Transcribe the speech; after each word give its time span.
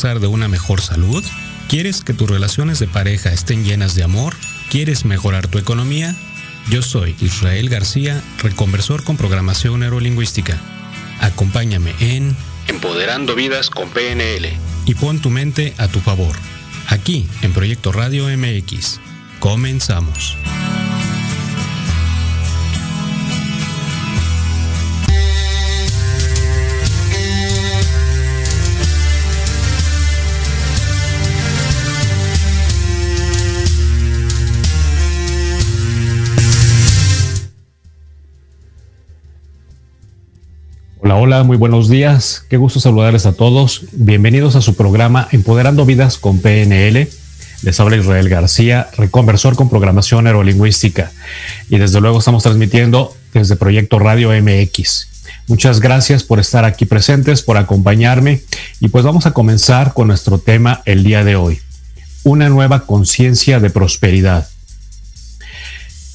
gozar 0.00 0.20
de 0.20 0.28
una 0.28 0.48
mejor 0.48 0.80
salud? 0.80 1.22
¿Quieres 1.68 2.00
que 2.00 2.14
tus 2.14 2.30
relaciones 2.30 2.78
de 2.78 2.86
pareja 2.86 3.34
estén 3.34 3.64
llenas 3.64 3.94
de 3.94 4.02
amor? 4.02 4.34
¿Quieres 4.70 5.04
mejorar 5.04 5.46
tu 5.46 5.58
economía? 5.58 6.16
Yo 6.70 6.80
soy 6.80 7.14
Israel 7.20 7.68
García, 7.68 8.22
reconversor 8.42 9.04
con 9.04 9.18
programación 9.18 9.80
neurolingüística. 9.80 10.56
Acompáñame 11.20 11.94
en 12.00 12.34
Empoderando 12.66 13.34
Vidas 13.34 13.68
con 13.68 13.90
PNL. 13.90 14.48
Y 14.86 14.94
pon 14.94 15.20
tu 15.20 15.28
mente 15.28 15.74
a 15.76 15.86
tu 15.86 16.00
favor. 16.00 16.34
Aquí 16.88 17.28
en 17.42 17.52
Proyecto 17.52 17.92
Radio 17.92 18.24
MX. 18.24 19.00
Comenzamos. 19.38 20.34
Hola, 41.22 41.42
muy 41.42 41.58
buenos 41.58 41.90
días. 41.90 42.46
Qué 42.48 42.56
gusto 42.56 42.80
saludarles 42.80 43.26
a 43.26 43.34
todos. 43.34 43.82
Bienvenidos 43.92 44.56
a 44.56 44.62
su 44.62 44.74
programa 44.74 45.28
Empoderando 45.32 45.84
Vidas 45.84 46.16
con 46.16 46.38
PNL. 46.38 47.10
Les 47.60 47.78
habla 47.78 47.98
Israel 47.98 48.30
García, 48.30 48.88
reconversor 48.96 49.54
con 49.54 49.68
programación 49.68 50.24
neurolingüística. 50.24 51.12
Y 51.68 51.76
desde 51.76 52.00
luego 52.00 52.20
estamos 52.20 52.42
transmitiendo 52.42 53.14
desde 53.34 53.56
Proyecto 53.56 53.98
Radio 53.98 54.30
MX. 54.30 55.08
Muchas 55.46 55.80
gracias 55.80 56.24
por 56.24 56.40
estar 56.40 56.64
aquí 56.64 56.86
presentes, 56.86 57.42
por 57.42 57.58
acompañarme. 57.58 58.40
Y 58.80 58.88
pues 58.88 59.04
vamos 59.04 59.26
a 59.26 59.32
comenzar 59.32 59.92
con 59.92 60.08
nuestro 60.08 60.38
tema 60.38 60.80
el 60.86 61.04
día 61.04 61.22
de 61.22 61.36
hoy. 61.36 61.60
Una 62.24 62.48
nueva 62.48 62.86
conciencia 62.86 63.60
de 63.60 63.68
prosperidad. 63.68 64.48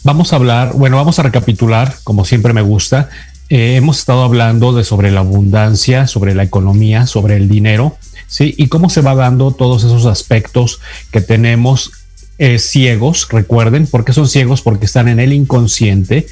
Vamos 0.04 0.34
a 0.34 0.38
hablar, 0.38 0.74
bueno, 0.74 0.98
vamos 0.98 1.20
a 1.20 1.24
recapitular, 1.24 1.96
como 2.04 2.26
siempre 2.26 2.54
me 2.54 2.62
gusta, 2.64 3.10
eh, 3.50 3.76
hemos 3.76 4.00
estado 4.00 4.24
hablando 4.24 4.74
de 4.74 4.84
sobre 4.84 5.12
la 5.12 5.20
abundancia, 5.20 6.08
sobre 6.08 6.34
la 6.34 6.44
economía, 6.44 7.06
sobre 7.06 7.38
el 7.38 7.48
dinero, 7.48 7.98
¿sí? 8.28 8.56
Y 8.58 8.68
cómo 8.68 8.90
se 8.90 9.02
va 9.02 9.16
dando 9.16 9.52
todos 9.52 9.84
esos 9.84 10.06
aspectos 10.06 10.80
que 11.12 11.22
tenemos 11.22 11.92
eh, 12.38 12.60
ciegos, 12.60 13.28
recuerden, 13.30 13.88
¿por 13.88 14.04
qué 14.04 14.14
son 14.14 14.28
ciegos? 14.28 14.62
Porque 14.62 14.86
están 14.86 15.08
en 15.08 15.20
el 15.20 15.32
inconsciente, 15.32 16.28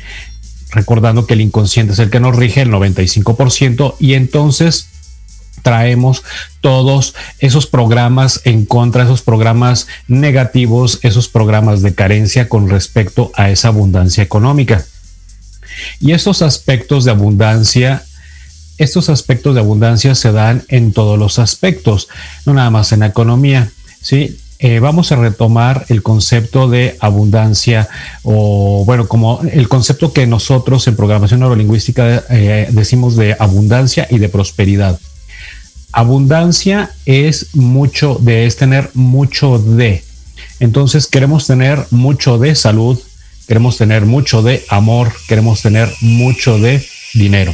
recordando 0.71 1.27
que 1.27 1.35
el 1.35 1.41
inconsciente 1.41 1.93
es 1.93 1.99
el 1.99 2.09
que 2.09 2.19
nos 2.19 2.35
rige 2.35 2.61
el 2.61 2.71
95% 2.71 3.95
y 3.99 4.15
entonces 4.15 4.89
traemos 5.61 6.23
todos 6.61 7.15
esos 7.39 7.67
programas 7.67 8.41
en 8.43 8.65
contra, 8.65 9.03
esos 9.03 9.21
programas 9.21 9.87
negativos, 10.07 10.99
esos 11.03 11.29
programas 11.29 11.81
de 11.81 11.95
carencia 11.95 12.49
con 12.49 12.69
respecto 12.69 13.31
a 13.35 13.49
esa 13.49 13.69
abundancia 13.69 14.23
económica. 14.23 14.83
Y 15.99 16.11
estos 16.11 16.41
aspectos 16.41 17.05
de 17.05 17.11
abundancia, 17.11 18.03
estos 18.77 19.09
aspectos 19.09 19.53
de 19.53 19.61
abundancia 19.61 20.15
se 20.15 20.31
dan 20.31 20.63
en 20.67 20.93
todos 20.93 21.17
los 21.17 21.39
aspectos, 21.39 22.07
no 22.45 22.53
nada 22.53 22.69
más 22.69 22.91
en 22.91 23.01
la 23.01 23.07
economía, 23.07 23.71
¿sí? 24.01 24.37
Eh, 24.65 24.79
vamos 24.79 25.11
a 25.11 25.17
retomar 25.17 25.85
el 25.89 26.01
concepto 26.01 26.69
de 26.69 26.95
abundancia 27.01 27.89
o 28.21 28.85
bueno, 28.85 29.09
como 29.09 29.41
el 29.51 29.67
concepto 29.67 30.13
que 30.13 30.25
nosotros 30.25 30.87
en 30.87 30.95
programación 30.95 31.41
neurolingüística 31.41 32.23
eh, 32.29 32.69
decimos 32.71 33.17
de 33.17 33.35
abundancia 33.37 34.07
y 34.09 34.19
de 34.19 34.29
prosperidad. 34.29 34.97
Abundancia 35.91 36.91
es 37.05 37.53
mucho 37.55 38.17
de, 38.21 38.45
es 38.45 38.55
tener 38.55 38.89
mucho 38.93 39.59
de. 39.59 40.01
Entonces 40.61 41.07
queremos 41.07 41.45
tener 41.45 41.85
mucho 41.91 42.37
de 42.37 42.55
salud, 42.55 42.97
queremos 43.53 43.77
tener 43.77 44.07
mucho 44.07 44.41
de 44.41 44.65
amor, 44.67 45.13
queremos 45.27 45.61
tener 45.61 45.87
mucho 46.01 46.57
de 46.57 46.83
dinero, 47.13 47.53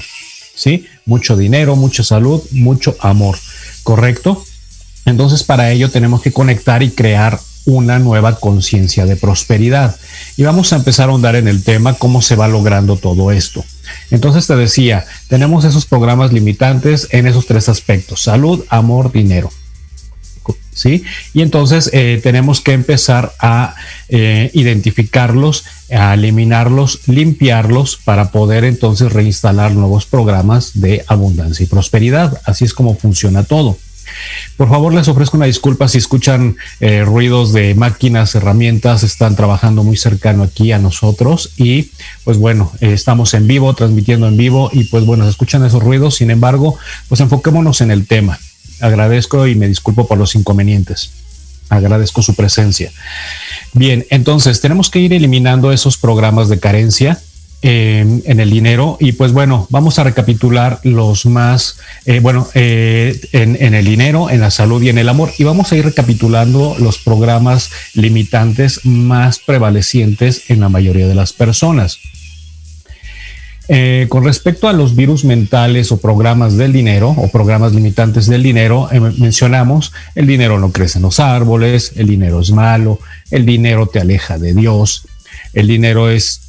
¿sí? 0.55 0.85
Mucho 1.05 1.35
dinero, 1.35 1.75
mucha 1.75 2.05
salud, 2.05 2.41
mucho 2.51 2.95
amor, 3.01 3.37
¿correcto? 3.83 4.41
Entonces 5.05 5.43
para 5.43 5.71
ello 5.71 5.89
tenemos 5.91 6.21
que 6.21 6.31
conectar 6.31 6.83
y 6.83 6.91
crear 6.91 7.38
una 7.65 7.99
nueva 7.99 8.39
conciencia 8.39 9.05
de 9.05 9.17
prosperidad. 9.17 9.97
Y 10.38 10.43
vamos 10.43 10.71
a 10.71 10.77
empezar 10.77 11.09
a 11.09 11.11
ahondar 11.11 11.35
en 11.35 11.49
el 11.49 11.65
tema, 11.65 11.95
cómo 11.95 12.21
se 12.21 12.38
va 12.38 12.47
logrando 12.47 12.95
todo 12.95 13.33
esto. 13.33 13.65
Entonces 14.09 14.47
te 14.47 14.55
decía, 14.55 15.05
tenemos 15.27 15.65
esos 15.65 15.85
programas 15.85 16.31
limitantes 16.31 17.09
en 17.11 17.27
esos 17.27 17.45
tres 17.45 17.67
aspectos, 17.67 18.21
salud, 18.21 18.63
amor, 18.69 19.11
dinero. 19.11 19.51
Y 20.85 21.41
entonces 21.41 21.89
eh, 21.93 22.19
tenemos 22.21 22.61
que 22.61 22.73
empezar 22.73 23.33
a 23.39 23.75
eh, 24.07 24.51
identificarlos, 24.53 25.65
a 25.91 26.13
eliminarlos, 26.13 27.01
limpiarlos 27.07 27.97
para 27.97 28.31
poder 28.31 28.63
entonces 28.63 29.11
reinstalar 29.11 29.73
nuevos 29.73 30.05
programas 30.05 30.79
de 30.79 31.03
abundancia 31.07 31.63
y 31.63 31.67
prosperidad. 31.67 32.39
Así 32.45 32.65
es 32.65 32.73
como 32.73 32.95
funciona 32.95 33.43
todo. 33.43 33.77
Por 34.57 34.69
favor, 34.69 34.93
les 34.93 35.07
ofrezco 35.07 35.37
una 35.37 35.45
disculpa 35.45 35.87
si 35.87 35.99
escuchan 35.99 36.57
eh, 36.79 37.03
ruidos 37.03 37.53
de 37.53 37.75
máquinas, 37.75 38.33
herramientas, 38.33 39.03
están 39.03 39.35
trabajando 39.35 39.83
muy 39.83 39.97
cercano 39.97 40.43
aquí 40.43 40.71
a 40.71 40.79
nosotros 40.79 41.51
y 41.57 41.91
pues 42.23 42.37
bueno, 42.37 42.71
estamos 42.81 43.33
en 43.35 43.47
vivo, 43.47 43.73
transmitiendo 43.75 44.27
en 44.27 44.35
vivo 44.35 44.69
y 44.73 44.85
pues 44.85 45.05
bueno, 45.05 45.25
se 45.25 45.29
escuchan 45.29 45.63
esos 45.63 45.83
ruidos, 45.83 46.15
sin 46.15 46.31
embargo, 46.31 46.77
pues 47.07 47.21
enfoquémonos 47.21 47.81
en 47.81 47.91
el 47.91 48.07
tema 48.07 48.39
agradezco 48.79 49.47
y 49.47 49.55
me 49.55 49.67
disculpo 49.67 50.07
por 50.07 50.17
los 50.17 50.35
inconvenientes. 50.35 51.11
Agradezco 51.69 52.21
su 52.21 52.35
presencia. 52.35 52.91
Bien, 53.73 54.05
entonces 54.09 54.59
tenemos 54.61 54.89
que 54.89 54.99
ir 54.99 55.13
eliminando 55.13 55.71
esos 55.71 55.97
programas 55.97 56.49
de 56.49 56.59
carencia 56.59 57.19
eh, 57.61 58.21
en 58.23 58.39
el 58.39 58.49
dinero 58.49 58.95
y 59.01 59.11
pues 59.11 59.33
bueno, 59.33 59.67
vamos 59.69 59.99
a 59.99 60.05
recapitular 60.05 60.79
los 60.83 61.25
más, 61.25 61.77
eh, 62.05 62.21
bueno, 62.21 62.47
eh, 62.53 63.19
en, 63.33 63.57
en, 63.59 63.73
el 63.73 63.83
dinero, 63.83 64.29
en 64.29 64.39
la 64.39 64.49
salud 64.49 64.81
y 64.81 64.87
en 64.87 64.97
el 64.97 65.09
amor 65.09 65.31
y 65.37 65.43
vamos 65.43 65.71
a 65.71 65.75
ir 65.75 65.83
recapitulando 65.83 66.77
los 66.79 66.99
programas 66.99 67.69
limitantes 67.93 68.85
más 68.85 69.39
prevalecientes 69.39 70.49
en 70.49 70.61
la 70.61 70.69
mayoría 70.69 71.05
de 71.05 71.15
las 71.15 71.33
personas. 71.33 71.99
Eh, 73.71 74.07
con 74.10 74.25
respecto 74.25 74.68
a 74.68 74.74
los 74.74 74.95
virus 74.95 75.24
mentales 75.24 75.92
o 75.92 75.98
programas 75.98 76.57
del 76.57 76.74
dinero 76.74 77.12
o 77.12 77.27
programas 77.27 77.71
limitantes 77.71 78.25
del 78.25 78.42
dinero, 78.42 78.89
eh, 78.92 79.00
mencionamos 79.00 79.94
el 80.16 80.25
dinero 80.25 80.57
no 80.57 80.71
crece 80.71 80.98
en 80.98 81.04
los 81.04 81.19
árboles, 81.19 81.94
el 81.95 82.07
dinero 82.07 82.39
es 82.39 82.50
malo, 82.50 83.00
el 83.30 83.45
dinero 83.45 83.86
te 83.86 84.00
aleja 84.00 84.39
de 84.39 84.56
Dios, 84.56 85.07
el 85.54 85.68
dinero 85.68 86.10
es 86.10 86.42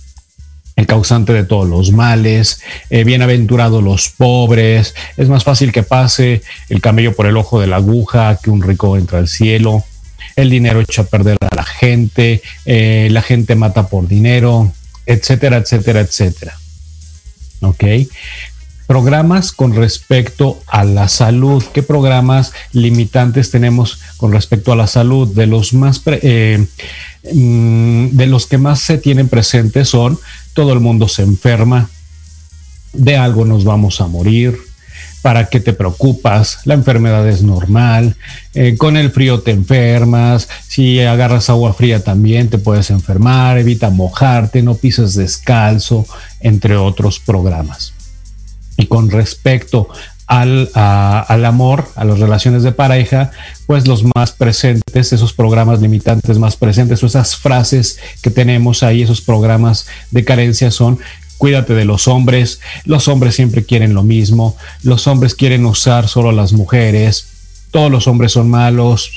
el 0.76 0.86
causante 0.86 1.34
de 1.34 1.44
todos 1.44 1.68
los 1.68 1.92
males, 1.92 2.62
eh, 2.88 3.04
bienaventurados 3.04 3.84
los 3.84 4.08
pobres, 4.08 4.94
es 5.18 5.28
más 5.28 5.44
fácil 5.44 5.72
que 5.72 5.82
pase 5.82 6.40
el 6.70 6.80
camello 6.80 7.14
por 7.14 7.26
el 7.26 7.36
ojo 7.36 7.60
de 7.60 7.66
la 7.66 7.76
aguja 7.76 8.38
que 8.42 8.48
un 8.48 8.62
rico 8.62 8.96
entra 8.96 9.18
al 9.18 9.28
cielo, 9.28 9.84
el 10.36 10.48
dinero 10.48 10.80
echa 10.80 11.02
a 11.02 11.04
perder 11.04 11.36
a 11.42 11.54
la 11.54 11.64
gente, 11.64 12.40
la 12.64 13.20
gente 13.20 13.56
mata 13.56 13.88
por 13.88 14.08
dinero, 14.08 14.72
etcétera, 15.04 15.58
etcétera, 15.58 16.00
etcétera. 16.00 16.54
¿Ok? 17.60 17.84
Programas 18.86 19.52
con 19.52 19.74
respecto 19.74 20.60
a 20.66 20.82
la 20.84 21.08
salud. 21.08 21.62
¿Qué 21.72 21.82
programas 21.82 22.52
limitantes 22.72 23.50
tenemos 23.52 24.00
con 24.16 24.32
respecto 24.32 24.72
a 24.72 24.76
la 24.76 24.88
salud? 24.88 25.28
De 25.28 25.46
los 25.46 25.72
más 25.72 26.02
eh, 26.06 26.66
mm, 27.32 28.08
de 28.08 28.26
los 28.26 28.46
que 28.46 28.58
más 28.58 28.80
se 28.80 28.98
tienen 28.98 29.28
presentes 29.28 29.88
son 29.88 30.18
todo 30.54 30.72
el 30.72 30.80
mundo 30.80 31.08
se 31.08 31.22
enferma, 31.22 31.88
de 32.92 33.16
algo 33.16 33.44
nos 33.44 33.64
vamos 33.64 34.00
a 34.00 34.06
morir, 34.06 34.58
¿Para 35.22 35.48
qué 35.48 35.60
te 35.60 35.72
preocupas? 35.72 36.60
La 36.64 36.74
enfermedad 36.74 37.28
es 37.28 37.42
normal. 37.42 38.16
Eh, 38.54 38.76
con 38.78 38.96
el 38.96 39.10
frío 39.10 39.40
te 39.40 39.50
enfermas. 39.50 40.48
Si 40.66 41.00
agarras 41.00 41.50
agua 41.50 41.74
fría 41.74 42.02
también 42.02 42.48
te 42.48 42.58
puedes 42.58 42.90
enfermar. 42.90 43.58
Evita 43.58 43.90
mojarte, 43.90 44.62
no 44.62 44.74
pises 44.74 45.14
descalzo, 45.14 46.06
entre 46.40 46.76
otros 46.76 47.20
programas. 47.20 47.92
Y 48.76 48.86
con 48.86 49.10
respecto 49.10 49.88
al, 50.30 50.70
al, 50.74 51.44
amor, 51.44 51.88
a 51.96 52.04
las 52.04 52.20
relaciones 52.20 52.62
de 52.62 52.70
pareja, 52.70 53.32
pues 53.66 53.88
los 53.88 54.04
más 54.14 54.30
presentes, 54.30 55.12
esos 55.12 55.32
programas 55.32 55.80
limitantes 55.80 56.38
más 56.38 56.56
presentes 56.56 57.02
o 57.02 57.06
esas 57.06 57.34
frases 57.34 57.98
que 58.22 58.30
tenemos 58.30 58.84
ahí, 58.84 59.02
esos 59.02 59.20
programas 59.20 59.86
de 60.12 60.24
carencia 60.24 60.70
son 60.70 61.00
cuídate 61.40 61.72
de 61.72 61.86
los 61.86 62.06
hombres, 62.06 62.60
los 62.84 63.08
hombres 63.08 63.34
siempre 63.34 63.64
quieren 63.64 63.94
lo 63.94 64.02
mismo, 64.02 64.58
los 64.82 65.06
hombres 65.06 65.34
quieren 65.34 65.64
usar 65.64 66.06
solo 66.06 66.28
a 66.28 66.34
las 66.34 66.52
mujeres, 66.52 67.28
todos 67.70 67.90
los 67.90 68.06
hombres 68.06 68.32
son 68.32 68.50
malos, 68.50 69.10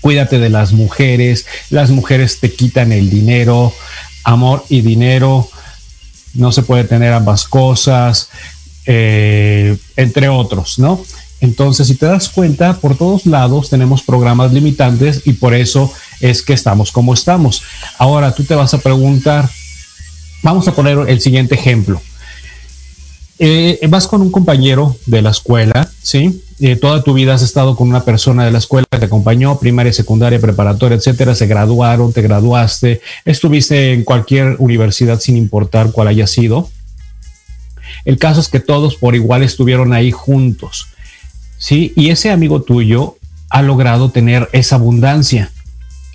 cuídate 0.00 0.38
de 0.38 0.48
las 0.48 0.72
mujeres, 0.72 1.44
las 1.68 1.90
mujeres 1.90 2.40
te 2.40 2.50
quitan 2.50 2.92
el 2.92 3.10
dinero, 3.10 3.74
amor 4.24 4.64
y 4.70 4.80
dinero, 4.80 5.46
no 6.32 6.50
se 6.50 6.62
puede 6.62 6.84
tener 6.84 7.12
ambas 7.12 7.44
cosas, 7.44 8.30
eh, 8.86 9.76
entre 9.96 10.30
otros, 10.30 10.78
¿no? 10.78 11.04
Entonces, 11.42 11.88
si 11.88 11.96
te 11.96 12.06
das 12.06 12.30
cuenta, 12.30 12.80
por 12.80 12.96
todos 12.96 13.26
lados 13.26 13.68
tenemos 13.68 14.02
programas 14.02 14.50
limitantes 14.54 15.20
y 15.26 15.34
por 15.34 15.52
eso 15.52 15.92
es 16.20 16.40
que 16.40 16.54
estamos 16.54 16.90
como 16.90 17.12
estamos. 17.12 17.62
Ahora 17.98 18.34
tú 18.34 18.44
te 18.44 18.54
vas 18.54 18.72
a 18.72 18.78
preguntar, 18.78 19.50
vamos 20.44 20.68
a 20.68 20.72
poner 20.74 20.98
el 21.08 21.20
siguiente 21.20 21.56
ejemplo. 21.56 22.00
Eh, 23.40 23.80
vas 23.88 24.06
con 24.06 24.22
un 24.22 24.30
compañero 24.30 24.96
de 25.06 25.20
la 25.20 25.30
escuela, 25.30 25.90
¿sí? 26.02 26.40
Eh, 26.60 26.76
toda 26.76 27.02
tu 27.02 27.14
vida 27.14 27.34
has 27.34 27.42
estado 27.42 27.74
con 27.74 27.88
una 27.88 28.04
persona 28.04 28.44
de 28.44 28.52
la 28.52 28.58
escuela 28.58 28.86
que 28.88 28.98
te 28.98 29.06
acompañó, 29.06 29.58
primaria, 29.58 29.92
secundaria, 29.92 30.38
preparatoria, 30.38 30.96
etcétera, 30.96 31.34
se 31.34 31.48
graduaron, 31.48 32.12
te 32.12 32.22
graduaste, 32.22 33.00
estuviste 33.24 33.92
en 33.92 34.04
cualquier 34.04 34.54
universidad 34.60 35.18
sin 35.18 35.36
importar 35.36 35.90
cuál 35.90 36.08
haya 36.08 36.28
sido. 36.28 36.70
El 38.04 38.18
caso 38.18 38.38
es 38.40 38.48
que 38.48 38.60
todos 38.60 38.94
por 38.94 39.16
igual 39.16 39.42
estuvieron 39.42 39.92
ahí 39.92 40.12
juntos, 40.12 40.86
¿sí? 41.58 41.92
Y 41.96 42.10
ese 42.10 42.30
amigo 42.30 42.62
tuyo 42.62 43.16
ha 43.50 43.62
logrado 43.62 44.10
tener 44.10 44.48
esa 44.52 44.76
abundancia 44.76 45.50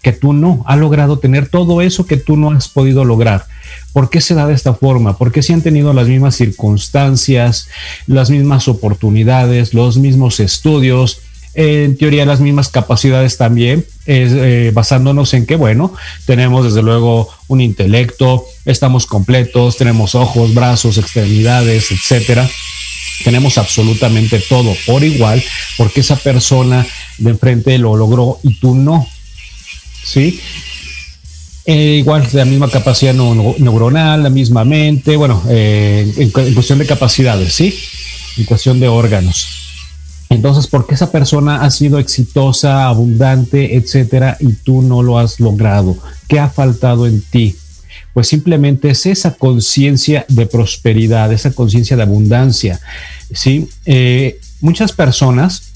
que 0.01 0.13
tú 0.13 0.33
no, 0.33 0.63
ha 0.65 0.75
logrado 0.75 1.19
tener 1.19 1.49
todo 1.49 1.81
eso 1.81 2.05
que 2.05 2.17
tú 2.17 2.37
no 2.37 2.51
has 2.51 2.67
podido 2.67 3.03
lograr. 3.05 3.45
¿Por 3.93 4.09
qué 4.09 4.21
se 4.21 4.33
da 4.33 4.47
de 4.47 4.53
esta 4.53 4.73
forma? 4.73 5.17
Porque 5.17 5.41
si 5.41 5.53
han 5.53 5.61
tenido 5.61 5.93
las 5.93 6.07
mismas 6.07 6.35
circunstancias, 6.35 7.67
las 8.07 8.29
mismas 8.29 8.67
oportunidades, 8.67 9.73
los 9.73 9.97
mismos 9.97 10.39
estudios, 10.39 11.21
en 11.55 11.97
teoría 11.97 12.25
las 12.25 12.39
mismas 12.39 12.69
capacidades 12.69 13.37
también, 13.37 13.85
eh, 14.05 14.71
basándonos 14.73 15.33
en 15.33 15.45
que, 15.45 15.55
bueno, 15.55 15.93
tenemos 16.25 16.63
desde 16.63 16.83
luego 16.83 17.29
un 17.47 17.59
intelecto, 17.59 18.45
estamos 18.65 19.05
completos, 19.05 19.77
tenemos 19.77 20.15
ojos, 20.15 20.53
brazos, 20.53 20.97
extremidades, 20.97 21.91
etcétera. 21.91 22.49
Tenemos 23.23 23.57
absolutamente 23.57 24.39
todo 24.39 24.73
por 24.85 25.03
igual, 25.03 25.43
porque 25.77 25.99
esa 25.99 26.15
persona 26.15 26.85
de 27.17 27.31
enfrente 27.31 27.77
lo 27.77 27.95
logró 27.97 28.39
y 28.43 28.53
tú 28.59 28.75
no. 28.75 29.05
¿Sí? 30.09 30.39
Eh, 31.65 31.97
igual 31.97 32.27
la 32.33 32.45
misma 32.45 32.67
capacidad 32.67 33.13
neuronal, 33.13 34.23
la 34.23 34.31
misma 34.31 34.65
mente, 34.65 35.15
bueno, 35.15 35.43
eh, 35.49 36.11
en, 36.17 36.31
cuestión 36.31 36.79
de 36.79 36.87
capacidades, 36.87 37.53
¿sí? 37.53 37.77
En 38.37 38.45
cuestión 38.45 38.79
de 38.79 38.87
órganos. 38.87 39.45
Entonces, 40.29 40.65
¿por 40.65 40.87
qué 40.87 40.95
esa 40.95 41.11
persona 41.11 41.61
ha 41.61 41.69
sido 41.69 41.99
exitosa, 41.99 42.87
abundante, 42.87 43.75
etcétera, 43.75 44.35
y 44.39 44.53
tú 44.53 44.81
no 44.81 45.03
lo 45.03 45.19
has 45.19 45.39
logrado? 45.39 45.95
¿Qué 46.27 46.39
ha 46.39 46.49
faltado 46.49 47.05
en 47.05 47.21
ti? 47.21 47.55
Pues 48.15 48.27
simplemente 48.27 48.89
es 48.89 49.05
esa 49.05 49.35
conciencia 49.35 50.25
de 50.27 50.47
prosperidad, 50.47 51.31
esa 51.31 51.51
conciencia 51.51 51.95
de 51.95 52.01
abundancia, 52.01 52.79
¿sí? 53.31 53.69
Eh, 53.85 54.39
muchas 54.59 54.91
personas 54.91 55.68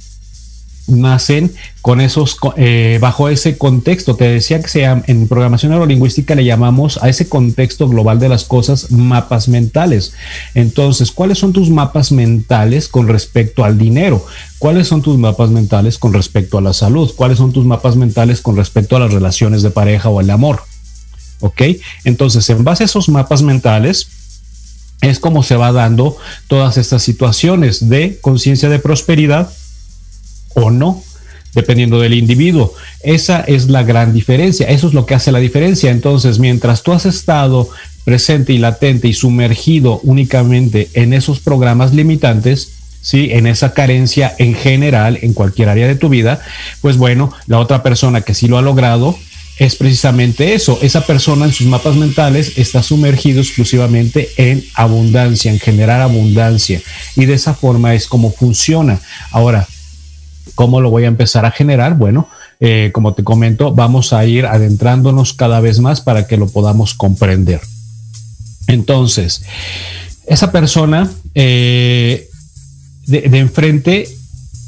nacen 0.88 1.54
con 1.82 2.02
esos, 2.02 2.38
eh, 2.58 2.98
bajo 3.02 3.30
ese 3.30 3.58
contexto. 3.58 4.16
Te 4.16 4.26
decía 4.26 4.62
que 4.62 4.68
sea, 4.68 5.04
en 5.08 5.28
programación 5.28 5.72
neurolingüística 5.72 6.36
le 6.36 6.46
llamamos 6.46 7.02
a 7.02 7.10
ese 7.10 7.28
contexto 7.30 7.88
global 7.88 8.20
de 8.20 8.30
las 8.30 8.44
cosas 8.44 8.92
mapas 8.92 9.48
mentales. 9.48 10.14
Entonces, 10.54 11.12
¿cuáles 11.12 11.40
son 11.40 11.54
tus 11.54 11.70
mapas 11.70 12.12
mentales 12.12 12.88
con 12.88 13.08
respecto 13.08 13.64
al 13.64 13.78
dinero? 13.78 14.26
¿Cuáles 14.60 14.88
son 14.88 15.02
tus 15.02 15.18
mapas 15.18 15.50
mentales 15.50 15.98
con 15.98 16.14
respecto 16.14 16.58
a 16.58 16.62
la 16.62 16.74
salud? 16.74 17.12
¿Cuáles 17.16 17.38
son 17.38 17.54
tus 17.54 17.66
mapas 17.66 17.96
mentales 17.96 18.42
con 18.42 18.56
respecto 18.56 18.96
a 18.96 19.00
las 19.00 19.14
relaciones 19.14 19.62
de 19.62 19.72
pareja 19.72 20.10
o 20.10 20.22
el 20.22 20.30
amor? 20.30 20.64
¿Ok? 21.40 21.62
Entonces, 22.04 22.50
en 22.50 22.64
base 22.64 22.84
a 22.84 22.86
esos 22.86 23.10
mapas 23.10 23.42
mentales, 23.42 24.08
es 25.02 25.20
como 25.20 25.44
se 25.44 25.58
va 25.58 25.74
dando 25.74 26.16
todas 26.48 26.78
estas 26.78 27.04
situaciones 27.04 27.90
de 27.90 28.20
conciencia 28.22 28.70
de 28.70 28.80
prosperidad 28.80 29.52
o 30.54 30.72
no, 30.72 31.02
dependiendo 31.54 32.00
del 32.00 32.14
individuo. 32.14 32.74
Esa 33.02 33.42
es 33.42 33.70
la 33.70 33.84
gran 33.84 34.14
diferencia, 34.14 34.68
eso 34.68 34.88
es 34.88 34.94
lo 34.94 35.06
que 35.06 35.16
hace 35.16 35.32
la 35.32 35.40
diferencia. 35.40 35.92
Entonces, 35.92 36.40
mientras 36.40 36.84
tú 36.84 36.94
has 36.94 37.06
estado 37.06 37.70
presente 38.04 38.54
y 38.54 38.58
latente 38.58 39.08
y 39.08 39.14
sumergido 39.14 40.00
únicamente 40.04 40.90
en 40.94 41.14
esos 41.14 41.40
programas 41.40 41.94
limitantes, 41.94 42.74
¿sí? 43.02 43.30
En 43.32 43.48
esa 43.48 43.74
carencia 43.74 44.34
en 44.38 44.56
general, 44.56 45.20
en 45.22 45.34
cualquier 45.34 45.70
área 45.70 45.88
de 45.88 45.96
tu 45.96 46.10
vida, 46.10 46.42
pues 46.82 46.98
bueno, 46.98 47.32
la 47.48 47.60
otra 47.60 47.84
persona 47.84 48.22
que 48.22 48.34
sí 48.34 48.48
lo 48.48 48.58
ha 48.58 48.62
logrado 48.62 49.18
es 49.60 49.76
precisamente 49.76 50.54
eso. 50.54 50.80
Esa 50.82 51.06
persona 51.06 51.46
en 51.46 51.54
sus 51.54 51.68
mapas 51.68 51.96
mentales 51.96 52.54
está 52.58 52.82
sumergido 52.82 53.42
exclusivamente 53.42 54.30
en 54.38 54.66
abundancia, 54.74 55.52
en 55.52 55.60
generar 55.60 56.02
abundancia. 56.02 56.82
Y 57.16 57.26
de 57.26 57.36
esa 57.36 57.54
forma 57.54 57.94
es 57.94 58.08
como 58.08 58.32
funciona. 58.32 59.00
Ahora, 59.32 59.68
¿Cómo 60.56 60.82
lo 60.82 60.90
voy 60.90 61.06
a 61.06 61.08
empezar 61.08 61.46
a 61.46 61.52
generar? 61.52 61.96
Bueno, 61.98 62.28
eh, 62.60 62.92
como 62.94 63.14
te 63.14 63.24
comento, 63.24 63.74
vamos 63.74 64.14
a 64.14 64.26
ir 64.26 64.46
adentrándonos 64.46 65.34
cada 65.34 65.60
vez 65.60 65.80
más 65.80 66.02
para 66.02 66.28
que 66.28 66.38
lo 66.38 66.48
podamos 66.48 66.94
comprender. 66.94 67.62
Entonces, 68.68 69.44
esa 70.28 70.52
persona 70.52 71.12
eh, 71.36 72.30
de, 73.08 73.38
enfrente 73.38 74.08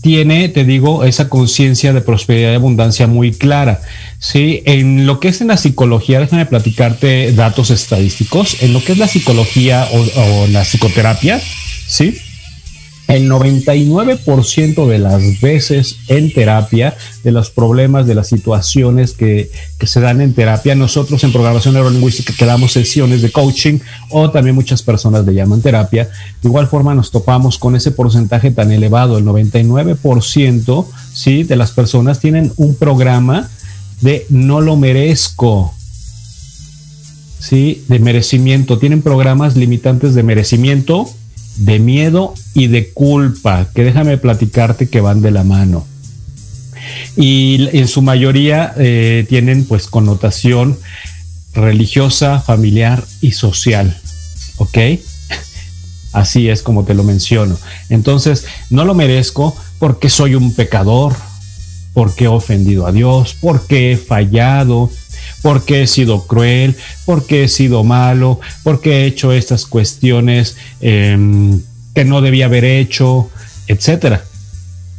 tiene, 0.01 0.49
te 0.49 0.65
digo, 0.65 1.03
esa 1.03 1.29
conciencia 1.29 1.93
de 1.93 2.01
prosperidad 2.01 2.51
y 2.51 2.55
abundancia 2.55 3.07
muy 3.07 3.31
clara. 3.31 3.81
Sí, 4.19 4.61
en 4.65 5.05
lo 5.05 5.19
que 5.19 5.29
es 5.29 5.41
en 5.41 5.47
la 5.47 5.57
psicología, 5.57 6.19
déjame 6.19 6.45
platicarte 6.45 7.31
datos 7.31 7.69
estadísticos. 7.69 8.61
En 8.61 8.73
lo 8.73 8.83
que 8.83 8.91
es 8.91 8.97
la 8.97 9.07
psicología 9.07 9.87
o 9.91 10.47
la 10.47 10.63
psicoterapia, 10.63 11.41
sí, 11.87 12.17
el 13.15 13.29
99% 13.29 14.87
de 14.87 14.99
las 14.99 15.41
veces 15.41 15.97
en 16.07 16.33
terapia, 16.33 16.95
de 17.23 17.31
los 17.31 17.49
problemas, 17.49 18.07
de 18.07 18.15
las 18.15 18.27
situaciones 18.27 19.13
que, 19.13 19.49
que, 19.79 19.87
se 19.87 19.99
dan 19.99 20.21
en 20.21 20.33
terapia, 20.33 20.75
nosotros 20.75 21.23
en 21.23 21.31
programación 21.31 21.73
neurolingüística 21.73 22.33
que 22.37 22.45
damos 22.45 22.73
sesiones 22.73 23.21
de 23.21 23.31
coaching 23.31 23.79
o 24.09 24.29
también 24.31 24.55
muchas 24.55 24.83
personas 24.83 25.25
le 25.25 25.33
llaman 25.33 25.61
terapia, 25.61 26.09
de 26.41 26.47
igual 26.49 26.67
forma 26.67 26.93
nos 26.93 27.11
topamos 27.11 27.57
con 27.57 27.75
ese 27.75 27.91
porcentaje 27.91 28.51
tan 28.51 28.71
elevado, 28.71 29.17
el 29.17 29.25
99% 29.25 30.85
¿sí? 31.13 31.43
de 31.43 31.55
las 31.55 31.71
personas 31.71 32.19
tienen 32.19 32.51
un 32.57 32.75
programa 32.75 33.49
de 34.01 34.25
no 34.29 34.61
lo 34.61 34.75
merezco, 34.75 35.73
¿sí? 37.39 37.83
de 37.87 37.99
merecimiento, 37.99 38.77
tienen 38.77 39.01
programas 39.01 39.55
limitantes 39.55 40.13
de 40.15 40.23
merecimiento 40.23 41.09
de 41.57 41.79
miedo 41.79 42.33
y 42.53 42.67
de 42.67 42.89
culpa, 42.89 43.67
que 43.73 43.83
déjame 43.83 44.17
platicarte 44.17 44.89
que 44.89 45.01
van 45.01 45.21
de 45.21 45.31
la 45.31 45.43
mano. 45.43 45.85
Y 47.15 47.69
en 47.77 47.87
su 47.87 48.01
mayoría 48.01 48.73
eh, 48.77 49.25
tienen 49.29 49.65
pues 49.65 49.87
connotación 49.87 50.77
religiosa, 51.53 52.39
familiar 52.39 53.03
y 53.21 53.31
social. 53.31 53.97
¿Ok? 54.57 54.77
Así 56.11 56.49
es 56.49 56.61
como 56.61 56.85
te 56.85 56.93
lo 56.93 57.03
menciono. 57.03 57.57
Entonces, 57.89 58.45
no 58.69 58.85
lo 58.85 58.93
merezco 58.93 59.55
porque 59.79 60.09
soy 60.09 60.35
un 60.35 60.53
pecador, 60.53 61.13
porque 61.93 62.25
he 62.25 62.27
ofendido 62.27 62.87
a 62.87 62.91
Dios, 62.91 63.35
porque 63.39 63.91
he 63.91 63.97
fallado, 63.97 64.89
porque 65.45 65.83
he 65.83 65.87
sido 65.87 66.25
cruel, 66.25 66.75
porque 67.05 67.43
he 67.43 67.47
sido 67.47 67.83
malo, 67.83 68.39
porque 68.63 69.03
he 69.03 69.05
hecho 69.05 69.31
estas 69.31 69.67
cuestiones 69.67 70.57
eh, 70.81 71.15
que 71.93 72.03
no 72.03 72.21
debía 72.21 72.45
haber 72.45 72.65
hecho, 72.65 73.29
etcétera. 73.67 74.23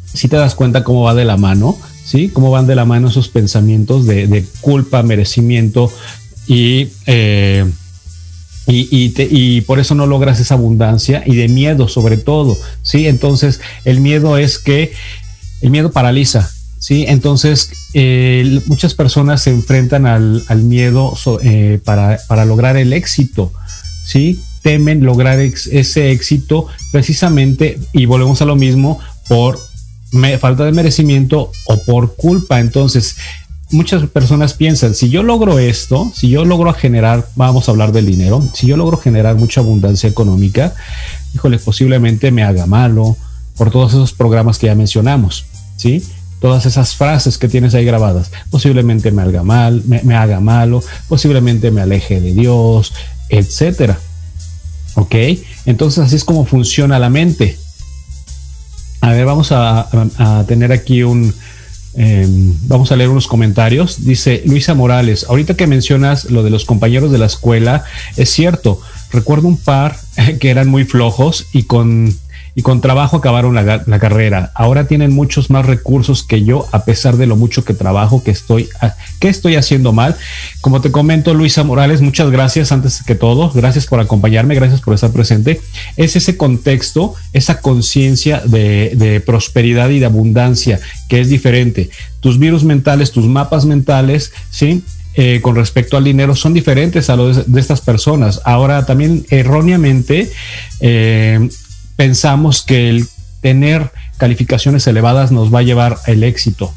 Si 0.05 0.29
te 0.29 0.37
das 0.37 0.55
cuenta 0.55 0.85
cómo 0.85 1.03
va 1.03 1.17
de 1.17 1.25
la 1.25 1.37
mano, 1.37 1.77
¿sí? 2.05 2.29
Cómo 2.29 2.53
van 2.53 2.69
de 2.69 2.77
la 2.77 2.85
mano 2.85 3.09
esos 3.09 3.29
pensamientos 3.29 4.07
de, 4.07 4.45
culpa, 4.61 5.03
merecimiento 5.03 5.93
y, 6.47 6.91
eh, 7.07 7.69
y, 8.69 9.13
y, 9.19 9.61
por 9.63 9.81
eso 9.81 9.97
no 9.97 10.07
logras 10.07 10.39
esa 10.39 10.55
abundancia 10.55 11.25
y 11.27 11.35
de 11.35 11.49
miedo 11.49 11.89
sobre 11.89 12.19
todo, 12.19 12.57
¿sí? 12.83 13.09
Entonces, 13.09 13.61
el 13.85 13.99
miedo 13.99 14.39
es 14.39 14.61
que 14.61 14.93
el 15.61 15.71
miedo 15.71 15.91
paraliza, 15.91 16.49
¿sí? 16.87 17.05
Entonces, 17.09 17.73
eh, 17.95 18.61
muchas 18.67 18.95
personas 18.95 19.43
se 19.43 19.51
enfrentan 19.51 20.07
al, 20.07 20.45
miedo 20.63 21.15
eh, 21.43 21.81
para, 21.85 22.45
lograr 22.45 22.77
el 22.77 22.93
éxito, 22.93 23.53
¿sí? 24.05 24.41
Temen 24.63 25.05
lograr 25.05 25.41
ese 25.41 26.13
éxito 26.13 26.69
precisamente, 26.93 27.81
y 27.93 28.07
volvemos 28.07 28.41
a 28.41 28.45
lo 28.45 28.55
mismo, 28.55 29.01
por 29.29 29.59
falta 30.39 30.65
de 30.65 30.71
merecimiento 30.71 31.51
o 31.65 31.83
por 31.83 32.15
culpa. 32.15 32.61
Entonces, 32.61 33.17
muchas 33.73 34.09
personas 34.09 34.55
piensan, 34.55 34.95
si 34.95 35.09
yo 35.09 35.25
logro 35.25 35.59
esto, 35.59 36.13
si 36.15 36.29
yo 36.29 36.45
logro 36.45 36.73
generar, 36.73 37.29
vamos 37.35 37.67
a 37.67 37.73
hablar 37.73 37.91
del 37.91 38.07
dinero, 38.07 38.49
si 38.55 38.69
yo 38.69 38.77
logro 38.77 38.97
generar 38.97 39.35
mucha 39.35 39.61
abundancia 39.61 40.09
económica, 40.09 40.73
híjole, 41.35 41.59
posiblemente 41.59 42.31
me 42.31 42.45
haga 42.45 42.67
malo 42.67 43.17
por 43.57 43.73
todos 43.73 43.93
esos 43.93 44.13
programas 44.13 44.59
que 44.59 44.69
ya 44.69 44.77
mencionamos. 44.77 45.47
¿sí? 45.77 46.01
Todas 46.41 46.67
esas 46.67 46.95
frases 46.95 47.39
que 47.39 47.49
tienes 47.49 47.75
ahí 47.75 47.85
grabadas. 47.85 48.31
Posiblemente 48.51 49.11
me 49.11 49.23
haga 49.23 49.43
mal, 49.43 49.83
me, 49.87 50.15
haga 50.15 50.41
malo, 50.41 50.83
posiblemente 51.09 51.71
me 51.71 51.81
aleje 51.81 52.21
de 52.21 52.35
Dios, 52.35 52.93
etcétera. 53.29 53.99
¿Ok? 54.95 55.15
Entonces 55.65 56.05
así 56.05 56.17
es 56.17 56.25
como 56.25 56.45
funciona 56.45 56.99
la 56.99 57.11
mente. 57.11 57.59
A 59.01 59.13
ver, 59.13 59.25
vamos 59.25 59.49
a, 59.53 59.89
tener 60.47 60.73
aquí 60.73 61.03
un... 61.03 61.35
Em, 61.99 62.53
vamos 62.69 62.93
a 62.93 62.97
leer 62.97 63.09
unos 63.09 63.27
comentarios. 63.27 64.05
Dice 64.05 64.43
Luisa 64.45 64.75
Morales, 64.75 65.25
ahorita 65.29 65.55
que 65.55 65.67
mencionas 65.67 66.27
lo 66.27 66.43
de 66.43 66.51
los 66.51 66.67
compañeros 66.67 67.11
de 67.11 67.17
la 67.19 67.27
escuela, 67.27 67.85
es 68.17 68.29
cierto, 68.29 68.81
recuerdo 69.11 69.49
un 69.49 69.57
par 69.57 69.99
que 70.41 70.51
eran 70.51 70.69
muy 70.69 70.85
flojos 70.85 71.47
y 71.53 71.63
con 71.63 72.15
y 72.59 72.63
con 72.63 72.81
trabajo 72.81 73.19
acabaron 73.19 73.55
la, 73.55 73.99
carrera. 73.99 74.51
Ahora 74.55 74.89
tienen 74.89 75.13
muchos 75.13 75.51
más 75.51 75.67
recursos 75.67 76.23
que 76.23 76.43
yo, 76.43 76.67
a 76.73 76.87
pesar 76.87 77.19
de 77.19 77.27
lo 77.27 77.37
mucho 77.37 77.67
que 77.67 77.75
trabajo, 77.75 78.25
que 78.25 78.31
estoy, 78.31 78.67
que 79.21 79.29
estoy 79.29 79.57
haciendo 79.57 79.93
mal. 79.93 80.17
Como 80.63 80.81
te 80.81 80.91
comento, 80.91 81.35
Luisa 81.35 81.65
Morales, 81.65 82.01
muchas 82.01 82.31
gracias 82.31 82.73
antes 82.73 83.03
que 83.03 83.15
todo. 83.15 83.51
Gracias 83.51 83.85
por 83.87 84.01
acompañarme, 84.01 84.55
gracias 84.55 84.81
por 84.81 84.95
estar 84.95 85.11
presente. 85.11 85.61
Es 85.99 86.17
ese 86.17 86.39
contexto, 86.39 87.15
esa 87.35 87.61
conciencia 87.61 88.41
de, 88.43 89.23
prosperidad 89.27 89.91
y 89.91 89.99
de 89.99 90.07
abundancia 90.07 90.81
que 91.11 91.21
es 91.21 91.29
diferente. 91.29 91.91
Tus 92.21 92.39
virus 92.39 92.65
mentales, 92.65 93.13
tus 93.13 93.27
mapas 93.27 93.67
mentales, 93.67 94.33
¿sí? 94.51 94.83
Eh, 95.19 95.41
con 95.43 95.57
respecto 95.57 95.97
al 95.97 96.05
dinero 96.05 96.35
son 96.35 96.55
diferentes 96.55 97.11
a 97.11 97.17
los 97.17 97.53
de, 97.53 97.61
estas 97.61 97.83
personas. 97.83 98.41
Ahora 98.45 98.87
también 98.87 99.27
erróneamente 99.29 100.31
eh, 100.81 101.49
pensamos 101.97 102.63
que 102.63 102.89
el 102.89 103.09
tener 103.41 103.91
calificaciones 104.19 104.87
elevadas 104.87 105.33
nos 105.33 105.53
va 105.55 105.61
a 105.61 105.63
llevar 105.63 105.99
al 106.07 106.23
éxito, 106.25 106.73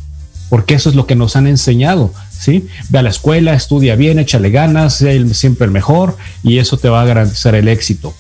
porque 0.50 0.74
eso 0.74 0.90
es 0.90 0.96
lo 0.96 1.08
que 1.08 1.16
nos 1.16 1.36
han 1.36 1.48
enseñado, 1.48 2.14
¿sí? 2.38 2.68
Ve 2.90 3.00
a 3.00 3.04
la 3.04 3.10
escuela, 3.10 3.54
estudia 3.54 3.96
bien, 3.96 4.20
échale 4.20 4.50
ganas, 4.50 4.96
sea 4.96 5.14
siempre 5.34 5.66
el 5.66 5.72
mejor 5.72 6.18
y 6.44 6.58
eso 6.58 6.78
te 6.78 6.90
va 6.90 7.02
a 7.02 7.06
garantizar 7.06 7.56
el 7.56 7.68
éxito. 7.68 8.14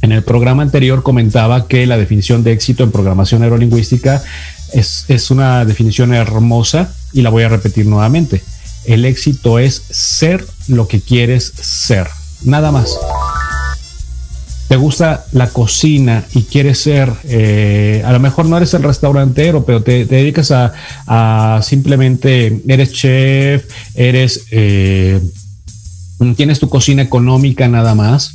En 0.00 0.10
el 0.10 0.22
programa 0.22 0.62
anterior 0.62 1.02
comentaba 1.02 1.68
que 1.68 1.86
la 1.86 1.96
definición 1.96 2.42
de 2.42 2.52
éxito 2.52 2.82
en 2.82 2.90
programación 2.90 3.42
neurolingüística 3.42 4.22
es, 4.72 5.04
es 5.08 5.30
una 5.30 5.64
definición 5.64 6.12
hermosa 6.12 6.92
y 7.12 7.22
la 7.22 7.30
voy 7.30 7.44
a 7.44 7.48
repetir 7.48 7.86
nuevamente. 7.86 8.42
El 8.84 9.04
éxito 9.04 9.60
es 9.60 9.82
ser 9.90 10.44
lo 10.66 10.88
que 10.88 11.00
quieres 11.00 11.52
ser, 11.54 12.08
nada 12.42 12.72
más 12.72 12.98
te 14.72 14.78
gusta 14.78 15.26
la 15.32 15.50
cocina 15.50 16.24
y 16.32 16.44
quieres 16.44 16.78
ser, 16.78 17.12
eh, 17.24 18.02
a 18.06 18.10
lo 18.10 18.18
mejor 18.20 18.46
no 18.46 18.56
eres 18.56 18.72
el 18.72 18.82
restaurantero, 18.82 19.66
pero 19.66 19.82
te, 19.82 20.06
dedicas 20.06 20.50
a, 20.50 21.60
simplemente, 21.62 22.62
eres 22.66 22.90
chef, 22.94 23.66
eres, 23.94 24.46
eh, 24.50 25.20
tienes 26.38 26.58
tu 26.58 26.70
cocina 26.70 27.02
económica 27.02 27.68
nada 27.68 27.94
más, 27.94 28.34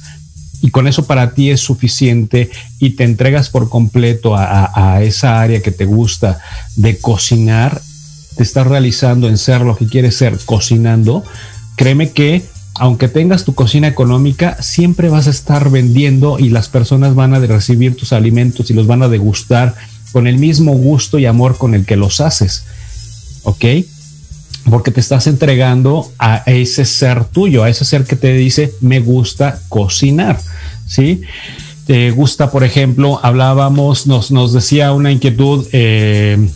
y 0.61 0.69
con 0.69 0.85
eso 0.87 1.07
para 1.07 1.33
ti 1.33 1.49
es 1.49 1.61
suficiente 1.61 2.51
y 2.77 2.91
te 2.91 3.03
entregas 3.03 3.49
por 3.49 3.67
completo 3.67 4.35
a, 4.35 4.69
a, 4.75 5.01
esa 5.01 5.41
área 5.41 5.63
que 5.63 5.71
te 5.71 5.85
gusta 5.85 6.39
de 6.75 6.99
cocinar, 6.99 7.81
te 8.35 8.43
estás 8.43 8.67
realizando 8.67 9.27
en 9.27 9.39
ser 9.39 9.61
lo 9.61 9.75
que 9.75 9.87
quieres 9.87 10.15
ser 10.15 10.37
cocinando, 10.45 11.23
créeme 11.75 12.11
que 12.11 12.43
aunque 12.79 13.07
tengas 13.07 13.43
tu 13.43 13.55
cocina 13.55 13.87
económica, 13.87 14.61
siempre 14.61 15.09
vas 15.09 15.27
a 15.27 15.31
estar 15.31 15.69
vendiendo 15.69 16.39
y 16.39 16.49
las 16.49 16.69
personas 16.69 17.15
van 17.15 17.33
a 17.33 17.39
recibir 17.39 17.95
tus 17.95 18.13
alimentos 18.13 18.69
y 18.69 18.73
los 18.73 18.87
van 18.87 19.03
a 19.03 19.07
degustar 19.07 19.75
con 20.11 20.27
el 20.27 20.37
mismo 20.37 20.73
gusto 20.73 21.19
y 21.19 21.25
amor 21.25 21.57
con 21.57 21.73
el 21.75 21.85
que 21.85 21.95
los 21.95 22.21
haces. 22.21 22.65
¿Ok? 23.43 23.65
Porque 24.69 24.91
te 24.91 24.99
estás 24.99 25.27
entregando 25.27 26.11
a 26.19 26.43
ese 26.45 26.85
ser 26.85 27.25
tuyo, 27.25 27.63
a 27.63 27.69
ese 27.69 27.85
ser 27.85 28.03
que 28.03 28.15
te 28.15 28.33
dice, 28.33 28.73
me 28.81 28.99
gusta 28.99 29.59
cocinar. 29.69 30.39
¿Sí? 30.87 31.21
Te 31.85 32.11
gusta, 32.11 32.51
por 32.51 32.63
ejemplo, 32.63 33.19
hablábamos, 33.23 34.07
nos, 34.07 34.29
nos 34.31 34.53
decía 34.53 34.91
una 34.91 35.11
inquietud 35.11 35.65
eh, 35.71 36.49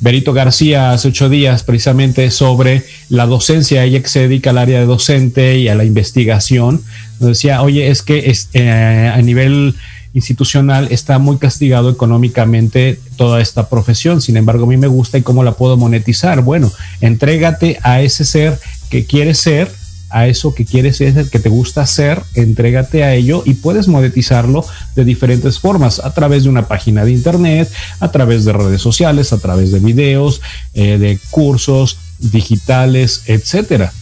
Berito 0.00 0.32
García 0.32 0.92
hace 0.92 1.08
ocho 1.08 1.28
días 1.28 1.62
precisamente 1.62 2.30
sobre 2.30 2.82
la 3.08 3.26
docencia, 3.26 3.84
ella 3.84 4.02
que 4.02 4.48
al 4.48 4.58
área 4.58 4.80
de 4.80 4.86
docente 4.86 5.58
y 5.58 5.68
a 5.68 5.74
la 5.74 5.84
investigación, 5.84 6.82
decía, 7.18 7.62
oye, 7.62 7.88
es 7.88 8.02
que 8.02 8.34
eh, 8.52 9.12
a 9.14 9.20
nivel 9.22 9.74
institucional 10.12 10.88
está 10.90 11.18
muy 11.18 11.38
castigado 11.38 11.90
económicamente 11.90 12.98
toda 13.16 13.40
esta 13.40 13.68
profesión, 13.68 14.20
sin 14.20 14.36
embargo 14.36 14.64
a 14.64 14.68
mí 14.68 14.76
me 14.76 14.86
gusta 14.86 15.18
y 15.18 15.22
cómo 15.22 15.44
la 15.44 15.52
puedo 15.52 15.76
monetizar. 15.76 16.42
Bueno, 16.42 16.72
entrégate 17.00 17.78
a 17.82 18.00
ese 18.00 18.24
ser 18.24 18.58
que 18.90 19.04
quieres 19.04 19.38
ser 19.38 19.70
a 20.10 20.26
eso 20.26 20.54
que 20.54 20.64
quieres 20.64 20.98
ser, 20.98 21.28
que 21.28 21.38
te 21.38 21.48
gusta 21.48 21.82
hacer, 21.82 22.22
entrégate 22.34 23.04
a 23.04 23.14
ello 23.14 23.42
y 23.44 23.54
puedes 23.54 23.88
monetizarlo 23.88 24.64
de 24.94 25.04
diferentes 25.04 25.58
formas, 25.58 26.00
a 26.00 26.14
través 26.14 26.44
de 26.44 26.48
una 26.48 26.68
página 26.68 27.04
de 27.04 27.12
internet, 27.12 27.70
a 28.00 28.10
través 28.10 28.44
de 28.44 28.52
redes 28.52 28.80
sociales, 28.80 29.32
a 29.32 29.38
través 29.38 29.72
de 29.72 29.80
videos, 29.80 30.40
eh, 30.74 30.98
de 30.98 31.18
cursos 31.30 31.98
digitales, 32.18 33.22
etcétera. 33.26 33.92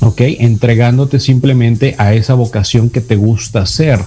¿Ok? 0.00 0.20
Entregándote 0.20 1.20
simplemente 1.20 1.94
a 1.98 2.14
esa 2.14 2.34
vocación 2.34 2.90
que 2.90 3.00
te 3.00 3.16
gusta 3.16 3.64
ser, 3.66 4.00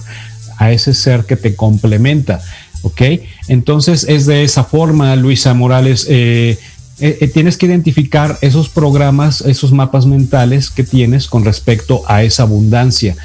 a 0.58 0.70
ese 0.72 0.94
ser 0.94 1.24
que 1.24 1.36
te 1.36 1.56
complementa. 1.56 2.40
¿Ok? 2.82 3.02
Entonces 3.48 4.06
es 4.08 4.26
de 4.26 4.44
esa 4.44 4.64
forma, 4.64 5.14
Luisa 5.16 5.52
Morales, 5.54 6.06
eh, 6.08 6.58
eh, 7.00 7.18
eh, 7.20 7.28
tienes 7.28 7.56
que 7.56 7.66
identificar 7.66 8.38
esos 8.42 8.68
programas, 8.68 9.40
esos 9.40 9.72
mapas 9.72 10.04
mentales 10.04 10.70
que 10.70 10.84
tienes 10.84 11.28
con 11.28 11.44
respecto 11.44 12.02
a 12.06 12.22
esa 12.22 12.42
abundancia. 12.42 13.16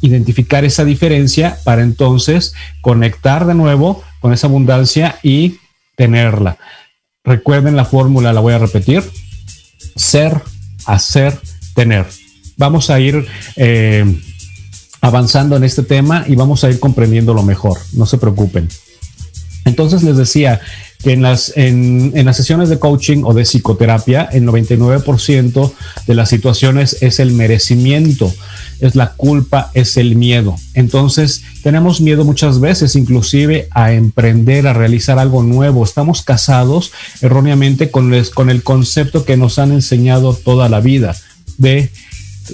Identificar 0.00 0.64
esa 0.64 0.84
diferencia 0.84 1.58
para 1.64 1.82
entonces 1.82 2.54
conectar 2.80 3.46
de 3.46 3.54
nuevo 3.54 4.02
con 4.20 4.32
esa 4.32 4.46
abundancia 4.46 5.18
y 5.22 5.58
tenerla. 5.96 6.56
Recuerden 7.24 7.76
la 7.76 7.84
fórmula, 7.84 8.32
la 8.32 8.40
voy 8.40 8.54
a 8.54 8.58
repetir. 8.58 9.02
Ser, 9.96 10.40
hacer, 10.86 11.38
tener. 11.74 12.06
Vamos 12.56 12.88
a 12.90 13.00
ir 13.00 13.26
eh, 13.56 14.20
avanzando 15.00 15.56
en 15.56 15.64
este 15.64 15.82
tema 15.82 16.24
y 16.26 16.36
vamos 16.36 16.64
a 16.64 16.70
ir 16.70 16.80
comprendiendo 16.80 17.34
lo 17.34 17.42
mejor. 17.42 17.78
No 17.92 18.06
se 18.06 18.16
preocupen. 18.16 18.68
Entonces 19.64 20.02
les 20.02 20.16
decía, 20.16 20.60
que 21.04 21.12
en 21.12 21.20
las, 21.20 21.52
en, 21.54 22.12
en 22.14 22.24
las 22.24 22.38
sesiones 22.38 22.70
de 22.70 22.78
coaching 22.78 23.24
o 23.24 23.34
de 23.34 23.44
psicoterapia, 23.44 24.22
el 24.32 24.46
99% 24.46 25.72
de 26.06 26.14
las 26.14 26.30
situaciones 26.30 26.96
es 27.02 27.20
el 27.20 27.32
merecimiento, 27.32 28.32
es 28.80 28.94
la 28.94 29.12
culpa, 29.12 29.70
es 29.74 29.98
el 29.98 30.16
miedo. 30.16 30.56
Entonces, 30.72 31.42
tenemos 31.62 32.00
miedo 32.00 32.24
muchas 32.24 32.58
veces, 32.58 32.96
inclusive 32.96 33.68
a 33.72 33.92
emprender, 33.92 34.66
a 34.66 34.72
realizar 34.72 35.18
algo 35.18 35.42
nuevo. 35.42 35.84
Estamos 35.84 36.22
casados 36.22 36.92
erróneamente 37.20 37.90
con, 37.90 38.10
con 38.32 38.48
el 38.48 38.62
concepto 38.62 39.26
que 39.26 39.36
nos 39.36 39.58
han 39.58 39.72
enseñado 39.72 40.32
toda 40.32 40.70
la 40.70 40.80
vida 40.80 41.14
de 41.58 41.90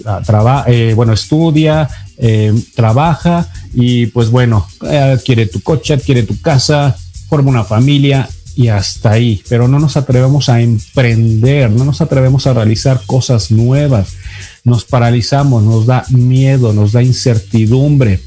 ah, 0.04 0.64
eh, 0.66 0.92
bueno, 0.96 1.12
estudia, 1.12 1.88
eh, 2.18 2.52
trabaja 2.74 3.48
y 3.74 4.06
pues 4.06 4.28
bueno, 4.28 4.66
adquiere 4.80 5.46
tu 5.46 5.62
coche, 5.62 5.94
adquiere 5.94 6.24
tu 6.24 6.40
casa, 6.40 6.96
forma 7.28 7.50
una 7.50 7.64
familia 7.64 8.28
y 8.60 8.68
hasta 8.68 9.12
ahí, 9.12 9.42
pero 9.48 9.68
no 9.68 9.78
nos 9.78 9.96
atrevemos 9.96 10.50
a 10.50 10.60
emprender, 10.60 11.70
no 11.70 11.86
nos 11.86 12.02
atrevemos 12.02 12.46
a 12.46 12.52
realizar 12.52 13.00
cosas 13.06 13.50
nuevas, 13.50 14.16
nos 14.64 14.84
paralizamos, 14.84 15.62
nos 15.62 15.86
da 15.86 16.04
miedo, 16.10 16.74
nos 16.74 16.92
da 16.92 17.02
incertidumbre. 17.02 18.20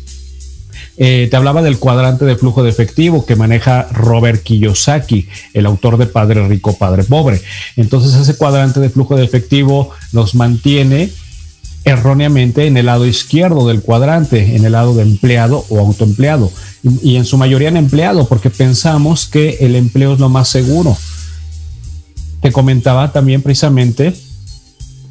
Eh, 0.97 1.27
te 1.29 1.35
hablaba 1.37 1.61
del 1.61 1.77
cuadrante 1.77 2.25
de 2.25 2.35
flujo 2.35 2.63
de 2.63 2.71
efectivo 2.71 3.27
que 3.27 3.35
maneja 3.35 3.87
Robert 3.91 4.41
Kiyosaki, 4.41 5.27
el 5.53 5.67
autor 5.67 5.97
de 5.97 6.07
Padre 6.07 6.47
Rico, 6.47 6.75
Padre 6.79 7.03
Pobre. 7.03 7.39
Entonces 7.75 8.15
ese 8.19 8.35
cuadrante 8.35 8.79
de 8.79 8.89
flujo 8.89 9.15
de 9.15 9.25
efectivo 9.25 9.91
nos 10.13 10.33
mantiene 10.33 11.11
erróneamente 11.85 12.65
en 12.67 12.77
el 12.77 12.85
lado 12.85 13.05
izquierdo 13.05 13.67
del 13.67 13.81
cuadrante, 13.81 14.55
en 14.55 14.65
el 14.65 14.71
lado 14.71 14.95
de 14.95 15.03
empleado 15.03 15.65
o 15.69 15.79
autoempleado, 15.79 16.51
y, 17.01 17.15
en 17.15 17.25
su 17.25 17.37
mayoría 17.37 17.69
en 17.69 17.77
empleado, 17.77 18.27
porque 18.27 18.49
pensamos 18.49 19.25
que 19.25 19.57
el 19.61 19.75
empleo 19.75 20.13
es 20.13 20.19
lo 20.19 20.29
más 20.29 20.47
seguro. 20.49 20.95
Te 22.41 22.51
comentaba 22.51 23.11
también 23.11 23.41
precisamente 23.41 24.13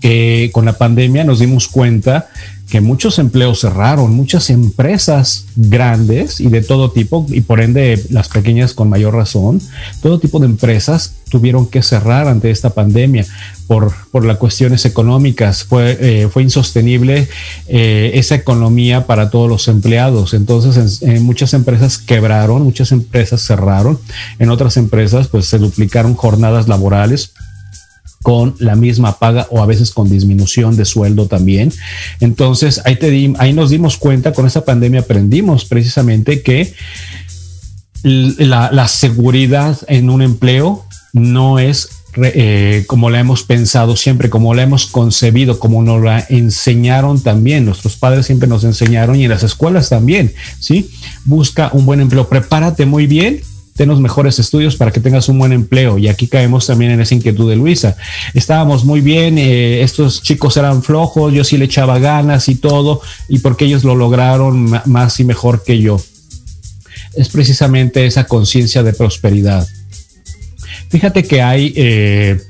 que 0.00 0.50
con 0.52 0.64
la 0.64 0.76
pandemia 0.76 1.24
nos 1.24 1.38
dimos 1.38 1.68
cuenta 1.68 2.28
que 2.72 2.80
muchos 2.80 3.18
empleos 3.18 3.60
cerraron, 3.60 4.16
muchas 4.16 4.48
empresas 4.48 5.44
grandes 5.56 6.40
y 6.40 6.46
de 6.46 6.62
todo 6.62 6.90
tipo, 6.90 7.26
y 7.28 7.42
por 7.42 7.60
ende 7.60 8.02
las 8.08 8.30
pequeñas 8.30 8.72
con 8.72 8.88
mayor 8.88 9.14
razón, 9.14 9.60
todo 10.00 10.18
tipo 10.18 10.38
de 10.38 10.46
empresas 10.46 11.16
tuvieron 11.28 11.66
que 11.66 11.82
cerrar 11.82 12.28
ante 12.28 12.50
esta 12.50 12.70
pandemia 12.70 13.26
por, 13.66 13.92
por 14.10 14.24
las 14.24 14.38
cuestiones 14.38 14.86
económicas. 14.86 15.64
Fue, 15.64 15.98
eh, 16.00 16.28
fue 16.32 16.44
insostenible 16.44 17.28
eh, 17.68 18.12
esa 18.14 18.36
economía 18.36 19.06
para 19.06 19.28
todos 19.28 19.50
los 19.50 19.68
empleados. 19.68 20.32
Entonces, 20.32 21.02
en, 21.02 21.22
muchas 21.24 21.52
empresas 21.52 21.98
quebraron, 21.98 22.62
muchas 22.62 22.90
empresas 22.90 23.42
cerraron, 23.42 23.98
en 24.38 24.48
otras 24.48 24.78
empresas 24.78 25.28
pues 25.28 25.44
se 25.44 25.58
duplicaron 25.58 26.14
jornadas 26.14 26.68
laborales 26.68 27.34
con 28.22 28.54
la 28.58 28.76
misma 28.76 29.18
paga 29.18 29.46
o 29.50 29.62
a 29.62 29.66
veces 29.66 29.90
con 29.90 30.08
disminución 30.08 30.76
de 30.76 30.84
sueldo 30.84 31.26
también. 31.26 31.72
Entonces, 32.20 32.80
ahí, 32.84 32.96
te 32.96 33.32
ahí 33.38 33.52
nos 33.52 33.70
dimos 33.70 33.96
cuenta, 33.96 34.32
con 34.32 34.46
esa 34.46 34.64
pandemia 34.64 35.00
aprendimos 35.00 35.64
precisamente 35.64 36.42
que 36.42 36.72
la, 38.02 38.88
seguridad 38.88 39.78
en 39.88 40.10
un 40.10 40.22
empleo 40.22 40.84
no 41.12 41.58
es 41.58 41.88
eh, 42.16 42.84
como 42.88 43.10
la 43.10 43.20
hemos 43.20 43.42
pensado 43.42 43.96
siempre, 43.96 44.28
como 44.28 44.54
la 44.54 44.62
hemos 44.62 44.86
concebido, 44.86 45.58
como 45.58 45.82
nos 45.82 46.02
la 46.02 46.24
enseñaron 46.28 47.20
también. 47.22 47.64
Nuestros 47.64 47.96
padres 47.96 48.26
siempre 48.26 48.48
nos 48.48 48.64
enseñaron 48.64 49.16
y 49.16 49.24
en 49.24 49.30
las 49.30 49.42
escuelas 49.42 49.88
también, 49.88 50.32
¿sí? 50.58 50.90
Busca 51.24 51.70
un 51.72 51.86
buen 51.86 52.00
empleo, 52.00 52.28
prepárate 52.28 52.86
muy 52.86 53.06
bien 53.06 53.40
ten 53.76 53.88
los 53.88 54.00
mejores 54.00 54.38
estudios 54.38 54.76
para 54.76 54.90
que 54.90 55.00
tengas 55.00 55.28
un 55.28 55.38
buen 55.38 55.52
empleo. 55.52 55.98
Y 55.98 56.08
aquí 56.08 56.26
caemos 56.26 56.66
también 56.66 56.92
en 56.92 57.00
esa 57.00 57.14
inquietud 57.14 57.48
de 57.48 57.56
Luisa. 57.56 57.96
Estábamos 58.34 58.84
muy 58.84 59.00
bien, 59.00 59.38
eh, 59.38 59.82
estos 59.82 60.22
chicos 60.22 60.56
eran 60.56 60.82
flojos, 60.82 61.32
yo 61.32 61.44
sí 61.44 61.56
le 61.56 61.64
echaba 61.64 61.98
ganas 61.98 62.48
y 62.48 62.56
todo, 62.56 63.00
y 63.28 63.38
porque 63.38 63.64
ellos 63.64 63.84
lo 63.84 63.94
lograron 63.94 64.80
más 64.86 65.20
y 65.20 65.24
mejor 65.24 65.62
que 65.64 65.80
yo. 65.80 66.00
Es 67.14 67.28
precisamente 67.28 68.06
esa 68.06 68.24
conciencia 68.24 68.82
de 68.82 68.92
prosperidad. 68.92 69.66
Fíjate 70.88 71.24
que 71.24 71.42
hay... 71.42 71.72
Eh, 71.76 72.40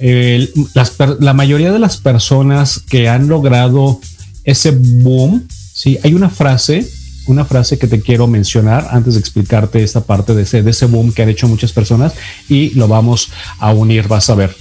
la 0.00 1.34
mayoría 1.34 1.72
de 1.72 1.78
las 1.78 1.98
personas 1.98 2.80
que 2.80 3.08
han 3.08 3.28
logrado 3.28 4.00
ese 4.42 4.72
boom, 4.72 5.46
sí, 5.48 5.98
hay 6.02 6.14
una 6.14 6.28
frase 6.28 6.86
una 7.26 7.44
frase 7.44 7.78
que 7.78 7.86
te 7.86 8.00
quiero 8.00 8.26
mencionar 8.26 8.88
antes 8.90 9.14
de 9.14 9.20
explicarte 9.20 9.82
esta 9.82 10.02
parte 10.02 10.34
de 10.34 10.42
ese, 10.42 10.62
de 10.62 10.70
ese 10.70 10.86
boom 10.86 11.12
que 11.12 11.22
han 11.22 11.28
hecho 11.28 11.48
muchas 11.48 11.72
personas 11.72 12.14
y 12.48 12.70
lo 12.70 12.88
vamos 12.88 13.30
a 13.58 13.72
unir, 13.72 14.08
vas 14.08 14.30
a 14.30 14.34
ver. 14.34 14.54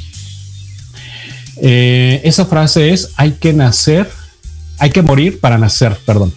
Eh, 1.57 2.21
esa 2.23 2.45
frase 2.45 2.91
es, 2.91 3.11
hay 3.15 3.33
que 3.33 3.53
nacer, 3.53 4.09
hay 4.79 4.91
que 4.91 5.01
morir 5.01 5.39
para 5.39 5.57
nacer, 5.57 5.97
perdón. 6.05 6.33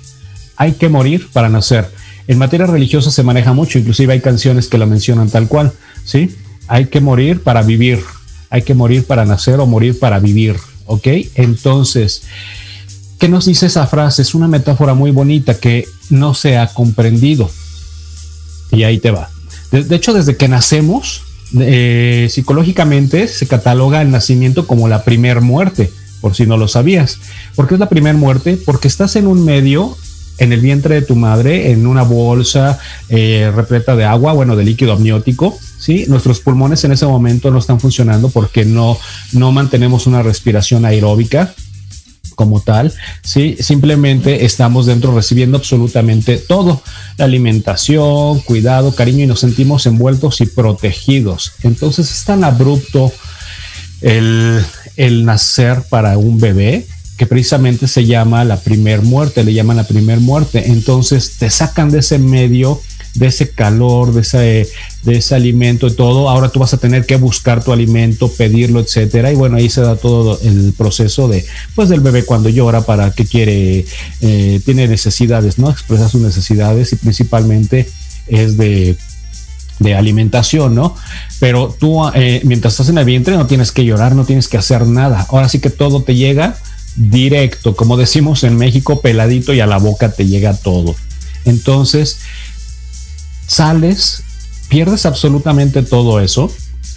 Hay 0.57 0.73
que 0.73 0.89
morir 0.89 1.29
para 1.33 1.49
nacer. 1.49 1.91
En 2.29 2.39
materia 2.39 2.67
religiosa 2.67 3.11
se 3.11 3.23
maneja 3.23 3.53
mucho, 3.53 3.79
inclusive 3.79 4.13
hay 4.13 4.21
canciones 4.21 4.69
que 4.69 4.79
lo 4.79 4.87
mencionan 4.87 5.31
tal 5.31 5.49
cual, 5.49 5.73
¿sí? 6.05 6.35
Hay 6.67 6.87
que 6.87 7.01
morir 7.01 7.43
para 7.43 7.63
vivir, 7.63 8.01
hay 8.51 8.63
que 8.63 8.75
morir 8.75 9.05
para 9.05 9.25
nacer 9.25 9.61
o 9.61 9.67
morir 9.67 9.99
para 9.99 10.19
vivir, 10.19 10.57
¿ok? 10.87 11.07
Entonces, 11.37 12.23
¿Qué 13.19 13.29
nos 13.29 13.47
dice 13.47 13.67
esa 13.67 13.87
frase? 13.87 14.23
Es 14.23 14.35
una 14.35 14.47
metáfora 14.47 14.93
muy 14.93 15.11
bonita 15.11 15.59
que 15.59 15.87
no 16.11 16.35
se 16.35 16.59
ha 16.59 16.69
comprendido. 16.69 17.51
Y 18.71 18.83
ahí 18.83 18.99
te 18.99 19.11
va. 19.11 19.31
De, 19.71 19.95
hecho, 19.97 20.13
desde 20.13 20.37
que 20.37 20.49
nacemos, 20.49 21.23
eh, 21.59 22.29
psicológicamente 22.31 23.29
se 23.29 23.47
cataloga 23.47 24.03
el 24.03 24.11
nacimiento 24.11 24.67
como 24.67 24.89
la 24.89 25.05
primer 25.05 25.41
muerte, 25.41 25.93
por 26.21 26.35
si 26.35 26.47
no 26.47 26.57
lo 26.57 26.69
sabías. 26.69 27.19
¿Por 27.55 27.67
qué 27.67 27.75
es 27.75 27.81
la 27.81 27.89
primer 27.89 28.15
muerte? 28.15 28.59
Porque 28.65 28.89
estás 28.89 29.17
en 29.17 29.27
un 29.27 29.45
medio, 29.45 29.97
en 30.39 30.53
el 30.53 30.61
vientre 30.61 30.97
de 30.97 31.03
tu 31.03 31.17
madre, 31.17 31.71
en 31.73 31.87
una 31.87 32.03
bolsa 32.03 32.79
eh, 33.09 33.51
repleta 33.55 33.97
de 33.97 34.05
agua, 34.05 34.33
bueno, 34.33 34.57
de 34.57 34.65
líquido 34.65 34.93
amniótico, 34.93 35.59
¿sí? 35.79 36.05
Nuestros 36.09 36.41
pulmones 36.41 36.85
en 36.85 36.93
ese 36.93 37.07
momento 37.07 37.51
no 37.51 37.59
están 37.59 37.81
funcionando 37.81 38.29
porque 38.29 38.65
no, 38.65 38.99
no 39.33 39.53
mantenemos 39.53 40.07
una 40.07 40.23
respiración 40.23 40.85
aeróbica, 40.85 41.55
como 42.37 42.61
tal, 42.61 42.93
¿sí? 43.23 43.57
simplemente 43.59 44.45
estamos 44.45 44.87
dentro 44.87 45.13
recibiendo 45.13 45.59
absolutamente 45.59 46.37
todo, 46.37 46.83
la 47.17 47.25
alimentación, 47.25 48.39
cuidado, 48.41 48.95
cariño 48.95 49.25
y 49.25 49.27
nos 49.27 49.41
sentimos 49.41 49.87
envueltos 49.87 50.41
y 50.41 50.47
protegidos. 50.47 51.55
Entonces 51.65 52.09
es 52.13 52.25
tan 52.25 52.45
abrupto 52.45 53.11
el, 54.03 54.65
el 54.97 55.25
nacer 55.25 55.83
para 55.89 56.19
un 56.19 56.39
bebé 56.39 56.87
que 57.17 57.27
precisamente 57.27 57.89
se 57.89 58.05
llama 58.05 58.45
la 58.45 58.61
primer 58.61 59.03
muerte, 59.03 59.43
le 59.43 59.55
llaman 59.55 59.79
la 59.79 59.85
primer 59.85 60.21
muerte. 60.21 60.71
Entonces 60.71 61.37
te 61.39 61.51
sacan 61.51 61.91
de 61.91 62.01
ese 62.01 62.19
medio 62.19 62.81
de 63.17 63.27
ese 63.27 63.51
calor, 63.51 64.13
de 64.13 64.21
ese, 64.21 64.69
de 65.03 65.17
ese 65.17 65.35
alimento 65.35 65.87
y 65.87 65.93
todo. 65.93 66.29
Ahora 66.29 66.51
tú 66.51 66.59
vas 66.61 66.75
a 66.75 66.79
tener 66.79 67.07
que 67.07 67.17
buscar 67.17 67.63
tu 67.65 67.73
alimento, 67.73 68.31
pedirlo, 68.31 68.81
etcétera. 68.81 69.33
Y 69.33 69.35
bueno, 69.35 69.57
ahí 69.57 69.69
se 69.69 69.81
da 69.81 69.97
todo 69.97 70.39
el 70.43 70.73
proceso 70.77 71.29
de, 71.29 71.45
pues, 71.75 71.89
del 71.89 72.01
bebé 72.01 72.25
cuando 72.25 72.49
llora, 72.49 72.83
para 72.83 73.11
qué 73.13 73.25
quiere, 73.25 73.85
eh, 74.21 74.61
tiene 74.65 74.89
necesidades, 74.89 75.59
¿no? 75.59 75.71
Expresa 75.71 76.09
sus 76.09 76.21
necesidades 76.21 76.93
y 76.93 76.97
principalmente 76.97 77.89
es 78.29 78.57
de 78.57 78.97
de 79.79 79.95
alimentación, 79.95 80.75
¿no? 80.75 80.97
Pero 81.39 81.75
tú, 81.79 82.01
eh, 82.15 82.41
mientras 82.45 82.73
estás 82.75 82.89
en 82.89 82.99
el 82.99 83.05
vientre, 83.05 83.37
no 83.37 83.47
tienes 83.47 83.73
que 83.73 83.85
llorar, 83.85 84.15
no 84.15 84.25
tienes 84.25 84.49
que 84.49 84.57
hacer 84.57 84.87
nada. 84.87 85.27
Ahora 85.29 85.49
sí 85.49 85.59
que 85.59 85.71
todo 85.71 86.03
te 86.03 86.15
llega 86.15 86.57
directo, 86.97 87.77
como 87.77 87.97
decimos 87.97 88.43
en 88.45 88.57
México, 88.57 89.01
peladito 89.01 89.53
y 89.53 89.61
a 89.61 89.67
la 89.67 89.79
boca 89.79 90.13
te 90.13 90.27
llega 90.27 90.55
todo. 90.55 90.97
Entonces, 91.45 92.19
sales, 93.47 94.23
pierdes 94.69 95.07
absolutamente 95.07 95.83
todo 95.83 96.21
eso, 96.21 96.51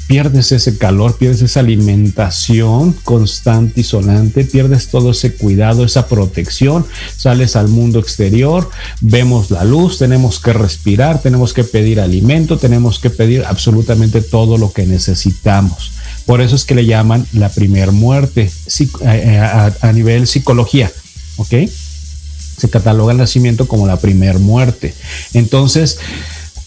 pierdes 0.10 0.52
ese 0.52 0.76
calor, 0.76 1.18
pierdes 1.18 1.44
esa 1.44 1.60
alimentación 1.60 2.94
constante 3.04 3.82
y 3.82 3.84
sonante, 3.84 4.44
pierdes 4.44 4.88
todo 4.88 5.12
ese 5.12 5.36
cuidado, 5.36 5.86
esa 5.86 6.08
protección, 6.08 6.84
sales 7.16 7.56
al 7.56 7.68
mundo 7.68 8.00
exterior, 8.00 8.72
vemos 9.02 9.52
la 9.52 9.64
luz, 9.64 10.00
tenemos 10.00 10.40
que 10.40 10.52
respirar, 10.52 11.22
tenemos 11.22 11.54
que 11.54 11.64
pedir 11.64 12.00
alimento, 12.00 12.58
tenemos 12.58 12.98
que 12.98 13.12
pedir 13.12 13.46
absolutamente 13.46 14.22
todo 14.22 14.58
lo 14.58 14.74
que 14.74 14.88
necesitamos. 14.88 15.92
Por 16.26 16.42
eso 16.42 16.56
es 16.56 16.66
que 16.66 16.74
le 16.74 16.88
llaman 16.88 17.28
la 17.34 17.50
primer 17.50 17.92
muerte 17.92 18.52
eh, 18.80 18.90
eh, 19.02 19.38
a, 19.38 19.72
a 19.80 19.94
nivel 19.94 20.26
psicología, 20.26 20.92
¿ok? 21.38 21.54
Se 22.58 22.70
cataloga 22.70 23.12
el 23.12 23.20
nacimiento 23.20 23.68
como 23.68 23.86
la 23.86 23.98
primer 23.98 24.40
muerte. 24.40 24.96
Entonces, 25.34 26.00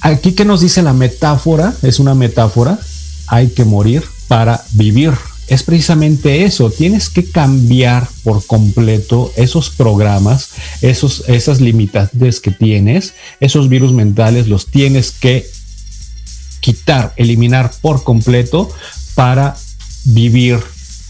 Aquí 0.02 0.32
que 0.32 0.44
nos 0.44 0.60
dice 0.60 0.82
la 0.82 0.92
metáfora, 0.92 1.74
es 1.82 2.00
una 2.00 2.16
metáfora, 2.16 2.76
hay 3.28 3.50
que 3.50 3.64
morir 3.64 4.02
para 4.26 4.64
vivir. 4.72 5.12
Es 5.46 5.62
precisamente 5.62 6.44
eso, 6.44 6.70
tienes 6.70 7.08
que 7.08 7.24
cambiar 7.24 8.08
por 8.24 8.44
completo 8.44 9.32
esos 9.36 9.70
programas, 9.70 10.50
esos, 10.80 11.28
esas 11.28 11.60
limitantes 11.60 12.40
que 12.40 12.50
tienes, 12.50 13.14
esos 13.38 13.68
virus 13.68 13.92
mentales 13.92 14.48
los 14.48 14.66
tienes 14.66 15.12
que 15.12 15.48
quitar, 16.58 17.12
eliminar 17.16 17.70
por 17.80 18.02
completo 18.02 18.70
para 19.14 19.56
vivir 20.04 20.58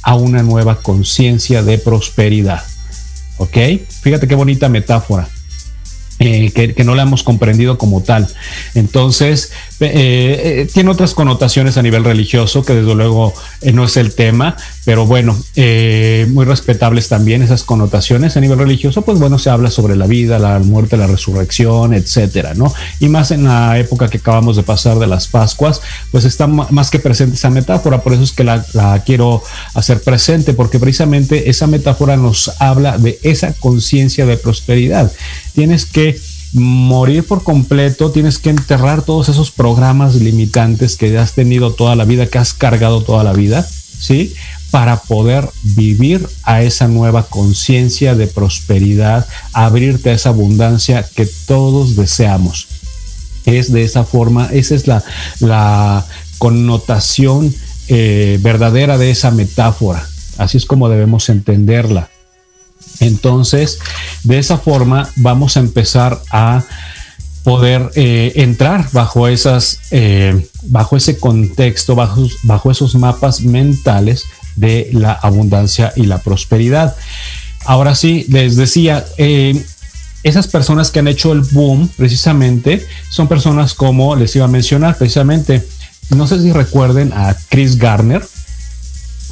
a 0.03 0.17
una 0.17 0.43
nueva 0.43 0.83
conciencia 0.83 1.63
de 1.63 1.79
prosperidad. 1.79 2.63
¿Ok? 3.39 3.57
Fíjate 4.03 4.29
qué 4.29 4.35
bonita 4.35 4.69
metáfora. 4.69 5.29
Eh, 6.25 6.53
que, 6.53 6.85
no 6.85 6.95
la 6.95 7.03
hemos 7.03 7.25
comprendido 7.25 7.79
como 7.79 8.01
tal. 8.01 8.29
Entonces, 8.75 9.51
eh, 9.81 10.61
eh, 10.63 10.69
tiene 10.73 10.91
otras 10.91 11.15
connotaciones 11.15 11.77
a 11.79 11.83
nivel 11.83 12.05
religioso, 12.05 12.65
que 12.65 12.75
desde 12.75 12.95
luego 12.95 13.35
no 13.73 13.85
es 13.85 13.97
el 13.97 14.15
tema, 14.15 14.57
pero 14.85 15.07
bueno, 15.07 15.37
muy 15.57 16.45
respetables 16.45 17.09
también 17.09 17.43
esas 17.43 17.63
connotaciones 17.63 18.37
a 18.37 18.41
nivel 18.41 18.59
religioso, 18.59 19.03
pues 19.03 19.19
bueno, 19.19 19.39
se 19.39 19.51
habla 19.51 19.71
sobre 19.71 19.97
la 19.97 20.07
vida, 20.07 20.39
la 20.39 20.59
muerte, 20.59 20.97
la 20.97 21.07
resurrección, 21.07 21.95
etcétera, 21.95 22.55
¿no? 22.55 22.73
Y 23.01 23.09
más 23.09 23.31
en 23.31 23.45
la 23.45 23.79
época 23.79 24.09
que 24.09 24.19
acabamos 24.19 24.57
de 24.57 24.63
pasar 24.63 24.99
de 24.99 25.07
las 25.07 25.29
Pascuas, 25.29 25.81
pues 26.11 26.25
está 26.25 26.47
más 26.47 26.91
que 26.91 26.99
presente 26.99 27.37
esa 27.37 27.51
metáfora, 27.51 28.03
por 28.03 28.13
eso 28.13 28.23
es 28.23 28.33
que 28.33 28.45
la, 28.45 28.65
la 28.73 29.03
quiero 29.05 29.43
hacer 29.75 30.01
presente, 30.03 30.55
porque 30.55 30.79
precisamente 30.79 31.51
esa 31.51 31.67
metáfora 31.67 32.17
nos 32.17 32.53
habla 32.61 32.99
de 32.99 33.19
esa 33.23 33.55
conciencia 33.55 34.27
de 34.27 34.37
prosperidad. 34.37 35.13
Tienes 35.55 35.87
que 35.87 36.19
morir 36.53 37.25
por 37.25 37.43
completo, 37.45 38.11
tienes 38.11 38.39
que 38.39 38.51
enterrar 38.51 39.03
todos 39.03 39.29
esos 39.29 39.51
programas 39.51 40.17
limitantes 40.17 40.97
que 40.97 41.17
has 41.19 41.33
tenido 41.33 41.73
toda 41.73 41.97
la 41.97 42.05
vida, 42.05 42.27
que 42.27 42.39
has 42.39 42.53
cargado 42.53 43.03
toda 43.03 43.25
la 43.25 43.33
vida, 43.33 43.67
¿sí? 43.99 44.35
Para 44.73 44.97
poder 44.97 45.49
vivir 45.63 46.29
a 46.43 46.63
esa 46.63 46.89
nueva 46.89 47.29
conciencia 47.29 48.17
de 48.17 48.27
prosperidad, 48.27 49.29
abrirte 49.53 50.11
a 50.11 50.15
esa 50.15 50.31
abundancia 50.31 51.07
que 51.15 51.27
todos 51.47 51.95
deseamos. 51.95 52.67
Es 53.45 53.71
de 53.71 53.85
esa 53.85 54.03
forma, 54.05 54.49
esa 54.53 54.75
es 54.75 54.87
la, 54.89 56.05
connotación 56.39 57.55
eh, 57.87 58.41
verdadera 58.43 58.99
de 58.99 59.13
esa 59.13 59.31
metáfora. 59.31 60.05
Así 60.39 60.57
es 60.57 60.67
como 60.67 60.89
debemos 60.89 61.29
entenderla. 61.29 62.09
Entonces, 62.99 63.79
de 64.25 64.39
esa 64.39 64.59
forma 64.59 65.09
vamos 65.17 65.57
a 65.57 65.61
empezar 65.61 66.21
a 66.33 66.65
poder 67.43 67.91
eh, 67.95 68.33
entrar 68.37 68.89
bajo 68.93 69.29
esas, 69.29 69.79
eh, 69.91 70.49
bajo 70.63 70.97
ese 70.97 71.19
contexto, 71.19 71.95
bajo, 71.95 72.27
bajo 72.45 72.71
esos 72.71 72.95
mapas 72.95 73.43
mentales 73.43 74.25
de 74.57 74.91
la 74.93 75.13
abundancia 75.13 75.93
y 75.97 76.07
la 76.07 76.19
prosperidad. 76.19 76.97
Ahora 77.65 77.95
sí, 77.95 78.27
les 78.29 78.57
decía, 78.57 79.05
eh, 79.19 79.65
esas 80.23 80.47
personas 80.47 80.91
que 80.91 81.01
han 81.01 81.09
hecho 81.09 81.33
el 81.33 81.41
boom 81.41 81.89
precisamente 81.97 82.87
son 83.11 83.29
personas 83.29 83.75
como 83.75 84.15
les 84.15 84.35
iba 84.37 84.45
a 84.45 84.49
mencionar 84.49 84.97
precisamente, 84.97 85.67
no 86.11 86.27
sé 86.27 86.41
si 86.41 86.53
recuerden 86.53 87.13
a 87.13 87.37
Chris 87.49 87.77
Garner. 87.77 88.23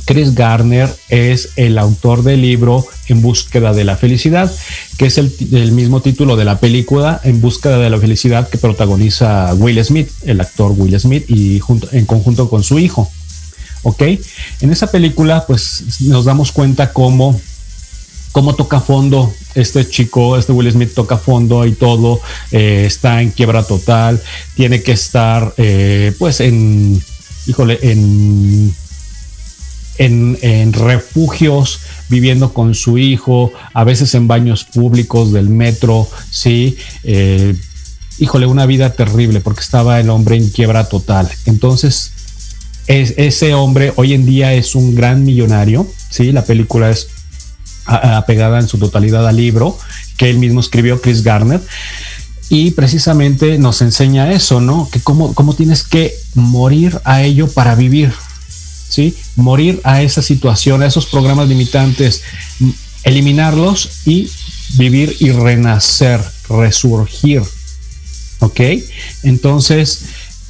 Chris 0.06 0.34
Garner 0.34 0.88
es 1.08 1.50
el 1.54 1.78
autor 1.78 2.24
del 2.24 2.40
libro 2.40 2.84
En 3.08 3.22
búsqueda 3.22 3.72
de 3.72 3.84
la 3.84 3.96
felicidad, 3.96 4.52
que 4.98 5.06
es 5.06 5.18
el, 5.18 5.30
mismo 5.72 6.00
título 6.00 6.34
de 6.34 6.44
la 6.44 6.58
película 6.58 7.20
En 7.22 7.40
búsqueda 7.40 7.78
de 7.78 7.90
la 7.90 7.98
felicidad 7.98 8.48
que 8.48 8.58
protagoniza 8.58 9.54
Will 9.54 9.84
Smith, 9.84 10.10
el 10.24 10.40
actor 10.40 10.72
Will 10.76 10.98
Smith, 10.98 11.26
y 11.28 11.60
en 11.92 12.06
conjunto 12.06 12.50
con 12.50 12.64
su 12.64 12.80
hijo. 12.80 13.08
¿Ok? 13.82 14.02
En 14.60 14.72
esa 14.72 14.90
película, 14.90 15.46
pues 15.46 16.00
nos 16.00 16.24
damos 16.24 16.52
cuenta 16.52 16.92
cómo 16.92 17.40
cómo 18.32 18.54
toca 18.54 18.80
fondo 18.80 19.32
este 19.54 19.88
chico, 19.88 20.36
este 20.36 20.52
Will 20.52 20.70
Smith 20.70 20.94
toca 20.94 21.16
fondo 21.16 21.66
y 21.66 21.72
todo, 21.72 22.20
eh, 22.52 22.84
está 22.86 23.22
en 23.22 23.30
quiebra 23.30 23.64
total, 23.64 24.22
tiene 24.54 24.82
que 24.82 24.92
estar 24.92 25.52
eh, 25.56 26.14
pues 26.18 26.40
en, 26.40 27.02
híjole, 27.46 27.78
en, 27.82 28.72
en, 29.98 30.72
refugios, 30.72 31.80
viviendo 32.08 32.54
con 32.54 32.74
su 32.74 32.98
hijo, 32.98 33.52
a 33.74 33.84
veces 33.84 34.14
en 34.14 34.28
baños 34.28 34.64
públicos 34.64 35.32
del 35.32 35.48
metro, 35.50 36.08
sí. 36.30 36.78
Eh, 37.02 37.54
híjole, 38.18 38.46
una 38.46 38.66
vida 38.66 38.92
terrible 38.92 39.40
porque 39.40 39.60
estaba 39.60 40.00
el 40.00 40.08
hombre 40.08 40.36
en 40.36 40.48
quiebra 40.48 40.88
total. 40.88 41.28
Entonces, 41.46 42.12
ese 42.86 43.54
hombre 43.54 43.92
hoy 43.96 44.14
en 44.14 44.26
día 44.26 44.54
es 44.54 44.74
un 44.74 44.94
gran 44.94 45.24
millonario, 45.24 45.86
sí, 46.10 46.32
la 46.32 46.44
película 46.44 46.90
es 46.90 47.08
apegada 47.86 48.60
en 48.60 48.68
su 48.68 48.78
totalidad 48.78 49.26
al 49.26 49.36
libro 49.36 49.76
que 50.16 50.30
él 50.30 50.38
mismo 50.38 50.60
escribió, 50.60 51.00
Chris 51.00 51.22
Garner. 51.22 51.60
Y 52.50 52.72
precisamente 52.72 53.58
nos 53.58 53.80
enseña 53.80 54.32
eso, 54.32 54.60
¿no? 54.60 54.88
Que 54.90 55.00
cómo, 55.00 55.34
cómo 55.34 55.54
tienes 55.54 55.84
que 55.84 56.14
morir 56.34 57.00
a 57.04 57.22
ello 57.22 57.48
para 57.48 57.74
vivir, 57.76 58.12
¿sí? 58.88 59.16
Morir 59.36 59.80
a 59.84 60.02
esa 60.02 60.20
situación, 60.20 60.82
a 60.82 60.86
esos 60.86 61.06
programas 61.06 61.48
limitantes, 61.48 62.22
eliminarlos 63.04 64.06
y 64.06 64.28
vivir 64.74 65.16
y 65.20 65.30
renacer, 65.30 66.20
resurgir, 66.48 67.42
¿ok? 68.40 68.60
Entonces, 69.22 70.02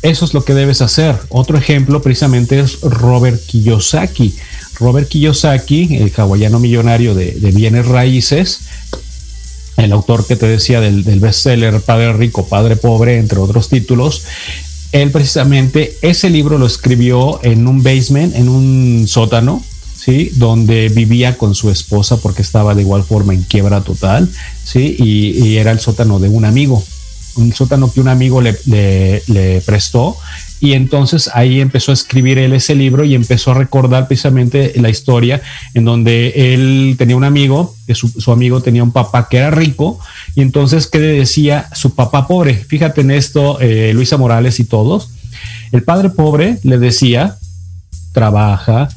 eso 0.03 0.25
es 0.25 0.35
lo 0.35 0.45
que 0.45 0.55
debes 0.55 0.81
hacer. 0.81 1.17
Otro 1.29 1.59
ejemplo 1.59 2.01
precisamente 2.01 2.59
es 2.61 2.81
Robert 2.81 3.45
Kiyosaki. 3.47 4.35
Robert 4.79 5.09
Kiyosaki, 5.09 5.97
el 5.97 6.13
hawaiano 6.17 6.59
millonario 6.59 7.15
de, 7.15 7.33
bienes 7.55 7.87
raíces, 7.87 8.61
el 9.77 9.93
autor 9.93 10.27
que 10.27 10.37
te 10.37 10.47
decía 10.47 10.81
del, 10.81 11.03
bestseller 11.03 11.81
Padre 11.83 12.15
Rico, 12.15 12.47
Padre 12.47 12.77
Pobre, 12.77 13.19
entre 13.19 13.39
otros 13.39 13.69
títulos, 13.69 14.25
él 14.93 15.11
precisamente 15.11 15.97
ese 16.03 16.31
libro 16.31 16.59
lo 16.59 16.67
escribió 16.67 17.41
en 17.45 17.69
un 17.69 17.83
basement, 17.83 18.35
en 18.35 18.49
un 18.49 19.05
sótano, 19.07 19.63
¿sí? 19.95 20.33
Donde 20.35 20.89
vivía 20.89 21.37
con 21.37 21.55
su 21.55 21.71
esposa 21.71 22.17
porque 22.17 22.43
estaba 22.43 22.75
de 22.75 22.83
igual 22.83 23.05
forma 23.05 23.35
en 23.35 23.43
quiebra 23.43 23.83
total, 23.83 24.29
¿sí? 24.65 24.97
Y, 24.99 25.57
era 25.59 25.71
el 25.71 25.81
sótano 25.81 26.19
de 26.19 26.29
un 26.29 26.45
amigo, 26.45 26.83
un 27.41 27.53
sótano 27.53 27.93
que 27.93 28.01
un 28.01 28.09
amigo 28.09 28.41
le, 28.41 29.63
prestó 29.65 30.17
y 30.61 30.75
entonces 30.75 31.31
ahí 31.33 31.61
empezó 31.61 31.91
a 31.91 31.95
escribir 31.95 32.39
él 32.39 32.53
ese 32.53 32.75
libro 32.75 33.05
y 33.05 33.15
empezó 33.15 33.53
a 33.53 33.55
recordar 33.55 34.07
precisamente 34.09 34.73
la 34.77 34.91
historia 34.91 35.41
en 35.75 35.85
donde 35.85 36.53
él 36.55 36.97
tenía 36.99 37.17
un 37.17 37.25
amigo, 37.25 37.75
que 37.87 37.95
su, 37.95 38.31
amigo 38.31 38.61
tenía 38.61 38.83
un 38.83 38.93
papá 38.93 39.29
que 39.29 39.39
era 39.39 39.51
rico, 39.51 39.99
y 40.35 40.43
entonces, 40.43 40.87
¿qué 40.87 40.99
le 40.99 41.07
decía 41.07 41.69
su 41.73 41.95
papá 41.95 42.27
pobre? 42.27 42.55
Fíjate 42.55 43.01
en 43.01 43.11
esto, 43.11 43.59
eh, 43.61 43.93
Luisa 43.95 44.19
Morales 44.19 44.61
y 44.61 44.65
todos. 44.65 45.11
El 45.73 45.83
padre 45.83 46.11
pobre 46.11 46.59
le 46.63 46.79
decía, 46.79 47.37
trabaja, 48.13 48.89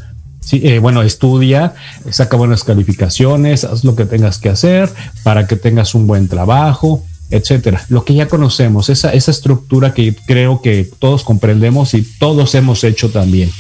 eh, 0.52 0.80
bueno, 0.80 1.02
estudia, 1.02 1.74
saca 2.10 2.36
buenas 2.36 2.64
calificaciones, 2.64 3.64
haz 3.64 3.84
lo 3.84 3.96
que 3.96 4.06
tengas 4.06 4.38
que 4.38 4.50
hacer 4.50 4.90
para 5.24 5.48
que 5.48 5.56
tengas 5.56 5.96
un 5.96 6.06
buen 6.06 6.28
trabajo, 6.28 7.04
etcétera. 7.30 7.86
Lo 7.90 8.06
que 8.06 8.14
ya 8.14 8.28
conocemos, 8.28 8.90
esa, 8.90 9.14
esa 9.14 9.32
estructura 9.32 9.94
que 9.94 10.16
creo 10.28 10.62
que 10.62 10.90
todos 11.00 11.24
comprendemos 11.24 11.94
y 11.94 12.04
todos 12.20 12.56
hemos 12.56 12.84
hecho 12.84 13.10
también, 13.10 13.52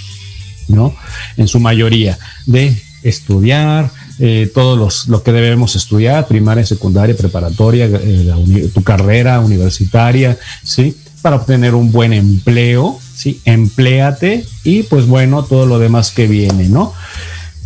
¿no? 0.67 0.95
En 1.37 1.47
su 1.47 1.59
mayoría, 1.59 2.17
de 2.45 2.75
estudiar, 3.03 3.91
eh, 4.19 4.49
todos 4.53 4.77
los, 4.77 5.07
lo 5.07 5.23
que 5.23 5.31
debemos 5.31 5.75
estudiar, 5.75 6.27
primaria, 6.27 6.65
secundaria, 6.65 7.17
preparatoria, 7.17 7.89
eh, 7.91 8.69
tu 8.73 8.83
carrera 8.83 9.39
universitaria, 9.39 10.37
¿sí? 10.63 10.95
Para 11.21 11.37
obtener 11.37 11.73
un 11.73 11.91
buen 11.91 12.13
empleo, 12.13 12.99
¿sí? 13.15 13.41
Empléate 13.45 14.45
y 14.63 14.83
pues 14.83 15.07
bueno, 15.07 15.43
todo 15.43 15.65
lo 15.65 15.79
demás 15.79 16.11
que 16.11 16.27
viene, 16.27 16.69
¿no? 16.69 16.93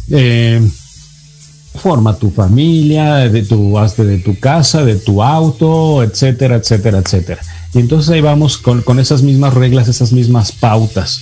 Eh, 0.09 0.61
forma 1.77 2.17
tu 2.17 2.31
familia, 2.31 3.29
de 3.29 3.43
tu, 3.43 3.77
de 3.97 4.17
tu 4.19 4.39
casa, 4.39 4.83
de 4.83 4.95
tu 4.95 5.23
auto, 5.23 6.03
etcétera, 6.03 6.57
etcétera, 6.57 6.99
etcétera. 6.99 7.41
Y 7.73 7.79
entonces 7.79 8.09
ahí 8.09 8.21
vamos 8.21 8.57
con, 8.57 8.81
con 8.81 8.99
esas 8.99 9.21
mismas 9.21 9.53
reglas, 9.53 9.87
esas 9.87 10.11
mismas 10.11 10.51
pautas, 10.51 11.21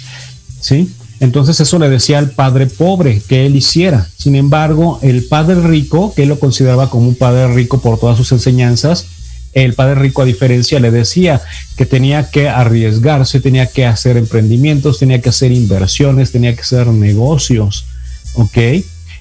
¿sí? 0.60 0.92
Entonces 1.20 1.60
eso 1.60 1.80
le 1.80 1.90
decía 1.90 2.20
al 2.20 2.32
padre 2.32 2.68
pobre 2.68 3.22
que 3.28 3.46
él 3.46 3.56
hiciera. 3.56 4.08
Sin 4.18 4.36
embargo, 4.36 5.00
el 5.02 5.26
padre 5.26 5.56
rico, 5.62 6.14
que 6.14 6.24
él 6.24 6.30
lo 6.30 6.40
consideraba 6.40 6.90
como 6.90 7.08
un 7.08 7.16
padre 7.16 7.54
rico 7.54 7.80
por 7.80 8.00
todas 8.00 8.18
sus 8.18 8.32
enseñanzas, 8.32 9.06
el 9.54 9.74
padre 9.74 9.96
rico 9.96 10.22
a 10.22 10.26
diferencia 10.26 10.82
le 10.82 10.92
decía 10.92 11.42
que 11.78 11.86
tenía 11.86 12.30
que 12.30 12.50
arriesgarse, 12.50 13.40
tenía 13.40 13.68
que 13.68 13.86
hacer 13.86 14.18
emprendimientos, 14.18 15.00
tenía 15.00 15.22
que 15.22 15.30
hacer 15.30 15.54
inversiones, 15.54 16.34
tenía 16.34 16.54
que 16.54 16.62
hacer 16.62 16.88
negocios, 16.88 17.86
¿ok? 18.34 18.58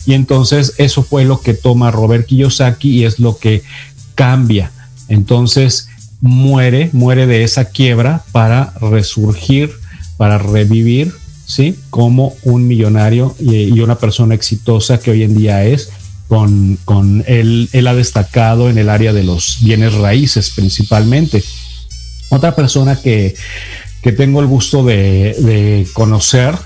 Y 0.07 0.15
entonces 0.15 0.75
eso 0.79 1.03
fue 1.03 1.25
lo 1.25 1.41
que 1.41 1.55
toma 1.55 1.91
Robert 1.91 2.27
Kiyosaki 2.27 2.91
y 2.91 3.05
es 3.05 3.19
lo 3.19 3.39
que 3.39 3.63
cambia. 4.15 4.71
Entonces 5.09 5.89
muere, 6.21 6.91
muere 6.93 7.27
de 7.27 7.45
esa 7.45 7.67
quiebra 7.67 8.25
para 8.33 8.73
resurgir, 8.81 9.71
para 10.17 10.39
revivir, 10.39 11.13
¿sí? 11.47 11.77
Como 11.91 12.35
un 12.43 12.67
millonario 12.67 13.35
y, 13.39 13.79
una 13.81 13.99
persona 13.99 14.35
exitosa 14.35 14.99
que 14.99 15.11
hoy 15.11 15.23
en 15.23 15.37
día 15.37 15.65
es. 15.65 15.91
Con, 16.27 16.79
con 16.87 17.23
él, 17.27 17.69
él 17.73 17.87
ha 17.87 17.95
destacado 17.95 18.71
en 18.71 18.79
el 18.79 18.89
área 18.89 19.13
de 19.13 19.23
los 19.23 19.59
bienes 19.61 19.93
raíces 19.93 20.51
principalmente. 20.57 21.45
Otra 22.31 22.57
persona 22.57 22.97
que, 22.97 23.35
que 24.03 24.11
tengo 24.11 24.41
el 24.41 24.47
gusto 24.47 24.83
de, 24.83 25.37
de 25.39 25.87
conocer, 25.93 26.57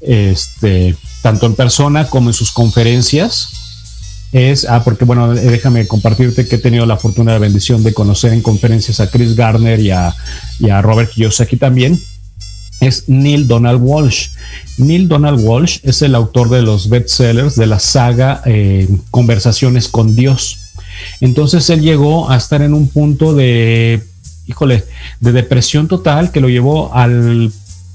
este, 0.00 0.96
tanto 1.22 1.46
en 1.46 1.54
persona 1.54 2.08
como 2.08 2.30
en 2.30 2.34
sus 2.34 2.52
conferencias. 2.52 3.48
Es, 4.32 4.66
ah, 4.68 4.84
porque 4.84 5.04
bueno, 5.04 5.32
déjame 5.34 5.86
compartirte 5.86 6.46
que 6.46 6.56
he 6.56 6.58
tenido 6.58 6.84
la 6.84 6.98
fortuna 6.98 7.32
de 7.32 7.38
bendición 7.38 7.82
de 7.82 7.94
conocer 7.94 8.32
en 8.32 8.42
conferencias 8.42 9.00
a 9.00 9.10
Chris 9.10 9.34
Garner 9.34 9.80
y 9.80 9.90
a, 9.90 10.14
y 10.58 10.68
a 10.68 10.82
Robert 10.82 11.10
Kiyosaki 11.10 11.56
también. 11.56 11.98
Es 12.80 13.08
Neil 13.08 13.48
Donald 13.48 13.80
Walsh. 13.82 14.28
Neil 14.76 15.08
Donald 15.08 15.40
Walsh 15.40 15.78
es 15.82 16.02
el 16.02 16.14
autor 16.14 16.50
de 16.50 16.62
los 16.62 16.88
bestsellers 16.88 17.56
de 17.56 17.66
la 17.66 17.78
saga 17.78 18.42
eh, 18.44 18.86
Conversaciones 19.10 19.88
con 19.88 20.14
Dios. 20.14 20.58
Entonces 21.20 21.68
él 21.70 21.80
llegó 21.80 22.30
a 22.30 22.36
estar 22.36 22.62
en 22.62 22.74
un 22.74 22.88
punto 22.88 23.34
de, 23.34 24.02
híjole, 24.46 24.84
de 25.20 25.32
depresión 25.32 25.88
total 25.88 26.30
que 26.30 26.40
lo 26.40 26.48
llevó 26.48 26.94
al 26.94 27.50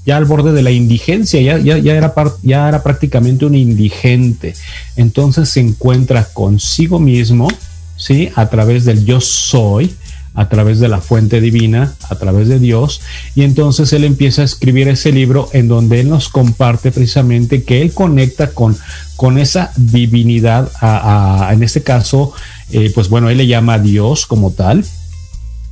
ya 0.06 0.16
al 0.16 0.24
borde 0.24 0.52
de 0.52 0.62
la 0.62 0.70
indigencia, 0.70 1.40
ya, 1.40 1.58
ya, 1.58 1.78
ya, 1.78 1.94
era, 1.94 2.14
ya 2.42 2.68
era 2.68 2.82
prácticamente 2.82 3.46
un 3.46 3.54
indigente. 3.54 4.54
Entonces 4.96 5.48
se 5.48 5.60
encuentra 5.60 6.24
consigo 6.24 6.98
mismo, 6.98 7.48
¿sí? 7.96 8.30
A 8.34 8.48
través 8.48 8.84
del 8.84 9.04
yo 9.04 9.20
soy, 9.20 9.94
a 10.34 10.48
través 10.48 10.80
de 10.80 10.88
la 10.88 11.00
fuente 11.00 11.40
divina, 11.40 11.94
a 12.10 12.16
través 12.16 12.48
de 12.48 12.58
Dios, 12.58 13.00
y 13.36 13.42
entonces 13.42 13.92
él 13.92 14.04
empieza 14.04 14.42
a 14.42 14.44
escribir 14.44 14.88
ese 14.88 15.12
libro 15.12 15.48
en 15.52 15.68
donde 15.68 16.00
él 16.00 16.08
nos 16.08 16.28
comparte 16.28 16.90
precisamente 16.90 17.62
que 17.62 17.82
él 17.82 17.92
conecta 17.92 18.48
con, 18.48 18.76
con 19.14 19.38
esa 19.38 19.72
divinidad, 19.76 20.70
a, 20.80 21.50
en 21.52 21.62
este 21.62 21.82
caso, 21.82 22.32
eh, 22.72 22.90
pues 22.94 23.08
bueno, 23.08 23.30
él 23.30 23.38
le 23.38 23.46
llama 23.46 23.74
a 23.74 23.78
Dios 23.78 24.26
como 24.26 24.50
tal, 24.50 24.84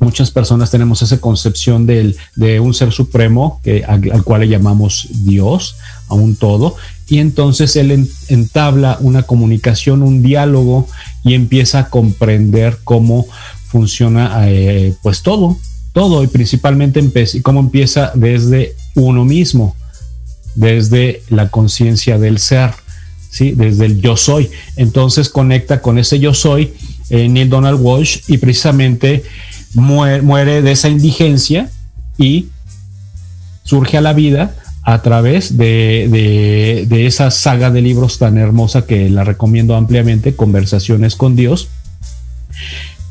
muchas 0.03 0.31
personas 0.31 0.71
tenemos 0.71 1.01
esa 1.03 1.19
concepción 1.19 1.87
del, 1.87 2.17
de 2.37 2.61
un 2.61 2.75
ser 2.75 2.93
supremo 2.93 3.61
que, 3.62 3.85
al, 3.85 4.23
cual 4.25 4.43
le 4.43 4.49
llamamos 4.49 5.09
Dios, 5.11 5.77
a 6.09 6.15
un 6.15 6.37
todo, 6.37 6.77
y 7.09 7.19
entonces 7.19 7.77
él 7.77 8.09
entabla 8.29 8.99
una 9.01 9.23
comunicación, 9.23 10.03
un 10.03 10.23
diálogo 10.23 10.88
y 11.25 11.35
empieza 11.35 11.79
a 11.79 11.88
comprender 11.88 12.79
cómo 12.85 13.27
funciona 13.69 14.49
eh, 14.49 14.95
pues 15.03 15.23
todo, 15.23 15.57
todo 15.93 16.23
y 16.23 16.27
principalmente 16.27 17.03
cómo 17.43 17.61
empieza 17.61 18.12
desde 18.15 18.75
uno 18.95 19.25
mismo, 19.25 19.77
desde 20.55 21.23
la 21.29 21.49
conciencia 21.49 22.19
del 22.19 22.38
ser, 22.38 22.73
¿sí? 23.31 23.53
desde 23.53 23.87
el 23.87 24.01
yo 24.01 24.17
soy. 24.17 24.51
Entonces 24.77 25.29
conecta 25.29 25.81
con 25.81 25.99
ese 25.99 26.19
yo 26.19 26.35
soy, 26.35 26.75
eh, 27.11 27.29
Neil 27.29 27.49
Donald 27.49 27.79
Walsh, 27.81 28.21
y 28.29 28.38
precisamente 28.38 29.23
muere, 29.74 30.62
de 30.62 30.72
esa 30.72 30.88
indigencia 30.88 31.70
y 32.18 32.48
surge 33.64 33.96
a 33.96 34.00
la 34.00 34.12
vida 34.12 34.54
a 34.82 35.00
través 35.02 35.56
de, 35.56 36.87
de, 36.88 37.06
esa 37.06 37.30
saga 37.30 37.70
de 37.70 37.82
libros 37.82 38.18
tan 38.18 38.37
hermosa 38.37 38.85
que 38.85 39.08
la 39.08 39.22
recomiendo 39.22 39.76
ampliamente, 39.76 40.35
Conversaciones 40.35 41.14
con 41.14 41.37
Dios. 41.37 41.68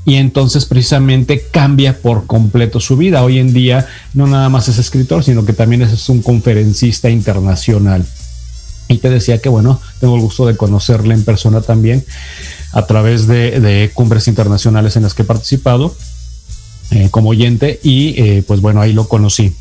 Y 0.04 0.16
entonces 0.16 0.66
precisamente 0.66 1.46
cambia 1.52 2.00
por 2.00 2.26
completo 2.26 2.80
su 2.80 2.98
vida. 2.98 3.24
Hoy 3.24 3.40
en 3.40 3.54
día 3.54 3.88
no 4.14 4.28
nada 4.28 4.50
más 4.50 4.68
es 4.68 4.80
escritor, 4.80 5.24
sino 5.24 5.46
que 5.46 5.54
también 5.54 5.84
es 5.84 6.10
un 6.10 6.22
conferencista 6.22 7.10
internacional. 7.10 8.06
Y 8.88 8.98
te 8.98 9.10
decía 9.10 9.40
que 9.40 9.48
bueno, 9.48 9.80
tengo 10.00 10.16
el 10.16 10.22
gusto 10.22 10.46
de 10.46 10.58
conocerle 10.58 11.14
en 11.14 11.24
persona 11.24 11.62
también 11.62 12.04
a 12.74 12.86
través 12.88 13.28
de, 13.28 13.60
de 13.60 13.92
cumbres 13.94 14.28
internacionales 14.28 14.98
en 14.98 15.04
las 15.04 15.14
que 15.14 15.22
he 15.22 15.26
participado 15.26 15.96
eh, 16.92 17.08
como 17.10 17.30
oyente 17.30 17.80
y 17.84 18.22
eh, 18.22 18.44
pues 18.46 18.60
bueno, 18.60 18.82
ahí 18.82 18.92
lo 18.92 19.08
conocí. 19.08 19.54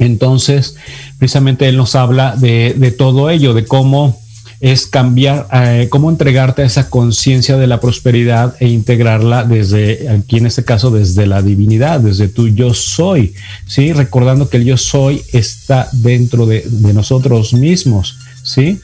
Entonces, 0.00 0.74
precisamente 1.18 1.68
él 1.68 1.76
nos 1.76 1.94
habla 1.94 2.34
de, 2.34 2.94
todo 2.98 3.30
ello, 3.30 3.54
de 3.54 3.64
cómo 3.64 4.20
es 4.58 4.88
cambiar, 4.88 5.46
eh, 5.52 5.86
cómo 5.90 6.10
entregarte 6.10 6.62
a 6.62 6.66
esa 6.66 6.90
conciencia 6.90 7.56
de 7.56 7.68
la 7.68 7.78
prosperidad 7.78 8.56
e 8.58 8.66
integrarla 8.66 9.44
desde, 9.44 10.08
aquí 10.08 10.38
en 10.38 10.46
este 10.46 10.64
caso, 10.64 10.90
desde 10.90 11.26
la 11.26 11.40
divinidad, 11.40 12.00
desde 12.00 12.26
tu 12.26 12.48
yo 12.48 12.74
soy, 12.74 13.34
¿sí? 13.68 13.92
Recordando 13.92 14.48
que 14.48 14.56
el 14.56 14.64
yo 14.64 14.76
soy 14.76 15.22
está 15.32 15.88
dentro 15.92 16.46
de, 16.46 16.64
nosotros 16.92 17.52
mismos, 17.52 18.18
¿sí? 18.42 18.80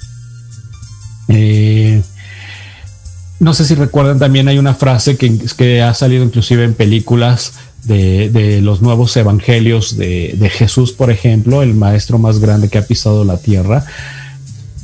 No 3.41 3.55
sé 3.55 3.65
si 3.65 3.75
recuerdan 3.75 4.19
también 4.19 4.49
hay 4.49 4.59
una 4.59 4.75
frase 4.75 5.17
que, 5.17 5.83
ha 5.83 5.95
salido 5.95 6.23
inclusive 6.23 6.65
en 6.65 6.75
películas 6.75 7.55
de, 7.85 8.61
los 8.63 8.83
nuevos 8.83 9.17
evangelios 9.17 9.97
de, 9.97 10.35
de, 10.39 10.51
Jesús, 10.51 10.93
por 10.93 11.11
ejemplo, 11.11 11.63
el 11.63 11.75
maestro 11.75 12.19
más 12.19 12.39
grande 12.39 12.69
que 12.69 12.79
ha 12.79 12.87
pisado 12.87 13.25
la 13.25 13.39
tierra. 13.39 13.85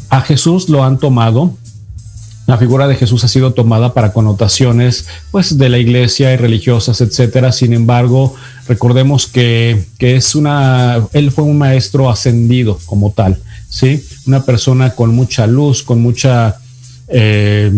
A 0.09 0.23
Jesús 0.23 0.71
lo 0.71 0.85
han 0.85 0.99
tomado, 0.99 1.55
la 2.47 2.57
figura 2.57 2.87
de 2.87 2.95
Jesús 2.95 3.25
ha 3.25 3.29
sido 3.29 3.53
tomada 3.53 3.92
para 3.92 4.12
connotaciones 4.12 5.07
pues 5.33 5.59
de 5.59 5.69
la 5.69 5.79
iglesia 5.79 6.33
y 6.33 6.37
religiosas, 6.37 7.01
etcétera. 7.01 7.51
Sin 7.53 7.73
embargo, 7.73 8.35
recordemos 8.69 9.27
que, 9.27 9.85
que 9.99 10.16
es 10.16 10.35
una, 10.35 11.07
él 11.12 11.33
fue 11.33 11.45
un 11.45 11.59
maestro 11.59 12.09
ascendido 12.09 12.79
como 12.87 13.11
tal, 13.11 13.38
¿sí? 13.69 14.03
Una 14.27 14.45
persona 14.45 14.90
con 14.90 15.14
mucha 15.14 15.47
luz, 15.49 15.83
con 15.83 16.01
mucha 16.01 16.57
eh, 17.09 17.73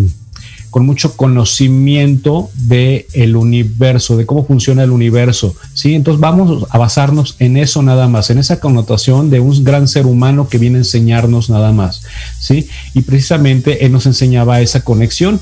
con 0.70 0.84
mucho 0.84 1.16
conocimiento 1.16 2.50
del 2.54 3.06
el 3.12 3.36
universo, 3.36 4.16
de 4.16 4.26
cómo 4.26 4.46
funciona 4.46 4.82
el 4.82 4.90
universo. 4.90 5.54
¿sí? 5.74 5.94
Entonces 5.94 6.20
vamos 6.20 6.66
a 6.70 6.78
basarnos 6.78 7.36
en 7.38 7.56
eso 7.56 7.82
nada 7.82 8.08
más, 8.08 8.30
en 8.30 8.38
esa 8.38 8.60
connotación 8.60 9.30
de 9.30 9.40
un 9.40 9.64
gran 9.64 9.88
ser 9.88 10.06
humano 10.06 10.48
que 10.48 10.58
viene 10.58 10.76
a 10.76 10.80
enseñarnos 10.80 11.50
nada 11.50 11.72
más. 11.72 12.02
¿sí? 12.40 12.68
Y 12.94 13.02
precisamente 13.02 13.86
él 13.86 13.92
nos 13.92 14.06
enseñaba 14.06 14.60
esa 14.60 14.82
conexión 14.82 15.40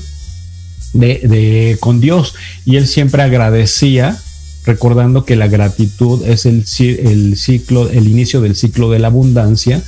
de, 0.93 1.77
con 1.79 1.99
Dios 1.99 2.33
y 2.65 2.77
él 2.77 2.87
siempre 2.87 3.21
agradecía 3.21 4.17
recordando 4.65 5.23
que 5.23 5.35
la 5.35 5.47
gratitud 5.47 6.25
es 6.25 6.45
el, 6.45 6.65
el, 6.79 7.37
ciclo, 7.37 7.89
el 7.89 8.07
inicio 8.07 8.41
del 8.41 8.55
ciclo 8.55 8.89
de 8.91 8.99
la 8.99 9.07
abundancia, 9.07 9.81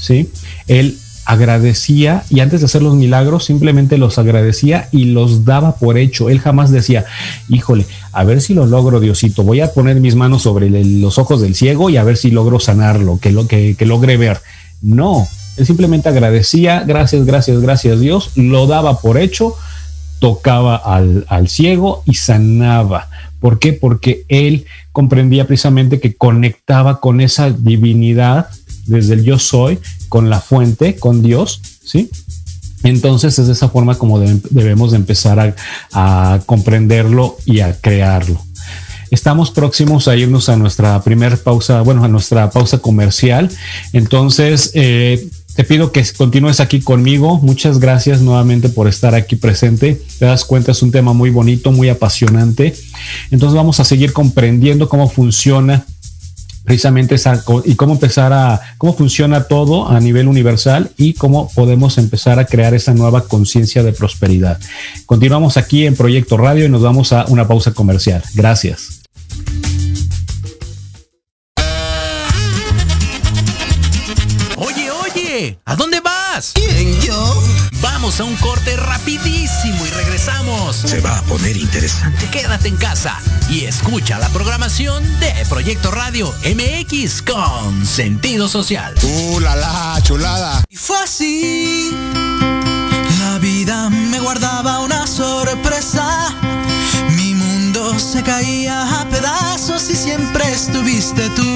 ¿sí? 0.00 0.28
Él 0.66 0.98
agradecía 1.24 2.24
y 2.28 2.40
antes 2.40 2.60
de 2.60 2.66
hacer 2.66 2.82
los 2.82 2.94
milagros 2.94 3.44
simplemente 3.44 3.98
los 3.98 4.18
agradecía 4.18 4.88
y 4.92 5.06
los 5.06 5.44
daba 5.44 5.76
por 5.76 5.98
hecho. 5.98 6.28
Él 6.30 6.40
jamás 6.40 6.70
decía, 6.70 7.04
híjole, 7.48 7.86
a 8.12 8.24
ver 8.24 8.40
si 8.40 8.54
lo 8.54 8.66
logro, 8.66 9.00
Diosito, 9.00 9.42
voy 9.42 9.60
a 9.60 9.72
poner 9.72 10.00
mis 10.00 10.16
manos 10.16 10.42
sobre 10.42 10.70
los 10.70 11.18
ojos 11.18 11.40
del 11.40 11.54
ciego 11.54 11.90
y 11.90 11.96
a 11.96 12.04
ver 12.04 12.16
si 12.16 12.30
logro 12.30 12.60
sanarlo, 12.60 13.18
que, 13.20 13.32
lo, 13.32 13.46
que, 13.46 13.74
que 13.76 13.86
logre 13.86 14.16
ver. 14.16 14.40
No, 14.82 15.26
él 15.56 15.66
simplemente 15.66 16.08
agradecía, 16.08 16.84
gracias, 16.86 17.24
gracias, 17.24 17.60
gracias 17.60 18.00
Dios, 18.00 18.30
lo 18.36 18.66
daba 18.66 19.00
por 19.00 19.18
hecho, 19.18 19.54
tocaba 20.18 20.76
al, 20.76 21.24
al 21.28 21.48
ciego 21.48 22.02
y 22.06 22.14
sanaba. 22.14 23.08
¿Por 23.40 23.58
qué? 23.58 23.72
Porque 23.72 24.24
él 24.28 24.64
comprendía 24.92 25.46
precisamente 25.46 26.00
que 26.00 26.14
conectaba 26.14 27.00
con 27.00 27.20
esa 27.20 27.50
divinidad 27.50 28.48
desde 28.86 29.14
el 29.14 29.24
yo 29.24 29.38
soy, 29.38 29.78
con 30.08 30.30
la 30.30 30.40
fuente, 30.40 30.96
con 30.96 31.22
Dios, 31.22 31.60
¿sí? 31.84 32.10
Entonces 32.84 33.38
es 33.38 33.46
de 33.46 33.54
esa 33.54 33.68
forma 33.68 33.96
como 33.96 34.20
debemos 34.20 34.92
de 34.92 34.98
empezar 34.98 35.56
a, 35.92 36.40
comprenderlo 36.46 37.36
y 37.46 37.60
a 37.60 37.74
crearlo. 37.80 38.40
Estamos 39.10 39.50
próximos 39.50 40.08
a 40.08 40.16
irnos 40.16 40.48
a 40.48 40.56
nuestra 40.56 41.00
primera 41.02 41.36
pausa, 41.36 41.80
bueno, 41.82 42.04
a 42.04 42.08
nuestra 42.08 42.50
pausa 42.50 42.78
comercial. 42.78 43.48
Entonces, 43.92 44.72
eh, 44.74 45.28
te 45.54 45.62
pido 45.62 45.92
que 45.92 46.04
continúes 46.16 46.60
aquí 46.60 46.80
conmigo. 46.80 47.38
Muchas 47.38 47.78
gracias 47.78 48.20
nuevamente 48.20 48.68
por 48.68 48.88
estar 48.88 49.14
aquí 49.14 49.36
presente. 49.36 50.00
Te 50.18 50.24
das 50.24 50.44
cuenta, 50.44 50.72
es 50.72 50.82
un 50.82 50.90
tema 50.90 51.12
muy 51.12 51.30
bonito, 51.30 51.70
muy 51.70 51.88
apasionante. 51.88 52.74
Entonces 53.30 53.54
vamos 53.54 53.78
a 53.78 53.84
seguir 53.84 54.12
comprendiendo 54.12 54.88
cómo 54.88 55.08
funciona 55.08 55.86
precisamente 56.64 57.14
esa, 57.14 57.42
y 57.64 57.74
cómo 57.76 57.92
empezar 57.94 58.32
a, 58.32 58.60
cómo 58.78 58.94
funciona 58.94 59.44
todo 59.44 59.88
a 59.88 60.00
nivel 60.00 60.28
universal 60.28 60.90
y 60.96 61.14
cómo 61.14 61.50
podemos 61.54 61.98
empezar 61.98 62.38
a 62.38 62.46
crear 62.46 62.74
esa 62.74 62.94
nueva 62.94 63.26
conciencia 63.28 63.82
de 63.82 63.92
prosperidad. 63.92 64.58
Continuamos 65.06 65.56
aquí 65.56 65.86
en 65.86 65.94
Proyecto 65.94 66.36
Radio 66.36 66.64
y 66.64 66.68
nos 66.68 66.82
vamos 66.82 67.12
a 67.12 67.26
una 67.26 67.46
pausa 67.46 67.72
comercial. 67.72 68.22
Gracias. 68.34 69.02
Oye, 74.56 74.90
oye, 74.90 75.58
¿a 75.64 75.76
dónde 75.76 76.00
vas? 76.00 76.54
Vamos 78.04 78.20
a 78.20 78.24
un 78.24 78.36
corte 78.36 78.76
rapidísimo 78.76 79.86
y 79.86 79.88
regresamos. 79.88 80.76
Se 80.76 81.00
va 81.00 81.20
a 81.20 81.22
poner 81.22 81.56
interesante. 81.56 82.28
Quédate 82.28 82.68
en 82.68 82.76
casa 82.76 83.18
y 83.48 83.64
escucha 83.64 84.18
la 84.18 84.28
programación 84.28 85.02
de 85.20 85.32
Proyecto 85.48 85.90
Radio 85.90 86.30
MX 86.44 87.22
con 87.22 87.86
sentido 87.86 88.46
social. 88.46 88.94
¡Uh, 89.02 89.40
la, 89.40 89.56
la 89.56 89.98
chulada! 90.02 90.62
Y 90.68 90.76
fue 90.76 90.98
así. 90.98 91.96
La 93.20 93.38
vida 93.38 93.88
me 93.88 94.20
guardaba 94.20 94.80
una 94.80 95.06
sorpresa. 95.06 96.28
Mi 97.16 97.32
mundo 97.34 97.98
se 97.98 98.22
caía 98.22 99.00
a 99.00 99.08
pedazos 99.08 99.88
y 99.88 99.96
siempre 99.96 100.52
estuviste 100.52 101.30
tú 101.30 101.53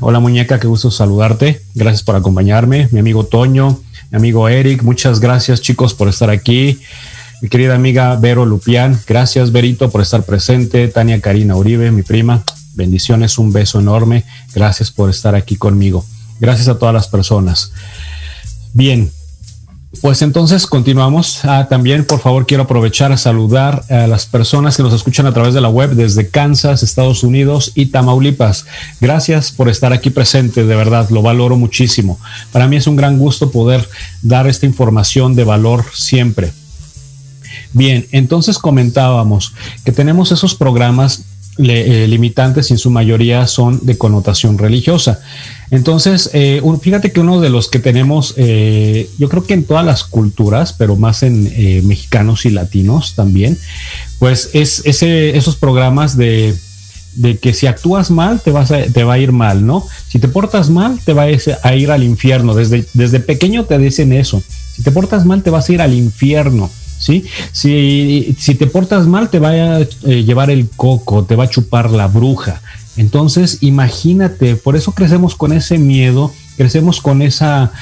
Hola 0.00 0.20
muñeca, 0.20 0.60
qué 0.60 0.66
gusto 0.66 0.90
saludarte. 0.90 1.62
Gracias 1.74 2.02
por 2.02 2.16
acompañarme. 2.16 2.86
Mi 2.92 3.00
amigo 3.00 3.24
Toño, 3.24 3.80
mi 4.10 4.16
amigo 4.18 4.46
Eric, 4.46 4.82
muchas 4.82 5.20
gracias 5.20 5.62
chicos 5.62 5.94
por 5.94 6.06
estar 6.06 6.28
aquí. 6.28 6.78
Mi 7.40 7.48
querida 7.48 7.74
amiga 7.74 8.14
Vero 8.16 8.44
Lupián, 8.44 9.00
gracias 9.06 9.52
Verito 9.52 9.90
por 9.90 10.02
estar 10.02 10.22
presente. 10.24 10.86
Tania 10.88 11.18
Karina 11.22 11.56
Uribe, 11.56 11.90
mi 11.92 12.02
prima, 12.02 12.44
bendiciones, 12.74 13.38
un 13.38 13.54
beso 13.54 13.80
enorme. 13.80 14.24
Gracias 14.54 14.90
por 14.90 15.08
estar 15.08 15.34
aquí 15.34 15.56
conmigo. 15.56 16.04
Gracias 16.40 16.68
a 16.68 16.78
todas 16.78 16.92
las 16.92 17.08
personas. 17.08 17.72
Bien, 18.74 19.10
pues 20.00 20.22
entonces 20.22 20.66
continuamos. 20.66 21.44
Ah, 21.44 21.66
también, 21.68 22.04
por 22.04 22.20
favor, 22.20 22.46
quiero 22.46 22.64
aprovechar 22.64 23.12
a 23.12 23.16
saludar 23.16 23.84
a 23.90 24.06
las 24.06 24.26
personas 24.26 24.76
que 24.76 24.82
nos 24.82 24.92
escuchan 24.92 25.26
a 25.26 25.32
través 25.32 25.54
de 25.54 25.60
la 25.60 25.68
web 25.68 25.90
desde 25.90 26.28
Kansas, 26.28 26.82
Estados 26.82 27.22
Unidos 27.22 27.72
y 27.74 27.86
Tamaulipas. 27.86 28.66
Gracias 29.00 29.52
por 29.52 29.68
estar 29.68 29.92
aquí 29.92 30.10
presente, 30.10 30.64
de 30.64 30.76
verdad, 30.76 31.08
lo 31.10 31.22
valoro 31.22 31.56
muchísimo. 31.56 32.18
Para 32.52 32.68
mí 32.68 32.76
es 32.76 32.86
un 32.86 32.96
gran 32.96 33.18
gusto 33.18 33.50
poder 33.50 33.88
dar 34.22 34.46
esta 34.46 34.66
información 34.66 35.34
de 35.34 35.44
valor 35.44 35.84
siempre. 35.92 36.52
Bien, 37.72 38.06
entonces 38.12 38.58
comentábamos 38.58 39.52
que 39.84 39.92
tenemos 39.92 40.32
esos 40.32 40.54
programas 40.54 41.24
eh, 41.56 42.06
limitantes 42.08 42.70
y 42.70 42.74
en 42.74 42.78
su 42.78 42.90
mayoría 42.90 43.46
son 43.46 43.78
de 43.86 43.96
connotación 43.96 44.58
religiosa. 44.58 45.20
Entonces, 45.74 46.30
eh, 46.34 46.62
fíjate 46.80 47.10
que 47.10 47.18
uno 47.18 47.40
de 47.40 47.50
los 47.50 47.68
que 47.68 47.80
tenemos, 47.80 48.34
eh, 48.36 49.10
yo 49.18 49.28
creo 49.28 49.44
que 49.44 49.54
en 49.54 49.64
todas 49.64 49.84
las 49.84 50.04
culturas, 50.04 50.72
pero 50.72 50.94
más 50.94 51.24
en 51.24 51.44
mexicanos 51.86 52.46
y 52.46 52.50
latinos 52.50 53.14
también, 53.16 53.58
pues 54.20 54.50
es 54.52 54.82
ese, 54.84 55.36
esos 55.36 55.56
programas 55.56 56.16
de, 56.16 56.54
que 57.42 57.52
si 57.54 57.66
actúas 57.66 58.12
mal 58.12 58.40
te, 58.40 58.52
vas 58.52 58.72
te 58.92 59.04
va 59.04 59.14
a 59.14 59.18
ir 59.18 59.32
mal, 59.32 59.66
¿no? 59.66 59.84
Si 60.08 60.20
te 60.20 60.28
portas 60.28 60.70
mal 60.70 61.00
te 61.04 61.12
va 61.12 61.24
a 61.24 61.74
ir 61.74 61.90
al 61.90 62.04
infierno. 62.04 62.54
Desde, 62.54 62.84
desde 62.94 63.18
pequeño 63.18 63.64
te 63.64 63.76
dicen 63.78 64.12
eso. 64.12 64.42
Si 64.76 64.82
te 64.82 64.92
portas 64.92 65.26
mal 65.26 65.42
te 65.42 65.50
vas 65.50 65.68
a 65.68 65.72
ir 65.72 65.82
al 65.82 65.92
infierno. 65.92 66.70
¿sí? 66.98 67.24
Si, 67.52 68.34
si 68.38 68.54
te 68.54 68.66
portas 68.66 69.06
mal, 69.06 69.28
te 69.28 69.38
va 69.38 69.50
a 69.50 69.80
eh, 69.80 69.88
llevar 70.24 70.50
el 70.50 70.68
coco, 70.70 71.24
te 71.24 71.36
va 71.36 71.44
a 71.44 71.50
chupar 71.50 71.90
la 71.90 72.06
bruja. 72.06 72.62
Entonces, 72.96 73.58
imagínate, 73.60 74.56
por 74.56 74.76
eso 74.76 74.92
crecemos 74.92 75.34
con 75.34 75.52
ese 75.52 75.78
miedo, 75.78 76.32
crecemos 76.56 77.00
con 77.00 77.22
esa 77.22 77.72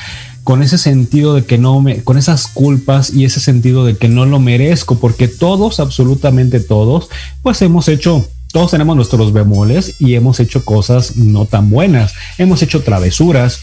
con 0.44 0.60
ese 0.60 0.76
sentido 0.76 1.34
de 1.34 1.44
que 1.44 1.56
no 1.56 1.80
me, 1.80 2.02
con 2.02 2.18
esas 2.18 2.48
culpas 2.48 3.14
y 3.14 3.24
ese 3.24 3.38
sentido 3.38 3.84
de 3.84 3.96
que 3.96 4.08
no 4.08 4.26
lo 4.26 4.40
merezco, 4.40 4.98
porque 4.98 5.28
todos, 5.28 5.78
absolutamente 5.78 6.58
todos, 6.58 7.08
pues 7.42 7.62
hemos 7.62 7.86
hecho 7.86 8.26
todos 8.52 8.70
tenemos 8.70 8.96
nuestros 8.96 9.32
bemoles 9.32 9.94
y 9.98 10.14
hemos 10.14 10.38
hecho 10.38 10.62
cosas 10.64 11.16
no 11.16 11.46
tan 11.46 11.70
buenas. 11.70 12.12
Hemos 12.36 12.62
hecho 12.62 12.82
travesuras, 12.82 13.58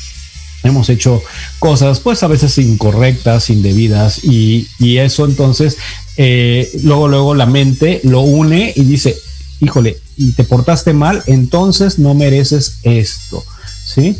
hemos 0.63 0.89
hecho 0.89 1.21
cosas 1.59 1.99
pues 1.99 2.23
a 2.23 2.27
veces 2.27 2.57
incorrectas, 2.57 3.51
indebidas 3.51 4.23
y, 4.23 4.67
eso 4.79 5.25
entonces 5.25 5.77
eh, 6.17 6.69
luego 6.83 7.07
luego 7.07 7.35
la 7.35 7.45
mente 7.45 8.01
lo 8.03 8.21
une 8.21 8.73
y 8.75 8.83
dice, 8.83 9.15
híjole, 9.62 9.97
y 10.19 10.34
te 10.34 10.43
portaste 10.43 10.93
mal, 10.93 11.23
entonces 11.25 11.97
no 11.97 12.13
mereces 12.13 12.77
esto, 12.84 13.43
¿sí? 13.86 14.19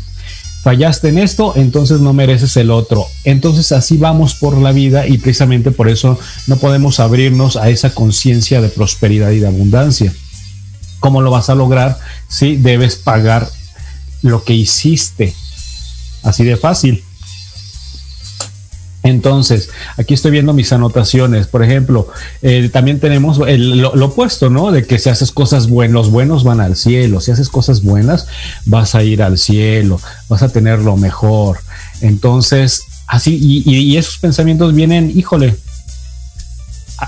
Fallaste 0.62 1.10
en 1.10 1.18
esto, 1.18 1.52
entonces 1.56 2.00
no 2.00 2.12
mereces 2.12 2.56
el 2.56 2.70
otro. 2.70 3.06
Entonces 3.24 3.70
así 3.70 3.96
vamos 3.96 4.34
por 4.34 4.58
la 4.58 4.72
vida 4.72 5.06
y 5.06 5.18
precisamente 5.18 5.70
por 5.70 5.88
eso 5.88 6.18
no 6.48 6.56
podemos 6.56 7.00
abrirnos 7.00 7.56
a 7.56 7.70
esa 7.70 7.94
conciencia 7.94 8.60
de 8.60 8.68
prosperidad 8.68 9.30
y 9.30 9.38
de 9.38 9.46
abundancia. 9.46 10.12
¿Cómo 10.98 11.22
lo 11.22 11.30
vas 11.30 11.48
a 11.48 11.54
lograr? 11.54 11.98
Si 12.28 12.56
debes 12.56 12.96
pagar 12.96 13.48
lo 14.22 14.42
que 14.42 14.54
hiciste, 14.54 15.34
Así 16.22 16.44
de 16.44 16.56
fácil. 16.56 17.02
Entonces, 19.02 19.70
aquí 19.96 20.14
estoy 20.14 20.30
viendo 20.30 20.52
mis 20.52 20.72
anotaciones. 20.72 21.46
Por 21.46 21.64
ejemplo, 21.64 22.08
eh, 22.42 22.68
también 22.72 23.00
tenemos 23.00 23.38
lo, 23.38 24.04
opuesto, 24.04 24.50
¿no? 24.50 24.72
De 24.72 24.84
que 24.86 24.98
si 24.98 25.08
haces 25.08 25.32
cosas 25.32 25.68
buenas, 25.68 25.94
los 25.94 26.10
buenos 26.10 26.44
van 26.44 26.60
al 26.60 26.76
cielo. 26.76 27.20
Si 27.20 27.30
haces 27.30 27.48
cosas 27.48 27.82
buenas, 27.82 28.26
vas 28.66 28.94
a 28.94 29.02
ir 29.02 29.22
al 29.22 29.38
cielo, 29.38 30.00
vas 30.28 30.42
a 30.42 30.50
tener 30.50 30.80
lo 30.80 30.96
mejor. 30.96 31.58
Entonces, 32.02 32.82
así, 33.06 33.38
y, 33.40 33.96
esos 33.96 34.18
pensamientos 34.18 34.74
vienen, 34.74 35.10
híjole, 35.14 35.56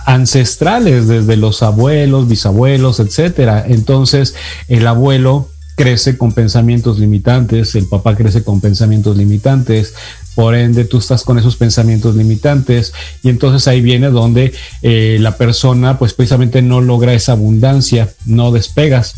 ancestrales 0.07 1.07
desde 1.09 1.37
los 1.37 1.63
abuelos, 1.63 2.29
bisabuelos, 2.29 3.01
etcétera. 3.01 3.65
Entonces, 3.69 4.35
el 4.69 4.87
abuelo 4.87 5.51
crece 5.77 6.19
con 6.19 6.33
pensamientos 6.33 6.99
limitantes, 6.99 7.75
el 7.75 7.87
papá 7.87 8.15
crece 8.15 8.43
con 8.43 8.61
pensamientos 8.61 9.17
limitantes, 9.17 9.95
por 10.35 10.55
ende 10.55 10.85
tú 10.85 10.99
estás 10.99 11.25
con 11.25 11.39
esos 11.39 11.57
pensamientos 11.57 12.17
limitantes 12.17 12.93
y 13.23 13.29
entonces 13.29 13.69
ahí 13.69 13.81
viene 13.81 14.09
donde 14.09 14.53
eh, 14.83 15.19
la 15.21 15.37
persona 15.37 15.99
pues 15.99 16.15
precisamente 16.15 16.63
no 16.63 16.81
logra 16.81 17.13
esa 17.13 17.33
abundancia, 17.33 18.13
no 18.25 18.51
despegas. 18.53 19.15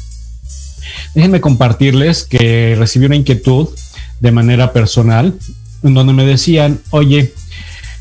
Déjenme 1.14 1.40
compartirles 1.40 2.24
que 2.24 2.74
recibí 2.78 3.06
una 3.06 3.16
inquietud 3.16 3.68
de 4.20 4.32
manera 4.32 4.72
personal 4.72 5.34
en 5.82 5.94
donde 5.94 6.12
me 6.12 6.24
decían, 6.24 6.80
oye, 6.90 7.32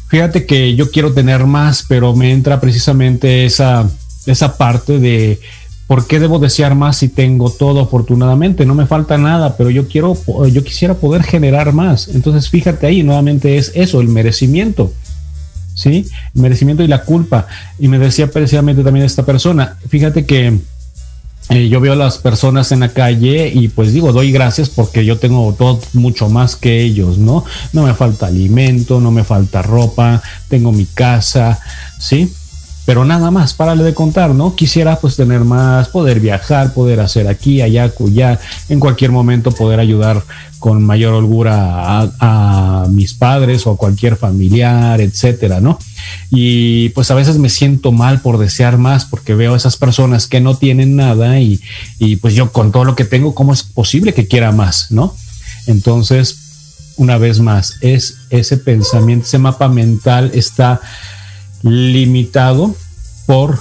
fíjate 0.08 0.46
que 0.46 0.76
yo 0.76 0.90
quiero 0.90 1.14
tener 1.14 1.46
más, 1.46 1.86
pero 1.88 2.16
me 2.16 2.32
entra 2.32 2.60
precisamente 2.60 3.46
esa, 3.46 3.90
esa 4.26 4.58
parte 4.58 5.00
de 5.00 5.40
¿Por 5.88 6.08
qué 6.08 6.20
debo 6.20 6.40
desear 6.40 6.76
más 6.76 6.98
si 6.98 7.10
tengo 7.10 7.50
todo 7.50 7.82
afortunadamente? 7.82 8.66
No 8.66 8.74
me 8.74 8.86
falta 8.86 9.18
nada, 9.18 9.58
pero 9.58 9.70
yo 9.70 9.88
quiero, 9.88 10.18
yo 10.50 10.64
quisiera 10.64 10.94
poder 10.96 11.24
generar 11.24 11.74
más. 11.74 12.08
Entonces, 12.08 12.50
fíjate 12.50 12.88
ahí, 12.88 13.04
nuevamente 13.04 13.58
es 13.58 13.72
eso, 13.76 14.00
el 14.02 14.08
merecimiento. 14.08 14.92
¿Sí? 15.76 16.06
El 16.36 16.42
merecimiento 16.42 16.84
y 16.84 16.88
la 16.88 17.04
culpa. 17.04 17.48
Y 17.80 17.88
me 17.88 18.00
decía 18.00 18.30
precisamente 18.30 18.84
también 18.84 19.06
esta 19.06 19.26
persona, 19.26 19.78
fíjate 19.90 20.26
que 20.26 20.60
eh, 21.50 21.68
yo 21.68 21.82
veo 21.82 21.94
a 21.94 21.98
las 21.98 22.20
personas 22.20 22.72
en 22.72 22.80
la 22.80 22.90
calle 22.90 23.52
y 23.54 23.68
pues 23.68 23.92
digo, 23.92 24.14
doy 24.14 24.32
gracias 24.32 24.70
porque 24.70 25.04
yo 25.04 25.18
tengo 25.18 25.54
todo 25.54 25.82
mucho 25.92 26.30
más 26.30 26.56
que 26.56 26.82
ellos, 26.82 27.18
¿no? 27.18 27.44
No 27.74 27.84
me 27.84 27.94
falta 27.94 28.28
alimento, 28.28 29.02
no 29.02 29.12
me 29.12 29.26
falta 29.26 29.62
ropa, 29.62 30.22
tengo 30.48 30.72
mi 30.72 30.86
casa, 30.86 31.60
¿sí? 32.00 32.32
Pero 32.86 33.06
nada 33.06 33.32
más, 33.32 33.54
párale 33.54 33.84
de 33.84 33.94
contar, 33.94 34.36
¿no? 34.36 34.56
Quisiera 34.56 34.98
pues 35.00 35.16
tener 35.16 35.42
más, 35.42 35.88
poder 35.88 36.20
viajar, 36.20 36.74
poder 36.74 37.00
hacer 37.00 37.28
aquí, 37.28 37.62
allá, 37.62 37.90
cuya, 37.90 38.40
en 38.68 38.80
cualquier 38.80 39.12
momento 39.12 39.52
poder 39.52 39.80
ayudar 39.80 40.22
con 40.60 40.84
mayor 40.84 41.14
holgura 41.14 42.12
a, 42.20 42.86
mis 42.90 43.14
padres 43.14 43.66
o 43.66 43.72
a 43.72 43.78
cualquier 43.78 44.18
familiar, 44.18 45.00
etcétera, 45.00 45.62
¿no? 45.62 45.80
Y 46.30 46.90
pues 46.90 47.10
a 47.12 47.16
veces 47.16 47.38
me 47.38 47.50
siento 47.50 47.92
mal 47.92 48.20
por 48.22 48.38
desear 48.38 48.78
más 48.78 49.06
porque 49.06 49.34
veo 49.34 49.54
a 49.54 49.58
esas 49.58 49.78
personas 49.78 50.28
que 50.28 50.42
no 50.42 50.56
tienen 50.56 50.96
nada 50.96 51.40
y, 51.40 51.62
y 52.00 52.18
pues 52.18 52.34
yo 52.34 52.52
con 52.52 52.72
todo 52.72 52.84
lo 52.84 52.96
que 52.96 53.06
tengo, 53.06 53.34
¿cómo 53.34 53.54
es 53.54 53.64
posible 53.64 54.14
que 54.14 54.28
quiera 54.28 54.52
más, 54.52 54.92
¿no? 54.92 55.16
Entonces, 55.68 56.38
una 56.98 57.18
vez 57.18 57.40
más, 57.40 57.76
es 57.82 58.18
ese 58.30 58.58
pensamiento, 58.58 59.26
ese 59.26 59.38
mapa 59.38 59.70
mental 59.70 60.32
está 60.34 60.82
limitado 61.64 62.76
por 63.26 63.60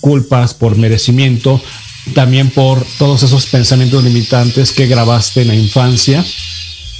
culpas, 0.00 0.52
por 0.52 0.76
merecimiento, 0.76 1.60
también 2.14 2.50
por 2.50 2.84
todos 2.98 3.22
esos 3.22 3.46
pensamientos 3.46 4.02
limitantes 4.02 4.72
que 4.72 4.86
grabaste 4.86 5.42
en 5.42 5.48
la 5.48 5.54
infancia. 5.54 6.24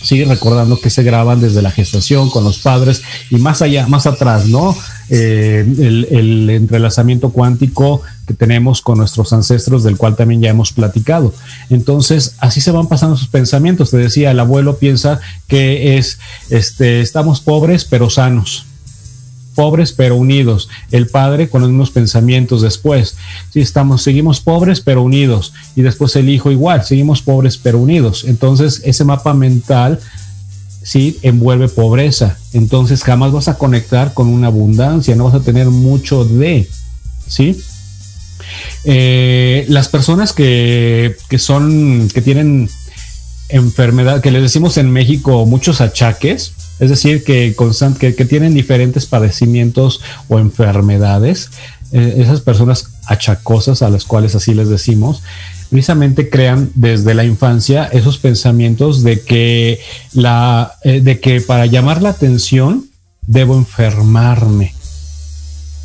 Sí, 0.03 0.25
recordando 0.25 0.81
que 0.81 0.91
se 0.91 1.05
graban 1.05 1.41
desde 1.41 1.63
la 1.63 1.71
gestación 1.71 2.29
con 2.29 2.43
los 2.43 2.59
padres 2.59 3.03
y 3.31 3.37
más 3.37 3.63
allá, 3.63 3.87
más 3.87 4.07
atrás, 4.07 4.47
¿no? 4.47 4.77
Eh, 5.11 5.65
el, 5.79 6.09
el, 6.11 6.51
entrelazamiento 6.51 7.31
cuántico 7.31 8.03
que 8.27 8.35
tenemos 8.35 8.83
con 8.83 8.99
nuestros 8.99 9.33
ancestros, 9.33 9.85
del 9.85 9.97
cual 9.97 10.17
también 10.17 10.41
ya 10.41 10.51
hemos 10.51 10.73
platicado. 10.73 11.33
Entonces, 11.71 12.35
así 12.39 12.61
se 12.61 12.73
van 12.73 12.89
pasando 12.89 13.17
sus 13.17 13.29
pensamientos. 13.29 13.91
Te 13.91 13.97
decía, 13.97 14.33
el 14.33 14.41
abuelo 14.41 14.79
piensa 14.79 15.21
que 15.47 15.97
es, 15.99 16.19
este, 16.51 17.01
estamos 17.01 17.41
pobres 17.41 17.85
pero 17.85 18.11
sanos 18.11 18.67
pobres 19.55 19.93
pero 19.93 20.17
unidos. 20.17 20.69
El 20.91 21.07
padre 21.07 21.49
con 21.49 21.63
los 21.63 21.71
mismos 21.71 21.91
pensamientos 21.91 22.63
después. 22.63 23.17
Si 23.51 23.61
estamos, 23.61 24.03
seguimos 24.03 24.41
pobres 24.41 24.81
pero 24.81 25.03
unidos. 25.03 25.53
Y 25.77 25.83
después 25.83 26.17
el 26.17 26.29
hijo 26.29 26.51
igual, 26.51 26.85
seguimos 26.85 27.23
pobres 27.23 27.59
pero 27.59 27.79
unidos. 27.79 28.25
Entonces 28.27 28.83
ese 28.85 29.05
mapa 29.05 29.35
mental 29.35 30.01
sí 30.83 31.19
envuelve 31.23 31.69
pobreza. 31.69 32.39
Entonces 32.53 33.03
jamás 33.03 33.33
vas 33.33 33.49
a 33.49 33.59
conectar 33.59 34.15
con 34.15 34.29
una 34.29 34.49
abundancia, 34.49 35.15
no 35.15 35.25
vas 35.25 35.35
a 35.35 35.41
tener 35.41 35.69
mucho 35.69 36.25
de, 36.25 36.69
¿sí? 37.27 37.61
Eh, 38.85 39.65
las 39.69 39.89
personas 39.89 40.33
que, 40.33 41.17
que 41.29 41.39
son, 41.39 42.09
que 42.13 42.21
tienen 42.21 42.69
enfermedad, 43.49 44.21
que 44.21 44.31
les 44.31 44.43
decimos 44.43 44.77
en 44.77 44.91
México 44.91 45.47
muchos 45.47 45.81
achaques, 45.81 46.53
es 46.83 46.91
decir, 46.91 47.23
que, 47.23 47.55
que, 48.01 48.25
tienen 48.25 48.55
diferentes 48.55 49.07
padecimientos 49.07 50.01
o 50.29 50.41
enfermedades, 50.41 51.49
eh, 51.93 52.17
esas 52.19 52.41
personas 52.41 52.95
achacosas 53.07 53.83
a 53.83 53.89
las 53.89 54.05
cuales 54.05 54.35
así 54.35 54.53
les 54.53 54.69
decimos, 54.69 55.23
precisamente 55.71 56.29
crean 56.29 56.73
desde 56.75 57.15
la 57.15 57.23
infancia 57.23 57.85
esos 57.85 58.19
pensamientos 58.19 59.05
de 59.05 59.21
que 59.21 59.79
la 60.13 60.73
eh, 60.83 61.01
de 61.01 61.21
que 61.21 61.41
para 61.41 61.67
llamar 61.67 62.03
la 62.03 62.09
atención 62.09 62.87
debo 63.29 63.57
enfermarme 63.57 64.75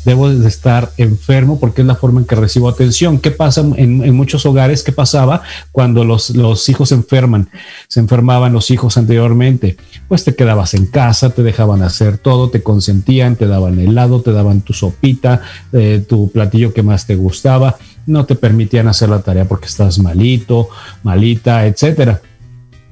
debo 0.04 0.30
de 0.30 0.48
estar 0.48 0.90
enfermo 0.96 1.58
porque 1.58 1.82
es 1.82 1.86
la 1.86 1.94
forma 1.94 2.20
en 2.20 2.26
que 2.26 2.34
recibo 2.34 2.68
atención. 2.68 3.18
¿Qué 3.18 3.30
pasa 3.30 3.64
en, 3.76 4.14
muchos 4.14 4.46
hogares? 4.46 4.82
¿Qué 4.82 4.92
pasaba 4.92 5.42
cuando 5.72 6.04
los, 6.04 6.30
los, 6.30 6.68
hijos 6.68 6.90
se 6.90 6.94
enferman? 6.94 7.48
Se 7.88 8.00
enfermaban 8.00 8.52
los 8.52 8.70
hijos 8.70 8.96
anteriormente. 8.96 9.76
Pues 10.08 10.24
te 10.24 10.34
quedabas 10.34 10.74
en 10.74 10.86
casa, 10.86 11.30
te 11.30 11.42
dejaban 11.42 11.82
hacer 11.82 12.18
todo, 12.18 12.50
te 12.50 12.62
consentían, 12.62 13.36
te 13.36 13.46
daban 13.46 13.78
helado, 13.78 14.20
te 14.22 14.32
daban 14.32 14.60
tu 14.60 14.72
sopita, 14.72 15.42
eh, 15.72 16.04
tu 16.08 16.30
platillo 16.30 16.72
que 16.72 16.82
más 16.82 17.06
te 17.06 17.16
gustaba, 17.16 17.76
no 18.06 18.24
te 18.24 18.34
permitían 18.34 18.88
hacer 18.88 19.10
la 19.10 19.20
tarea 19.20 19.46
porque 19.46 19.66
estás 19.66 19.98
malito, 19.98 20.68
malita, 21.02 21.66
etcétera. 21.66 22.20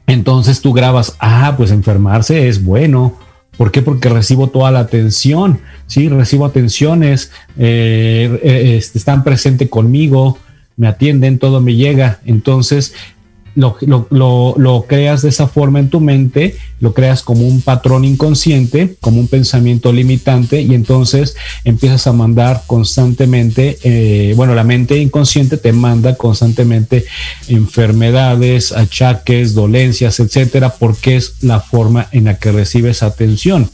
Entonces 0.06 0.60
tú 0.60 0.72
grabas, 0.72 1.16
ah, 1.18 1.54
pues 1.56 1.70
enfermarse 1.70 2.48
es 2.48 2.62
bueno 2.62 3.25
¿Por 3.56 3.72
qué? 3.72 3.82
Porque 3.82 4.08
recibo 4.08 4.48
toda 4.48 4.70
la 4.70 4.80
atención, 4.80 5.60
¿sí? 5.86 6.08
Recibo 6.08 6.44
atenciones, 6.44 7.30
eh, 7.58 8.38
eh, 8.42 8.76
este, 8.76 8.98
están 8.98 9.24
presentes 9.24 9.68
conmigo, 9.68 10.38
me 10.76 10.88
atienden, 10.88 11.38
todo 11.38 11.60
me 11.60 11.74
llega. 11.74 12.20
Entonces, 12.26 12.94
lo, 13.56 14.84
creas 14.86 15.22
de 15.22 15.30
esa 15.30 15.48
forma 15.48 15.80
en 15.80 15.88
tu 15.88 16.00
mente, 16.00 16.56
lo 16.78 16.92
creas 16.92 17.22
como 17.22 17.46
un 17.46 17.62
patrón 17.62 18.04
inconsciente, 18.04 18.96
como 19.00 19.18
un 19.18 19.28
pensamiento 19.28 19.92
limitante 19.92 20.60
y 20.60 20.74
entonces 20.74 21.36
empiezas 21.64 22.06
a 22.06 22.12
mandar 22.12 22.64
constantemente, 22.66 23.78
eh, 23.82 24.34
bueno, 24.36 24.54
la 24.54 24.64
mente 24.64 24.98
inconsciente 24.98 25.56
te 25.56 25.72
manda 25.72 26.16
constantemente 26.16 27.06
enfermedades, 27.48 28.72
achaques, 28.72 29.54
dolencias, 29.54 30.20
etcétera, 30.20 30.74
porque 30.78 31.16
es 31.16 31.42
la 31.42 31.60
forma 31.60 32.08
en 32.12 32.24
la 32.24 32.38
que 32.38 32.52
recibes 32.52 33.02
atención. 33.02 33.70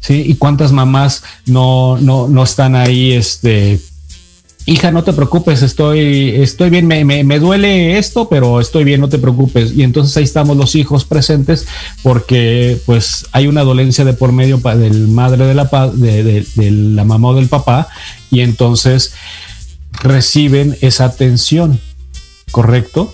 ¿Sí? 0.00 0.24
¿Y 0.26 0.36
cuántas 0.36 0.72
mamás 0.72 1.22
no, 1.44 1.98
no, 1.98 2.26
no 2.26 2.42
están 2.42 2.74
ahí 2.74 3.12
este, 3.12 3.78
hija, 4.70 4.92
no 4.92 5.02
te 5.02 5.12
preocupes, 5.12 5.62
estoy, 5.62 6.30
estoy 6.36 6.70
bien, 6.70 6.86
me, 6.86 7.04
me, 7.04 7.38
duele 7.40 7.98
esto, 7.98 8.28
pero 8.28 8.60
estoy 8.60 8.84
bien, 8.84 9.00
no 9.00 9.08
te 9.08 9.18
preocupes. 9.18 9.72
Y 9.72 9.82
entonces 9.82 10.16
ahí 10.16 10.22
estamos 10.22 10.56
los 10.56 10.76
hijos 10.76 11.04
presentes 11.04 11.66
porque 12.04 12.78
pues 12.86 13.26
hay 13.32 13.48
una 13.48 13.64
dolencia 13.64 14.04
de 14.04 14.12
por 14.12 14.30
medio 14.30 14.58
del 14.58 15.08
madre 15.08 15.44
de 15.44 15.54
la, 15.54 15.64
de, 15.92 16.46
de 16.54 16.70
la 16.70 17.04
mamá 17.04 17.30
o 17.30 17.34
del 17.34 17.48
papá 17.48 17.88
y 18.30 18.40
entonces 18.40 19.12
reciben 19.90 20.76
esa 20.80 21.06
atención, 21.06 21.80
¿correcto? 22.52 23.12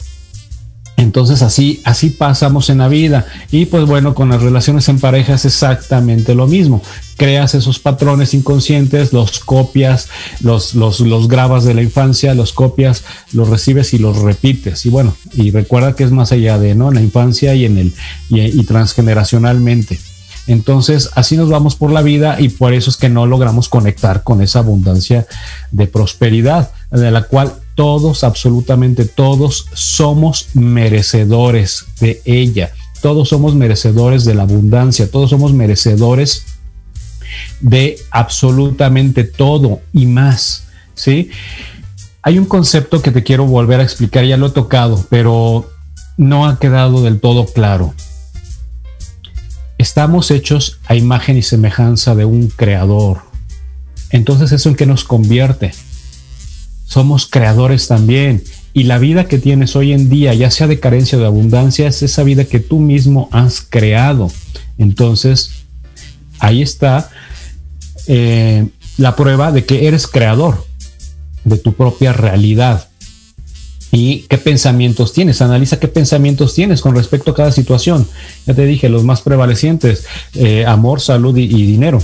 Entonces 0.96 1.42
así, 1.42 1.82
así 1.84 2.10
pasamos 2.10 2.70
en 2.70 2.78
la 2.78 2.88
vida. 2.88 3.26
Y 3.50 3.66
pues 3.66 3.84
bueno, 3.84 4.14
con 4.14 4.30
las 4.30 4.42
relaciones 4.42 4.88
en 4.88 4.98
pareja 4.98 5.34
es 5.34 5.44
exactamente 5.44 6.34
lo 6.34 6.46
mismo. 6.46 6.82
Creas 7.16 7.54
esos 7.54 7.78
patrones 7.78 8.32
inconscientes, 8.32 9.12
los 9.12 9.38
copias, 9.40 10.08
los, 10.40 10.74
los, 10.74 11.00
los 11.00 11.28
grabas 11.28 11.64
de 11.64 11.74
la 11.74 11.82
infancia, 11.82 12.34
los 12.34 12.52
copias, 12.52 13.04
los 13.32 13.48
recibes 13.48 13.92
y 13.92 13.98
los 13.98 14.18
repites. 14.18 14.86
Y 14.86 14.88
bueno, 14.88 15.14
y 15.34 15.50
recuerda 15.50 15.94
que 15.94 16.04
es 16.04 16.10
más 16.10 16.32
allá 16.32 16.58
de, 16.58 16.74
¿no? 16.74 16.88
En 16.88 16.94
la 16.94 17.02
infancia 17.02 17.54
y 17.54 17.66
en 17.66 17.78
el, 17.78 17.94
y 18.30 18.64
transgeneracionalmente. 18.64 19.98
Entonces, 20.46 21.10
así 21.14 21.36
nos 21.36 21.50
vamos 21.50 21.74
por 21.74 21.90
la 21.90 22.02
vida 22.02 22.36
y 22.40 22.48
por 22.48 22.72
eso 22.72 22.88
es 22.88 22.96
que 22.96 23.08
no 23.08 23.26
logramos 23.26 23.68
conectar 23.68 24.22
con 24.22 24.40
esa 24.40 24.60
abundancia 24.60 25.26
de 25.72 25.88
prosperidad, 25.88 26.70
de 26.90 27.10
la 27.10 27.24
cual 27.24 27.52
todos, 27.76 28.24
absolutamente 28.24 29.04
todos, 29.04 29.66
somos 29.74 30.48
merecedores 30.54 31.84
de 32.00 32.20
ella. 32.24 32.72
Todos 33.00 33.28
somos 33.28 33.54
merecedores 33.54 34.24
de 34.24 34.34
la 34.34 34.42
abundancia, 34.42 35.08
todos 35.08 35.30
somos 35.30 35.52
merecedores 35.52 36.44
de 37.60 37.98
absolutamente 38.10 39.22
todo 39.22 39.80
y 39.92 40.06
más, 40.06 40.64
¿sí? 40.94 41.30
Hay 42.22 42.38
un 42.38 42.46
concepto 42.46 43.02
que 43.02 43.12
te 43.12 43.22
quiero 43.22 43.46
volver 43.46 43.78
a 43.78 43.84
explicar, 43.84 44.24
ya 44.24 44.36
lo 44.36 44.48
he 44.48 44.50
tocado, 44.50 45.06
pero 45.10 45.70
no 46.16 46.46
ha 46.46 46.58
quedado 46.58 47.02
del 47.02 47.20
todo 47.20 47.46
claro. 47.46 47.94
Estamos 49.78 50.30
hechos 50.30 50.80
a 50.86 50.96
imagen 50.96 51.36
y 51.36 51.42
semejanza 51.42 52.14
de 52.14 52.24
un 52.24 52.48
creador. 52.48 53.18
Entonces, 54.10 54.50
¿eso 54.52 54.70
en 54.70 54.74
qué 54.74 54.86
nos 54.86 55.04
convierte? 55.04 55.72
Somos 56.96 57.26
creadores 57.26 57.88
también. 57.88 58.42
Y 58.72 58.84
la 58.84 58.96
vida 58.96 59.28
que 59.28 59.36
tienes 59.36 59.76
hoy 59.76 59.92
en 59.92 60.08
día, 60.08 60.32
ya 60.32 60.50
sea 60.50 60.66
de 60.66 60.80
carencia 60.80 61.18
o 61.18 61.20
de 61.20 61.26
abundancia, 61.26 61.86
es 61.86 62.02
esa 62.02 62.22
vida 62.22 62.46
que 62.46 62.58
tú 62.58 62.78
mismo 62.78 63.28
has 63.32 63.60
creado. 63.60 64.30
Entonces, 64.78 65.50
ahí 66.38 66.62
está 66.62 67.10
eh, 68.06 68.68
la 68.96 69.14
prueba 69.14 69.52
de 69.52 69.66
que 69.66 69.88
eres 69.88 70.06
creador 70.06 70.64
de 71.44 71.58
tu 71.58 71.74
propia 71.74 72.14
realidad. 72.14 72.88
¿Y 73.92 74.20
qué 74.30 74.38
pensamientos 74.38 75.12
tienes? 75.12 75.42
Analiza 75.42 75.78
qué 75.78 75.88
pensamientos 75.88 76.54
tienes 76.54 76.80
con 76.80 76.96
respecto 76.96 77.32
a 77.32 77.34
cada 77.34 77.52
situación. 77.52 78.08
Ya 78.46 78.54
te 78.54 78.64
dije, 78.64 78.88
los 78.88 79.04
más 79.04 79.20
prevalecientes, 79.20 80.06
eh, 80.32 80.64
amor, 80.64 81.02
salud 81.02 81.36
y 81.36 81.46
dinero. 81.46 82.02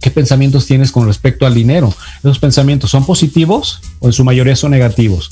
¿Qué 0.00 0.10
pensamientos 0.10 0.66
tienes 0.66 0.92
con 0.92 1.06
respecto 1.06 1.46
al 1.46 1.54
dinero? 1.54 1.92
¿Esos 2.18 2.38
pensamientos 2.38 2.90
son 2.90 3.04
positivos 3.04 3.80
o 3.98 4.06
en 4.06 4.12
su 4.12 4.24
mayoría 4.24 4.54
son 4.54 4.70
negativos? 4.70 5.30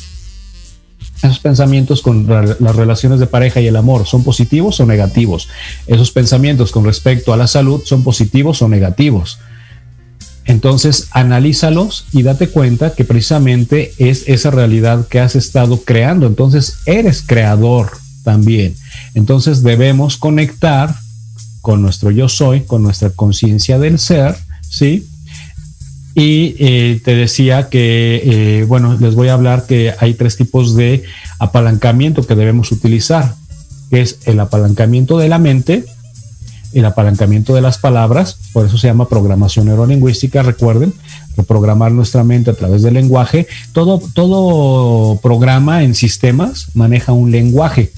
Esos 1.23 1.39
pensamientos 1.39 2.03
con 2.03 2.27
las 2.27 2.77
relaciones 2.77 3.21
de 3.21 3.27
pareja 3.27 3.61
y 3.61 3.67
el 3.69 3.77
amor 3.77 4.07
son 4.07 4.23
positivos 4.23 4.81
o 4.81 4.87
negativos. 4.87 5.49
Esos 5.87 6.11
pensamientos 6.11 6.73
con 6.73 6.85
respecto 6.85 7.33
a 7.33 7.37
la 7.37 7.47
salud 7.47 7.83
son 7.85 8.03
positivos 8.05 8.61
o 8.61 8.69
negativos. 8.69 9.39
Entonces, 10.45 11.09
analízalos 11.11 12.07
y 12.13 12.23
date 12.23 12.49
cuenta 12.49 12.95
que 12.95 13.05
precisamente 13.05 13.93
es 13.99 14.25
esa 14.29 14.51
realidad 14.51 15.09
que 15.09 15.21
has 15.21 15.35
estado 15.35 15.81
creando. 15.83 16.27
Entonces, 16.27 16.79
eres 16.87 17.23
creador 17.23 17.91
también. 18.23 18.77
Entonces, 19.15 19.63
debemos 19.63 20.17
conectar 20.17 20.95
con 21.63 21.83
nuestro 21.83 22.11
yo 22.11 22.29
soy, 22.29 22.61
con 22.61 22.83
nuestra 22.83 23.11
conciencia 23.11 23.79
del 23.79 23.99
ser 23.99 24.37
¿sí? 24.71 25.07
Y 26.15 26.57
eh, 26.59 27.01
te 27.05 27.15
decía 27.15 27.69
que, 27.69 28.23
eh, 28.25 28.65
bueno, 28.65 28.97
les 28.99 29.15
voy 29.15 29.29
a 29.29 29.35
hablar 29.35 29.67
que 29.67 29.93
hay 29.99 30.15
tres 30.15 30.37
tipos 30.37 30.75
de 30.75 31.03
apalancamiento 31.39 32.27
que 32.27 32.35
debemos 32.35 32.73
utilizar, 32.73 33.35
que 33.91 34.01
es 34.01 34.21
el 34.25 34.41
apalancamiento 34.41 35.19
de 35.19 35.29
la 35.29 35.39
mente, 35.39 35.85
el 36.73 36.85
apalancamiento 36.85 37.55
de 37.55 37.61
las 37.61 37.79
palabras, 37.79 38.39
por 38.53 38.67
eso 38.67 38.79
se 38.79 38.87
llama 38.87 39.09
programación 39.09 39.67
neurolingüística, 39.67 40.43
recuerden, 40.43 40.95
reprogramar 41.37 41.93
nuestra 41.93 42.25
mente 42.25 42.51
a 42.51 42.55
través 42.55 42.83
del 42.83 42.95
lenguaje. 42.95 43.47
Todo, 43.73 44.01
todo 44.15 45.19
programa 45.21 45.85
en 45.85 45.95
sistemas 45.95 46.69
maneja 46.75 47.13
un 47.13 47.31
lenguaje. 47.31 47.93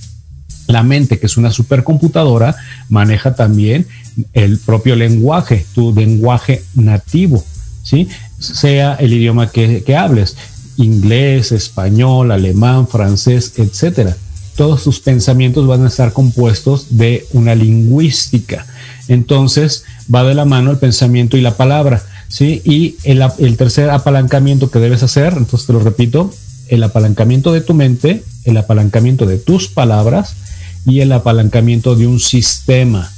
La 0.69 0.83
mente, 0.83 1.19
que 1.19 1.27
es 1.27 1.39
una 1.39 1.51
supercomputadora, 1.51 2.55
maneja 2.91 3.35
también 3.35 3.87
el 4.35 4.59
propio 4.59 4.97
lenguaje, 4.97 5.65
tu 5.75 5.95
lenguaje 5.95 6.63
nativo, 6.75 7.43
¿sí? 7.83 8.07
Sea 8.39 8.95
el 8.97 9.15
idioma 9.15 9.51
que, 9.51 9.97
hables, 9.97 10.37
inglés, 10.77 11.53
español, 11.53 12.31
alemán, 12.31 12.87
francés, 12.87 13.55
etcétera. 13.57 14.15
Todos 14.57 14.85
tus 14.85 15.01
pensamientos 15.01 15.67
van 15.67 15.85
a 15.85 15.89
estar 15.89 16.13
compuestos 16.13 16.99
de 16.99 17.27
una 17.33 17.55
lingüística. 17.55 18.67
Entonces, 19.09 19.85
va 20.15 20.23
de 20.23 20.35
la 20.35 20.45
mano 20.45 20.71
el 20.71 20.77
pensamiento 20.77 21.39
y 21.39 21.41
la 21.41 21.57
palabra, 21.57 22.03
¿sí? 22.29 22.61
Y 22.63 22.97
el, 23.05 23.25
el 23.39 23.57
tercer 23.57 23.89
apalancamiento 23.89 24.71
que 24.71 24.81
debes 24.81 25.03
hacer, 25.03 25.33
entonces 25.35 25.67
te 25.67 25.73
lo 25.73 25.81
repito, 25.81 26.31
el 26.69 26.83
apalancamiento 26.83 27.55
de 27.55 27.63
tu 27.63 27.73
mente, 27.73 28.23
el 28.45 28.59
apalancamiento 28.59 29.25
de 29.25 29.39
tus 29.39 29.69
palabras 29.69 30.35
y 30.89 31.01
el 31.01 31.13
apalancamiento 31.13 31.95
de 31.95 32.07
un 32.07 32.21
sistema. 32.21 33.11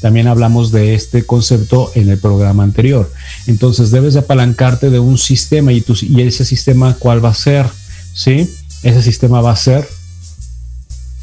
También 0.00 0.26
hablamos 0.26 0.70
de 0.70 0.94
este 0.94 1.24
concepto 1.24 1.90
en 1.94 2.10
el 2.10 2.18
programa 2.18 2.62
anterior. 2.62 3.10
Entonces 3.46 3.90
debes 3.90 4.16
apalancarte 4.16 4.90
de 4.90 4.98
un 4.98 5.16
sistema 5.16 5.72
y, 5.72 5.84
y 6.02 6.20
ese 6.20 6.44
sistema 6.44 6.94
cuál 6.98 7.24
va 7.24 7.30
a 7.30 7.34
ser, 7.34 7.66
¿sí? 8.12 8.50
Ese 8.82 9.02
sistema 9.02 9.40
va 9.40 9.52
a 9.52 9.56
ser 9.56 9.88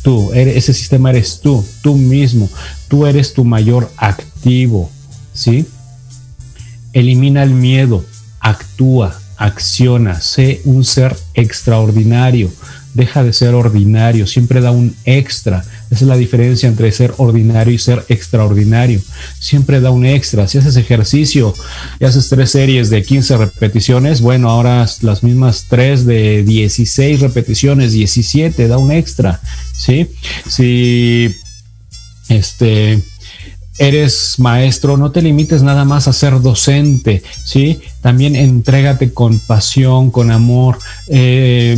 tú, 0.01 0.31
ese 0.33 0.73
sistema 0.73 1.11
eres 1.11 1.41
tú, 1.41 1.65
tú 1.81 1.95
mismo, 1.95 2.49
tú 2.87 3.05
eres 3.05 3.33
tu 3.33 3.45
mayor 3.45 3.91
activo, 3.97 4.89
¿sí? 5.33 5.67
Elimina 6.93 7.43
el 7.43 7.51
miedo, 7.51 8.03
actúa, 8.39 9.15
acciona, 9.37 10.21
sé 10.21 10.61
un 10.65 10.83
ser 10.83 11.15
extraordinario, 11.33 12.51
deja 12.93 13.23
de 13.23 13.33
ser 13.33 13.53
ordinario, 13.53 14.27
siempre 14.27 14.61
da 14.61 14.71
un 14.71 14.95
extra. 15.05 15.63
Esa 15.89 16.05
es 16.05 16.07
la 16.07 16.17
diferencia 16.17 16.67
entre 16.69 16.91
ser 16.91 17.13
ordinario 17.17 17.73
y 17.73 17.77
ser 17.77 18.05
extraordinario. 18.09 19.01
Siempre 19.39 19.81
da 19.81 19.91
un 19.91 20.05
extra. 20.05 20.47
Si 20.47 20.57
haces 20.57 20.75
ejercicio 20.75 21.53
y 21.99 22.05
haces 22.05 22.29
tres 22.29 22.51
series 22.51 22.89
de 22.89 23.03
15 23.03 23.37
repeticiones, 23.37 24.21
bueno, 24.21 24.49
ahora 24.49 24.85
las 25.01 25.23
mismas 25.23 25.65
tres 25.69 26.05
de 26.05 26.43
16 26.43 27.19
repeticiones, 27.19 27.93
17, 27.93 28.67
da 28.67 28.77
un 28.77 28.91
extra. 28.91 29.39
¿Sí? 29.73 30.07
Si 30.47 31.33
este 32.29 33.01
eres 33.77 34.35
maestro, 34.37 34.95
no 34.95 35.11
te 35.11 35.23
limites 35.23 35.63
nada 35.63 35.85
más 35.85 36.07
a 36.07 36.13
ser 36.13 36.39
docente, 36.39 37.23
¿sí? 37.45 37.81
También 38.01 38.35
entrégate 38.35 39.11
con 39.11 39.39
pasión, 39.39 40.11
con 40.11 40.29
amor. 40.29 40.77
Eh, 41.07 41.77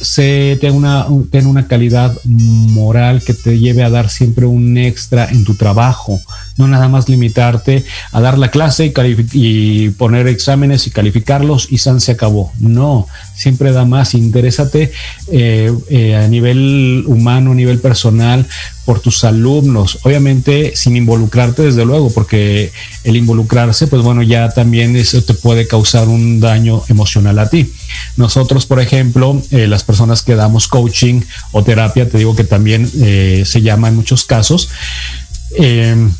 sé, 0.00 0.58
ten 0.60 0.74
una, 0.74 1.06
ten 1.30 1.46
una 1.46 1.66
calidad 1.66 2.16
moral 2.24 3.22
que 3.22 3.34
te 3.34 3.58
lleve 3.58 3.82
a 3.82 3.90
dar 3.90 4.10
siempre 4.10 4.46
un 4.46 4.76
extra 4.76 5.28
en 5.30 5.44
tu 5.44 5.54
trabajo, 5.54 6.20
no 6.56 6.68
nada 6.68 6.88
más 6.88 7.08
limitarte 7.08 7.84
a 8.12 8.20
dar 8.20 8.38
la 8.38 8.50
clase 8.50 8.86
y, 8.86 9.26
y 9.32 9.90
poner 9.90 10.26
exámenes 10.26 10.86
y 10.86 10.90
calificarlos 10.90 11.68
y 11.70 11.78
San 11.78 12.00
se 12.00 12.12
acabó. 12.12 12.52
No, 12.58 13.06
siempre 13.34 13.72
da 13.72 13.84
más, 13.84 14.14
interésate 14.14 14.92
eh, 15.30 15.72
eh, 15.88 16.16
a 16.16 16.28
nivel 16.28 17.04
humano, 17.06 17.52
a 17.52 17.54
nivel 17.54 17.80
personal, 17.80 18.46
por 18.84 19.00
tus 19.00 19.24
alumnos, 19.24 19.98
obviamente 20.02 20.72
sin 20.76 20.96
involucrarte 20.96 21.62
desde 21.62 21.84
luego, 21.84 22.10
porque 22.10 22.72
el 23.04 23.16
involucrarse, 23.16 23.86
pues 23.86 24.02
bueno, 24.02 24.22
ya 24.22 24.50
también 24.50 24.96
eso 24.96 25.22
te 25.22 25.34
puede 25.34 25.66
causar 25.66 26.08
un 26.08 26.40
daño 26.40 26.82
emocional 26.88 27.38
a 27.38 27.48
ti. 27.48 27.72
Nosotros, 28.16 28.66
por 28.66 28.80
ejemplo, 28.80 29.40
eh, 29.50 29.66
las 29.66 29.84
personas 29.84 30.22
que 30.22 30.34
damos 30.34 30.68
coaching 30.68 31.22
o 31.52 31.64
terapia, 31.64 32.08
te 32.08 32.18
digo 32.18 32.36
que 32.36 32.44
también 32.44 32.86
se 32.86 33.62
llama 33.62 33.88
en 33.88 33.96
muchos 33.96 34.24
casos, 34.24 34.68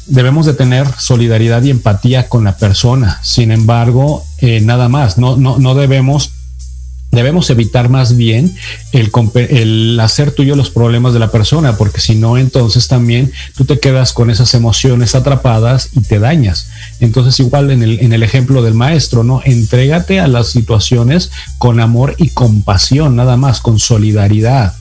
debemos 0.07 0.47
de 0.47 0.55
tener 0.55 0.87
solidaridad 0.99 1.63
y 1.63 1.71
empatía 1.71 2.29
con 2.29 2.45
la 2.45 2.57
persona. 2.57 3.21
Sin 3.23 3.51
embargo, 3.51 4.25
nada 4.63 4.89
más, 4.89 5.19
no, 5.19 5.37
no, 5.37 5.59
no 5.59 5.75
debemos 5.75 6.33
debemos 7.15 7.49
evitar 7.51 7.89
más 7.89 8.17
bien 8.17 8.55
el, 8.93 9.99
hacer 10.01 10.33
tuyo 10.33 10.57
los 10.57 10.71
problemas 10.71 11.13
de 11.13 11.19
la 11.19 11.31
persona, 11.31 11.77
porque 11.77 12.01
si 12.01 12.15
no, 12.15 12.37
entonces 12.39 12.89
también 12.89 13.33
tú 13.57 13.65
te 13.65 13.79
quedas 13.79 14.13
con 14.13 14.31
esas 14.31 14.55
emociones 14.55 15.15
atrapadas 15.15 15.91
y 15.93 16.01
te 16.01 16.19
dañas. 16.19 16.69
Entonces, 17.01 17.39
igual 17.41 17.71
en 17.71 17.83
el, 17.83 18.01
en 18.01 18.13
el 18.13 18.23
ejemplo 18.23 18.63
del 18.63 18.75
maestro, 18.75 19.25
¿no? 19.25 19.41
Entrégate 19.45 20.21
a 20.21 20.29
las 20.29 20.49
situaciones 20.49 21.31
con 21.59 21.81
amor 21.81 22.15
y 22.19 22.31
compasión, 22.31 23.17
nada 23.17 23.37
más, 23.37 23.61
con 23.61 23.79
solidaridad 23.79 24.75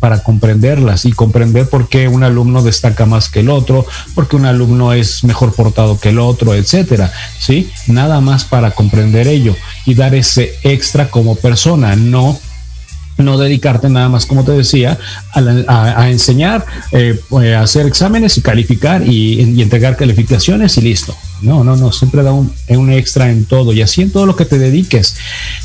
para 0.00 0.22
comprenderlas 0.22 1.04
y 1.04 1.12
comprender 1.12 1.68
por 1.68 1.88
qué 1.88 2.08
un 2.08 2.24
alumno 2.24 2.62
destaca 2.62 3.06
más 3.06 3.28
que 3.28 3.40
el 3.40 3.50
otro, 3.50 3.86
por 4.14 4.26
qué 4.26 4.36
un 4.36 4.46
alumno 4.46 4.92
es 4.92 5.22
mejor 5.24 5.54
portado 5.54 6.00
que 6.00 6.08
el 6.08 6.18
otro, 6.18 6.54
etcétera. 6.54 7.12
¿Sí? 7.38 7.70
Nada 7.86 8.20
más 8.20 8.44
para 8.44 8.72
comprender 8.72 9.28
ello 9.28 9.54
y 9.86 9.94
dar 9.94 10.14
ese 10.14 10.54
extra 10.64 11.10
como 11.10 11.36
persona, 11.36 11.94
no 11.96 12.38
no 13.18 13.36
dedicarte 13.36 13.88
nada 13.88 14.08
más, 14.08 14.26
como 14.26 14.44
te 14.44 14.52
decía, 14.52 14.98
a, 15.34 16.08
enseñar, 16.08 16.64
eh, 16.92 17.20
eh, 17.42 17.54
a 17.54 17.62
hacer 17.62 17.86
exámenes 17.86 18.38
y 18.38 18.40
calificar 18.40 19.06
y, 19.06 19.60
entregar 19.60 19.96
calificaciones 19.96 20.78
y 20.78 20.80
listo. 20.82 21.14
No, 21.42 21.64
no, 21.64 21.76
no, 21.76 21.92
siempre 21.92 22.22
da 22.22 22.32
un, 22.32 22.52
un, 22.68 22.92
extra 22.92 23.30
en 23.30 23.44
todo 23.44 23.72
y 23.72 23.82
así 23.82 24.02
en 24.02 24.10
todo 24.10 24.26
lo 24.26 24.36
que 24.36 24.44
te 24.44 24.58
dediques, 24.58 25.16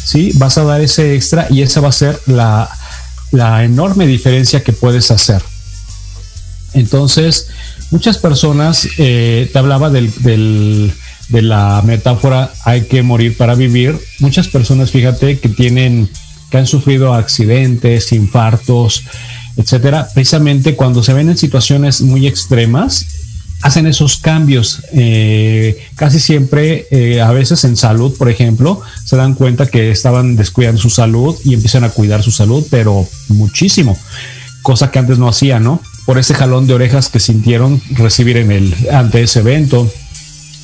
¿sí? 0.03 0.31
Vas 0.35 0.57
a 0.57 0.63
dar 0.63 0.81
ese 0.81 1.15
extra 1.15 1.47
y 1.49 1.61
esa 1.61 1.81
va 1.81 1.89
a 1.89 1.93
ser 1.93 2.19
la, 2.27 2.69
la 3.31 3.63
enorme 3.63 4.07
diferencia 4.07 4.63
que 4.63 4.73
puedes 4.73 5.11
hacer. 5.11 5.41
Entonces, 6.73 7.47
muchas 7.91 8.17
personas, 8.17 8.87
eh, 8.97 9.49
te 9.51 9.59
hablaba 9.59 9.89
del, 9.89 10.11
de 11.29 11.41
la 11.41 11.81
metáfora 11.85 12.51
hay 12.63 12.83
que 12.83 13.01
morir 13.01 13.37
para 13.37 13.55
vivir. 13.55 13.97
Muchas 14.19 14.47
personas, 14.47 14.91
fíjate, 14.91 15.39
que 15.39 15.49
tienen, 15.49 16.09
que 16.51 16.57
han 16.57 16.67
sufrido 16.67 17.13
accidentes, 17.13 18.11
infartos, 18.11 19.03
etcétera, 19.57 20.07
precisamente 20.13 20.75
cuando 20.75 21.01
se 21.01 21.13
ven 21.13 21.29
en 21.29 21.37
situaciones 21.37 22.01
muy 22.01 22.27
extremas, 22.27 23.05
hacen 23.61 23.87
esos 23.87 24.17
cambios. 24.17 24.81
Eh, 24.93 25.83
casi 25.95 26.19
siempre, 26.19 26.87
eh, 26.91 27.21
a 27.21 27.31
veces 27.31 27.63
en 27.63 27.77
salud, 27.77 28.15
por 28.17 28.29
ejemplo, 28.29 28.81
se 29.03 29.15
dan 29.15 29.33
cuenta 29.33 29.65
que 29.65 29.91
estaban 29.91 30.35
descuidando 30.35 30.81
su 30.81 30.89
salud 30.89 31.35
y 31.43 31.53
empiezan 31.53 31.83
a 31.83 31.89
cuidar 31.89 32.23
su 32.23 32.31
salud, 32.31 32.65
pero 32.69 33.07
muchísimo, 33.29 33.97
cosa 34.61 34.91
que 34.91 34.99
antes 34.99 35.17
no 35.17 35.27
hacían, 35.27 35.63
¿no? 35.63 35.81
Por 36.05 36.19
ese 36.19 36.35
jalón 36.35 36.67
de 36.67 36.75
orejas 36.75 37.09
que 37.09 37.19
sintieron 37.19 37.81
recibir 37.91 38.37
en 38.37 38.51
el, 38.51 38.73
ante 38.91 39.23
ese 39.23 39.39
evento. 39.39 39.91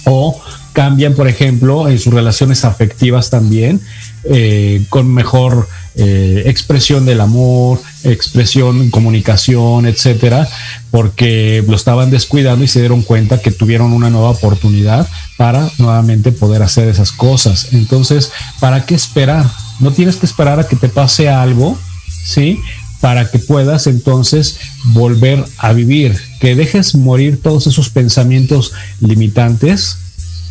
O 0.06 0.42
cambian, 0.74 1.14
por 1.14 1.28
ejemplo, 1.28 1.88
en 1.88 2.00
sus 2.00 2.14
relaciones 2.14 2.66
afectivas 2.66 3.30
también, 3.30 3.82
eh, 4.24 4.84
con 4.90 5.12
mejor 5.14 5.68
expresión 5.94 7.06
del 7.06 7.20
amor, 7.20 7.82
expresión, 8.04 8.90
comunicación, 8.90 9.86
etcétera, 9.86 10.48
porque 10.90 11.64
lo 11.68 11.76
estaban 11.76 12.12
descuidando 12.12 12.64
y 12.64 12.68
se 12.68 12.80
dieron 12.80 13.02
cuenta 13.02 13.42
que 13.42 13.52
tuvieron 13.52 13.94
una 13.94 14.10
nueva 14.10 14.30
oportunidad 14.30 15.08
para 15.38 15.70
nuevamente 15.78 16.32
poder 16.32 16.64
hacer 16.64 16.88
esas 16.88 17.12
cosas. 17.12 17.70
Entonces, 17.74 18.32
¿para 18.60 18.86
qué 18.86 18.96
esperar? 18.96 19.46
No 19.80 19.92
tienes 19.92 20.18
que 20.18 20.26
esperar 20.26 20.60
a 20.60 20.68
que 20.68 20.76
te 20.76 20.90
pase 20.90 21.30
algo, 21.30 21.78
¿sí? 22.24 22.60
Para 23.00 23.32
que 23.32 23.40
puedas 23.40 23.88
entonces 23.88 24.58
volver 24.86 25.44
a 25.58 25.74
vivir, 25.74 26.20
que 26.40 26.56
dejes 26.56 26.96
morir 26.96 27.42
todos 27.42 27.68
esos 27.68 27.90
pensamientos 27.90 28.74
limitantes 29.00 29.98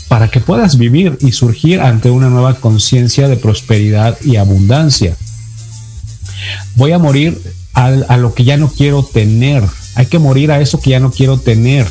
para 0.09 0.29
que 0.29 0.41
puedas 0.41 0.77
vivir 0.77 1.17
y 1.21 1.31
surgir 1.31 1.81
ante 1.81 2.11
una 2.11 2.29
nueva 2.29 2.55
conciencia 2.55 3.29
de 3.29 3.37
prosperidad 3.37 4.19
y 4.23 4.37
abundancia 4.37 5.17
voy 6.77 6.93
a 6.93 6.99
morir 6.99 7.41
a, 7.75 8.17
lo 8.17 8.35
que 8.35 8.45
ya 8.45 8.57
no 8.57 8.69
quiero 8.69 9.03
tener. 9.05 9.63
Hay 9.95 10.07
que 10.07 10.19
morir 10.19 10.53
a 10.53 10.61
eso 10.61 10.81
que 10.81 10.91
ya 10.91 11.01
no 11.01 11.11
quiero 11.11 11.39
tener. 11.39 11.87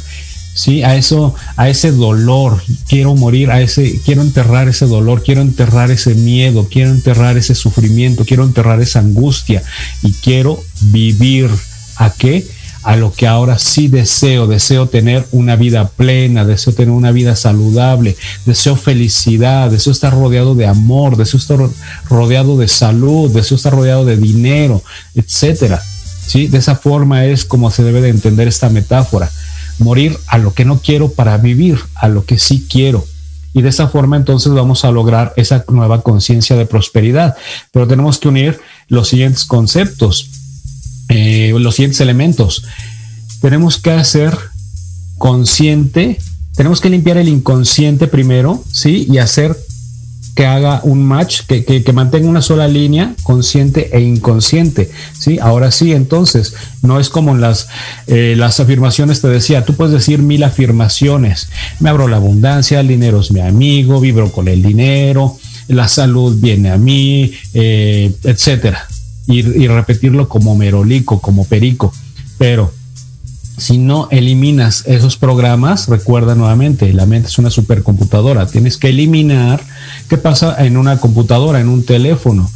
Sí, 0.54 0.84
a 0.84 0.96
eso, 0.96 1.36
a 1.56 1.70
ese 1.70 1.92
dolor, 1.92 2.62
quiero 2.88 3.16
morir 3.16 3.50
a 3.50 3.62
ese, 3.62 4.02
quiero 4.04 4.22
enterrar 4.22 4.68
ese 4.68 4.88
dolor, 4.88 5.24
quiero 5.24 5.42
enterrar 5.42 5.90
ese 5.90 6.16
miedo, 6.16 6.68
quiero 6.70 6.90
enterrar 6.90 7.38
ese 7.38 7.56
sufrimiento, 7.56 8.26
quiero 8.26 8.44
enterrar 8.44 8.82
esa 8.82 9.00
angustia 9.00 9.64
y 10.02 10.12
quiero 10.12 10.62
vivir 10.82 11.50
a 11.96 12.10
qué? 12.12 12.46
A 12.90 12.96
lo 12.96 13.14
que 13.14 13.28
ahora 13.28 13.60
sí 13.60 13.88
deseo. 13.88 14.48
Deseo 14.48 14.88
tener 14.88 15.24
una 15.32 15.56
vida 15.56 15.90
plena, 15.90 16.44
deseo 16.44 16.74
tener 16.74 16.92
una 16.92 17.12
vida 17.12 17.36
saludable, 17.36 18.18
deseo 18.48 18.76
felicidad, 18.76 19.70
deseo 19.70 19.94
estar 19.94 20.12
rodeado 20.12 20.56
de 20.56 20.66
amor, 20.66 21.16
deseo 21.16 21.40
estar 21.40 21.60
rodeado 22.10 22.58
de 22.58 22.68
salud, 22.68 23.30
deseo 23.30 23.58
estar 23.58 23.74
rodeado 23.74 24.06
de 24.06 24.18
dinero, 24.18 24.82
etcétera. 25.14 25.80
¿Sí? 26.26 26.48
De 26.48 26.58
esa 26.58 26.76
forma 26.76 27.26
es 27.26 27.46
como 27.46 27.70
se 27.70 27.84
debe 27.84 28.02
de 28.02 28.10
entender 28.10 28.48
esta 28.48 28.70
metáfora. 28.70 29.30
Morir 29.78 30.18
a 30.26 30.40
lo 30.40 30.56
que 30.56 30.66
no 30.66 30.80
quiero 30.80 31.12
para 31.12 31.38
vivir 31.38 31.78
a 31.94 32.08
lo 32.08 32.26
que 32.26 32.40
sí 32.40 32.66
quiero. 32.68 33.06
Y 33.54 33.62
de 33.62 33.70
esa 33.70 33.88
forma 33.90 34.18
entonces 34.18 34.52
vamos 34.52 34.84
a 34.84 34.90
lograr 34.90 35.34
esa 35.38 35.64
nueva 35.70 36.02
conciencia 36.02 36.56
de 36.56 36.66
prosperidad. 36.66 37.38
Pero 37.72 37.88
tenemos 37.88 38.18
que 38.18 38.30
unir 38.30 38.60
los 38.88 39.10
siguientes 39.10 39.46
conceptos 39.46 40.39
eh, 41.10 41.54
los 41.58 41.76
siguientes 41.76 42.00
elementos. 42.02 42.64
Tenemos 43.42 43.78
que 43.78 43.92
hacer 43.92 44.38
consciente, 45.18 46.20
tenemos 46.56 46.82
que 46.82 46.90
limpiar 46.90 47.18
el 47.18 47.28
inconsciente 47.28 48.08
primero, 48.08 48.64
¿sí? 48.72 49.08
Y 49.10 49.18
hacer 49.18 49.58
que 50.40 50.46
haga 50.46 50.80
un 50.84 51.04
match, 51.04 51.42
que, 51.48 51.92
mantenga 51.92 52.30
una 52.30 52.42
sola 52.42 52.66
línea, 52.70 53.14
consciente 53.24 53.90
e 53.92 54.00
inconsciente. 54.00 54.90
¿sí? 55.18 55.38
Ahora 55.42 55.70
sí, 55.70 55.92
entonces, 55.92 56.56
no 56.82 56.98
es 56.98 57.10
como 57.10 57.36
las, 57.36 57.68
eh, 58.08 58.36
las 58.38 58.62
afirmaciones 58.62 59.20
te 59.20 59.28
decía, 59.28 59.66
tú 59.66 59.74
puedes 59.74 59.94
decir 59.94 60.20
mil 60.20 60.44
afirmaciones, 60.44 61.50
me 61.82 61.90
abro 61.90 62.08
la 62.08 62.16
abundancia, 62.16 62.80
el 62.80 62.88
dinero 62.88 63.20
es 63.20 63.34
mi 63.34 63.42
amigo, 63.42 64.00
vibro 64.00 64.32
con 64.32 64.48
el 64.48 64.64
dinero, 64.64 65.38
la 65.68 65.90
salud 65.90 66.38
viene 66.40 66.72
a 66.72 66.78
mí, 66.78 67.34
eh, 67.54 68.10
etcétera 68.24 68.88
y, 69.30 69.68
repetirlo 69.68 70.28
como 70.28 70.56
merolico, 70.56 71.22
como 71.22 71.46
perico. 71.46 71.94
Pero 72.38 72.74
si 73.58 73.78
no 73.78 74.08
eliminas 74.10 74.84
esos 74.88 75.18
programas, 75.18 75.88
recuerda 75.88 76.34
nuevamente, 76.34 76.92
la 76.94 77.06
mente 77.06 77.28
es 77.28 77.38
una 77.38 77.52
supercomputadora. 77.52 78.48
Tienes 78.48 78.78
que 78.78 78.90
eliminar 78.90 79.62
qué 80.08 80.18
pasa 80.18 80.66
en 80.66 80.78
una 80.78 80.98
computadora, 80.98 81.60
en 81.60 81.70
un 81.70 81.86
teléfono. 81.86 82.50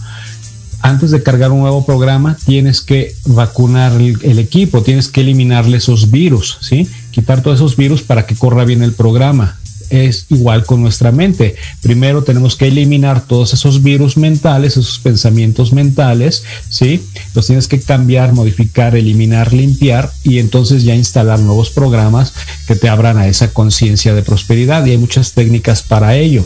Antes 0.82 1.12
de 1.12 1.24
cargar 1.24 1.52
un 1.52 1.60
nuevo 1.60 1.86
programa, 1.86 2.38
tienes 2.46 2.82
que 2.82 3.16
vacunar 3.26 3.94
el, 3.94 4.40
equipo, 4.40 4.82
tienes 4.82 5.08
que 5.08 5.22
eliminarle 5.22 5.78
esos 5.78 6.12
virus, 6.12 6.58
¿sí? 6.62 6.90
Quitar 7.12 7.42
todos 7.42 7.60
esos 7.60 7.78
virus 7.78 8.02
para 8.02 8.26
que 8.26 8.36
corra 8.36 8.66
bien 8.66 8.84
el 8.84 8.92
programa. 8.94 9.60
Es 9.94 10.26
igual 10.30 10.66
con 10.66 10.82
nuestra 10.82 11.12
mente. 11.12 11.56
Primero 11.82 12.24
tenemos 12.24 12.56
que 12.56 12.68
eliminar 12.68 13.22
todos 13.26 13.54
esos 13.54 13.84
virus 13.84 14.18
mentales, 14.18 14.74
esos 14.74 15.00
pensamientos 15.00 15.72
mentales, 15.72 16.44
¿sí? 16.70 17.04
Los 17.36 17.48
tienes 17.48 17.68
que 17.68 17.80
cambiar, 17.80 18.34
modificar, 18.34 18.96
eliminar, 18.96 19.54
limpiar 19.54 20.12
y 20.24 20.40
entonces 20.40 20.84
ya 20.84 20.96
instalar 20.96 21.40
nuevos 21.40 21.70
programas 21.70 22.34
que 22.68 22.76
te 22.76 22.90
abran 22.90 23.18
a 23.18 23.28
esa 23.28 23.54
conciencia 23.54 24.14
de 24.14 24.24
prosperidad 24.24 24.86
y 24.86 24.92
hay 24.92 24.98
muchas 24.98 25.34
técnicas 25.34 25.84
para 25.84 26.16
ello. 26.16 26.44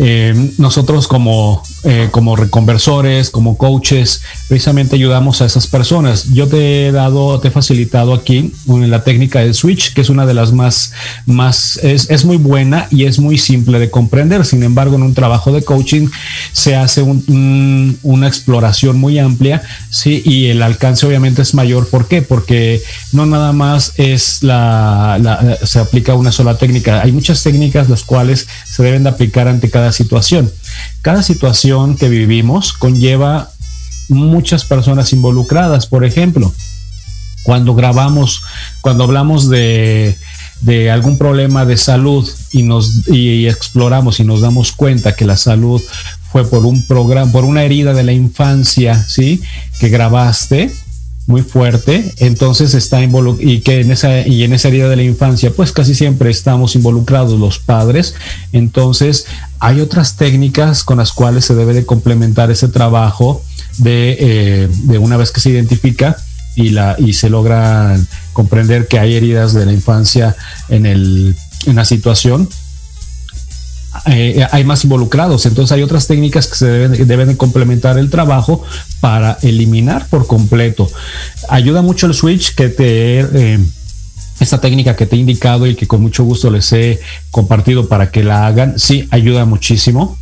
Eh, 0.00 0.52
nosotros 0.58 1.08
como, 1.08 1.62
eh, 1.84 2.08
como 2.10 2.34
reconversores, 2.34 3.30
como 3.30 3.56
coaches, 3.56 4.22
precisamente 4.48 4.96
ayudamos 4.96 5.40
a 5.40 5.46
esas 5.46 5.66
personas. 5.66 6.32
Yo 6.32 6.48
te 6.48 6.88
he 6.88 6.92
dado, 6.92 7.38
te 7.38 7.48
he 7.48 7.50
facilitado 7.50 8.14
aquí 8.14 8.52
la 8.66 9.04
técnica 9.04 9.40
de 9.40 9.54
switch, 9.54 9.94
que 9.94 10.00
es 10.00 10.10
una 10.10 10.26
de 10.26 10.34
las 10.34 10.52
más, 10.52 10.92
más, 11.26 11.78
es, 11.82 12.10
es, 12.10 12.24
muy 12.24 12.36
buena 12.36 12.88
y 12.90 13.04
es 13.04 13.18
muy 13.20 13.38
simple 13.38 13.78
de 13.78 13.90
comprender. 13.90 14.44
Sin 14.44 14.62
embargo, 14.64 14.96
en 14.96 15.02
un 15.02 15.14
trabajo 15.14 15.52
de 15.52 15.62
coaching 15.62 16.08
se 16.52 16.74
hace 16.74 17.02
un, 17.02 17.24
un, 17.28 17.98
una 18.02 18.26
exploración 18.26 18.98
muy 18.98 19.18
amplia, 19.18 19.62
sí, 19.90 20.20
y 20.24 20.46
el 20.46 20.62
alcance 20.62 21.06
obviamente 21.06 21.42
es 21.42 21.54
mayor. 21.54 21.88
¿Por 21.88 22.08
qué? 22.08 22.22
Porque 22.22 22.82
no 23.12 23.24
nada 23.26 23.52
más 23.52 23.92
es 23.96 24.42
la, 24.42 25.58
se 25.62 25.78
aplica 25.78 26.14
una 26.14 26.32
sola 26.32 26.58
técnica. 26.58 27.02
Hay 27.02 27.12
muchas 27.12 27.42
técnicas 27.42 27.88
las 27.88 28.02
cuales 28.02 28.46
se 28.64 28.82
deben 28.82 29.04
de 29.04 29.10
aplicar 29.10 29.48
ante 29.48 29.70
cada 29.70 29.92
situación. 29.92 30.50
Cada 31.02 31.22
situación 31.22 31.96
que 31.96 32.08
vivimos 32.08 32.72
conlleva 32.72 33.50
muchas 34.08 34.64
personas 34.64 35.12
involucradas. 35.12 35.86
Por 35.86 36.04
ejemplo, 36.04 36.52
cuando 37.42 37.74
grabamos, 37.74 38.42
cuando 38.80 39.04
hablamos 39.04 39.48
de, 39.48 40.16
de 40.60 40.90
algún 40.90 41.18
problema 41.18 41.64
de 41.64 41.76
salud 41.76 42.28
y 42.52 42.62
nos 42.62 43.06
y 43.08 43.46
exploramos 43.46 44.20
y 44.20 44.24
nos 44.24 44.40
damos 44.40 44.72
cuenta 44.72 45.14
que 45.14 45.24
la 45.24 45.36
salud 45.36 45.80
fue 46.32 46.44
por 46.46 46.66
un 46.66 46.86
programa, 46.86 47.32
por 47.32 47.44
una 47.44 47.64
herida 47.64 47.94
de 47.94 48.02
la 48.02 48.12
infancia, 48.12 49.02
¿sí? 49.08 49.40
Que 49.78 49.88
grabaste, 49.88 50.70
muy 51.28 51.42
fuerte, 51.42 52.14
entonces 52.16 52.72
está 52.72 53.02
involucrado 53.02 53.50
y 53.50 53.60
que 53.60 53.82
en 53.82 53.92
esa 53.92 54.26
y 54.26 54.44
en 54.44 54.54
esa 54.54 54.68
herida 54.68 54.88
de 54.88 54.96
la 54.96 55.02
infancia, 55.02 55.52
pues 55.54 55.72
casi 55.72 55.94
siempre 55.94 56.30
estamos 56.30 56.74
involucrados 56.74 57.38
los 57.38 57.58
padres, 57.58 58.14
entonces 58.54 59.26
hay 59.60 59.82
otras 59.82 60.16
técnicas 60.16 60.84
con 60.84 60.96
las 60.96 61.12
cuales 61.12 61.44
se 61.44 61.54
debe 61.54 61.74
de 61.74 61.84
complementar 61.84 62.50
ese 62.50 62.68
trabajo 62.68 63.42
de, 63.76 64.16
eh, 64.18 64.68
de 64.84 64.96
una 64.96 65.18
vez 65.18 65.30
que 65.30 65.40
se 65.40 65.50
identifica 65.50 66.16
y 66.56 66.70
la 66.70 66.96
y 66.98 67.12
se 67.12 67.28
logra 67.28 68.00
comprender 68.32 68.88
que 68.88 68.98
hay 68.98 69.14
heridas 69.14 69.52
de 69.52 69.66
la 69.66 69.74
infancia 69.74 70.34
en 70.70 70.86
el 70.86 71.36
en 71.66 71.76
la 71.76 71.84
situación 71.84 72.48
eh, 74.06 74.46
hay 74.50 74.64
más 74.64 74.84
involucrados. 74.84 75.46
Entonces 75.46 75.72
hay 75.72 75.82
otras 75.82 76.06
técnicas 76.06 76.46
que 76.46 76.56
se 76.56 76.66
deben, 76.66 77.06
deben 77.06 77.28
de 77.28 77.36
complementar 77.36 77.98
el 77.98 78.10
trabajo 78.10 78.62
para 79.00 79.38
eliminar 79.42 80.06
por 80.08 80.26
completo. 80.26 80.90
Ayuda 81.48 81.82
mucho 81.82 82.06
el 82.06 82.14
switch 82.14 82.54
que 82.54 82.68
te... 82.68 83.20
Eh, 83.20 83.58
esta 84.40 84.60
técnica 84.60 84.94
que 84.94 85.06
te 85.06 85.16
he 85.16 85.18
indicado 85.18 85.66
y 85.66 85.74
que 85.74 85.86
con 85.88 86.00
mucho 86.00 86.24
gusto 86.24 86.50
les 86.50 86.72
he 86.72 87.00
compartido 87.30 87.88
para 87.88 88.10
que 88.10 88.22
la 88.22 88.46
hagan, 88.46 88.78
sí, 88.78 89.08
ayuda 89.10 89.44
muchísimo 89.46 90.17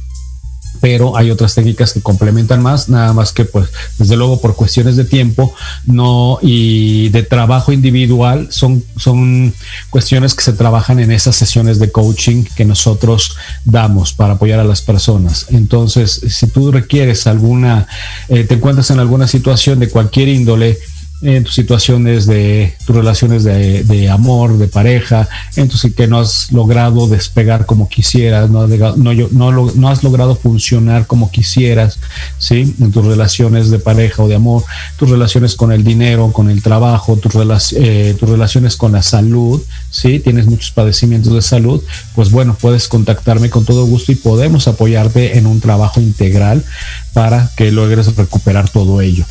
pero 0.80 1.16
hay 1.16 1.30
otras 1.30 1.54
técnicas 1.54 1.92
que 1.92 2.00
complementan 2.00 2.62
más, 2.62 2.88
nada 2.88 3.12
más 3.12 3.32
que 3.32 3.44
pues 3.44 3.68
desde 3.98 4.16
luego 4.16 4.40
por 4.40 4.54
cuestiones 4.54 4.96
de 4.96 5.04
tiempo 5.04 5.54
no 5.86 6.38
y 6.42 7.08
de 7.10 7.22
trabajo 7.22 7.72
individual 7.72 8.48
son, 8.50 8.82
son 8.96 9.54
cuestiones 9.90 10.34
que 10.34 10.42
se 10.42 10.52
trabajan 10.52 11.00
en 11.00 11.12
esas 11.12 11.36
sesiones 11.36 11.78
de 11.78 11.90
coaching 11.90 12.44
que 12.56 12.64
nosotros 12.64 13.36
damos 13.64 14.12
para 14.12 14.34
apoyar 14.34 14.60
a 14.60 14.64
las 14.64 14.82
personas. 14.82 15.46
Entonces, 15.50 16.20
si 16.28 16.46
tú 16.48 16.70
requieres 16.70 17.26
alguna, 17.26 17.86
eh, 18.28 18.44
te 18.44 18.54
encuentras 18.54 18.90
en 18.90 19.00
alguna 19.00 19.26
situación 19.26 19.78
de 19.78 19.88
cualquier 19.88 20.28
índole, 20.28 20.78
en 21.22 21.44
tus 21.44 21.54
situaciones 21.54 22.26
de 22.26 22.74
tus 22.84 22.94
relaciones 22.94 23.42
de, 23.42 23.84
de, 23.84 24.10
amor, 24.10 24.58
de 24.58 24.68
pareja, 24.68 25.28
en 25.56 25.68
tus 25.68 25.82
que 25.96 26.06
no 26.06 26.18
has 26.18 26.52
logrado 26.52 27.06
despegar 27.08 27.64
como 27.64 27.88
quisieras, 27.88 28.50
no, 28.50 28.66
no, 28.66 29.14
no, 29.14 29.70
no, 29.74 29.88
has 29.88 30.04
logrado 30.04 30.36
funcionar 30.36 31.06
como 31.06 31.30
quisieras, 31.30 31.98
¿sí? 32.38 32.74
En 32.80 32.92
tus 32.92 33.04
relaciones 33.04 33.70
de 33.70 33.78
pareja 33.78 34.22
o 34.22 34.28
de 34.28 34.34
amor, 34.34 34.64
tus 34.96 35.08
relaciones 35.08 35.54
con 35.54 35.72
el 35.72 35.84
dinero, 35.84 36.32
con 36.32 36.50
el 36.50 36.62
trabajo, 36.62 37.16
tus, 37.16 37.34
eh, 37.72 38.14
tus 38.18 38.28
relaciones 38.28 38.76
con 38.76 38.92
la 38.92 39.02
salud, 39.02 39.62
¿sí? 39.90 40.18
Tienes 40.18 40.46
muchos 40.46 40.70
padecimientos 40.70 41.32
de 41.32 41.42
salud, 41.42 41.82
pues 42.14 42.30
bueno, 42.30 42.56
puedes 42.60 42.88
contactarme 42.88 43.48
con 43.48 43.64
todo 43.64 43.86
gusto 43.86 44.12
y 44.12 44.16
podemos 44.16 44.68
apoyarte 44.68 45.38
en 45.38 45.46
un 45.46 45.60
trabajo 45.60 46.00
integral 46.00 46.64
para 47.12 47.50
que 47.56 47.72
logres 47.72 48.14
recuperar 48.16 48.68
todo 48.68 49.00
ello. 49.00 49.24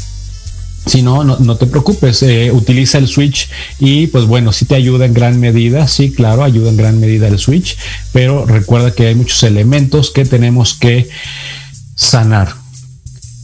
Si 0.86 1.02
no, 1.02 1.24
no, 1.24 1.56
te 1.56 1.66
preocupes, 1.66 2.22
eh, 2.22 2.52
utiliza 2.52 3.00
el 3.00 3.08
switch 3.08 3.50
y 3.80 4.08
pues 4.08 4.26
bueno, 4.26 4.52
sí 4.52 4.66
te 4.66 4.76
ayuda 4.76 5.06
en 5.06 5.14
gran 5.14 5.40
medida, 5.40 5.88
sí, 5.88 6.12
claro, 6.12 6.44
ayuda 6.44 6.70
en 6.70 6.78
gran 6.78 7.00
medida 7.00 7.28
el 7.28 7.40
switch, 7.40 7.76
pero 8.12 8.46
recuerda 8.46 8.92
que 8.92 9.08
hay 9.08 9.16
muchos 9.16 9.42
elementos 9.44 10.12
que 10.12 10.26
tenemos 10.26 10.76
que 10.76 11.10
sanar. 11.96 12.50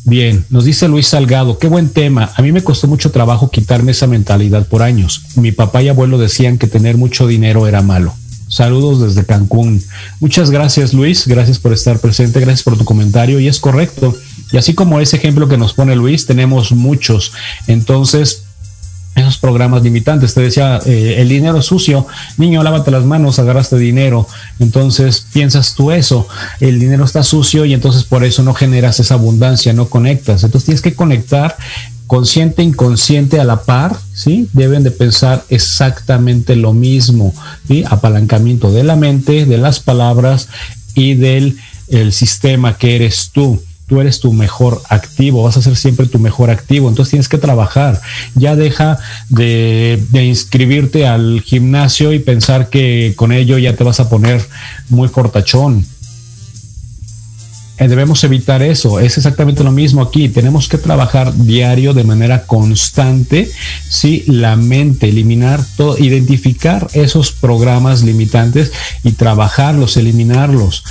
Bien, 0.03 0.45
nos 0.49 0.65
dice 0.65 0.87
Luis 0.87 1.07
Salgado, 1.07 1.59
qué 1.59 1.67
buen 1.67 1.89
tema. 1.89 2.31
A 2.35 2.41
mí 2.41 2.51
me 2.51 2.63
costó 2.63 2.87
mucho 2.87 3.11
trabajo 3.11 3.51
quitarme 3.51 3.91
esa 3.91 4.07
mentalidad 4.07 4.67
por 4.67 4.81
años. 4.81 5.23
Mi 5.35 5.51
papá 5.51 5.83
y 5.83 5.89
abuelo 5.89 6.17
decían 6.17 6.57
que 6.57 6.67
tener 6.67 6.97
mucho 6.97 7.27
dinero 7.27 7.67
era 7.67 7.81
malo. 7.81 8.13
Saludos 8.47 8.99
desde 8.99 9.25
Cancún. 9.25 9.81
Muchas 10.19 10.51
gracias 10.51 10.93
Luis, 10.93 11.25
gracias 11.25 11.57
por 11.57 11.71
estar 11.71 11.99
presente, 11.99 12.39
gracias 12.39 12.63
por 12.63 12.77
tu 12.77 12.83
comentario 12.83 13.39
y 13.39 13.47
es 13.47 13.59
correcto. 13.59 14.13
Y 14.51 14.57
así 14.57 14.73
como 14.73 14.99
ese 14.99 15.17
ejemplo 15.17 15.47
que 15.47 15.57
nos 15.57 15.73
pone 15.73 15.95
Luis, 15.95 16.25
tenemos 16.25 16.71
muchos. 16.71 17.31
Entonces, 17.67 18.43
esos 19.15 19.37
programas 19.37 19.83
limitantes. 19.83 20.33
Te 20.33 20.41
decía, 20.41 20.79
eh, 20.85 21.15
el 21.17 21.29
dinero 21.29 21.61
sucio, 21.61 22.07
niño, 22.37 22.63
lávate 22.63 22.91
las 22.91 23.03
manos, 23.03 23.39
agarraste 23.39 23.77
dinero. 23.77 24.27
Entonces 24.59 25.25
piensas 25.33 25.75
tú 25.75 25.91
eso, 25.91 26.27
el 26.59 26.79
dinero 26.79 27.03
está 27.05 27.23
sucio 27.23 27.65
y 27.65 27.73
entonces 27.73 28.03
por 28.03 28.23
eso 28.23 28.43
no 28.43 28.53
generas 28.53 28.99
esa 28.99 29.15
abundancia, 29.15 29.73
no 29.73 29.89
conectas. 29.89 30.43
Entonces 30.43 30.65
tienes 30.65 30.81
que 30.81 30.95
conectar 30.95 31.57
consciente, 32.07 32.61
inconsciente 32.63 33.39
a 33.39 33.45
la 33.45 33.63
par, 33.63 33.97
¿sí? 34.13 34.49
Deben 34.53 34.83
de 34.83 34.91
pensar 34.91 35.45
exactamente 35.49 36.55
lo 36.55 36.73
mismo, 36.73 37.33
¿sí? 37.67 37.83
Apalancamiento 37.89 38.71
de 38.71 38.83
la 38.83 38.95
mente, 38.95 39.45
de 39.45 39.57
las 39.57 39.79
palabras 39.79 40.49
y 40.93 41.15
del 41.15 41.57
el 41.87 42.13
sistema 42.13 42.77
que 42.77 42.95
eres 42.95 43.31
tú 43.33 43.61
tú 43.91 43.99
eres 43.99 44.21
tu 44.21 44.31
mejor 44.31 44.81
activo, 44.87 45.43
vas 45.43 45.57
a 45.57 45.61
ser 45.61 45.75
siempre 45.75 46.05
tu 46.05 46.17
mejor 46.17 46.49
activo, 46.49 46.87
entonces 46.87 47.09
tienes 47.09 47.27
que 47.27 47.37
trabajar. 47.37 47.99
Ya 48.35 48.55
deja 48.55 48.97
de, 49.27 50.01
inscribirte 50.13 51.05
al 51.05 51.41
gimnasio 51.41 52.13
y 52.13 52.19
pensar 52.19 52.69
que 52.69 53.11
con 53.17 53.33
ello 53.33 53.57
ya 53.57 53.75
te 53.75 53.83
vas 53.83 53.99
a 53.99 54.09
poner 54.09 54.41
muy 54.87 55.09
fortachón. 55.09 55.85
Eh, 57.79 57.89
debemos 57.89 58.23
evitar 58.23 58.61
eso, 58.61 59.01
es 59.01 59.17
exactamente 59.17 59.61
lo 59.61 59.73
mismo 59.73 60.03
aquí, 60.03 60.29
tenemos 60.29 60.69
que 60.69 60.77
trabajar 60.77 61.33
diario 61.35 61.93
de 61.93 62.05
manera 62.05 62.43
constante, 62.43 63.51
sí, 63.89 64.23
la 64.25 64.55
mente, 64.55 65.09
eliminar 65.09 65.61
todo, 65.75 65.97
identificar 65.97 66.87
esos 66.93 67.33
programas 67.33 68.03
limitantes 68.03 68.71
y 69.03 69.11
trabajarlos, 69.11 69.97
eliminarlos. 69.97 70.85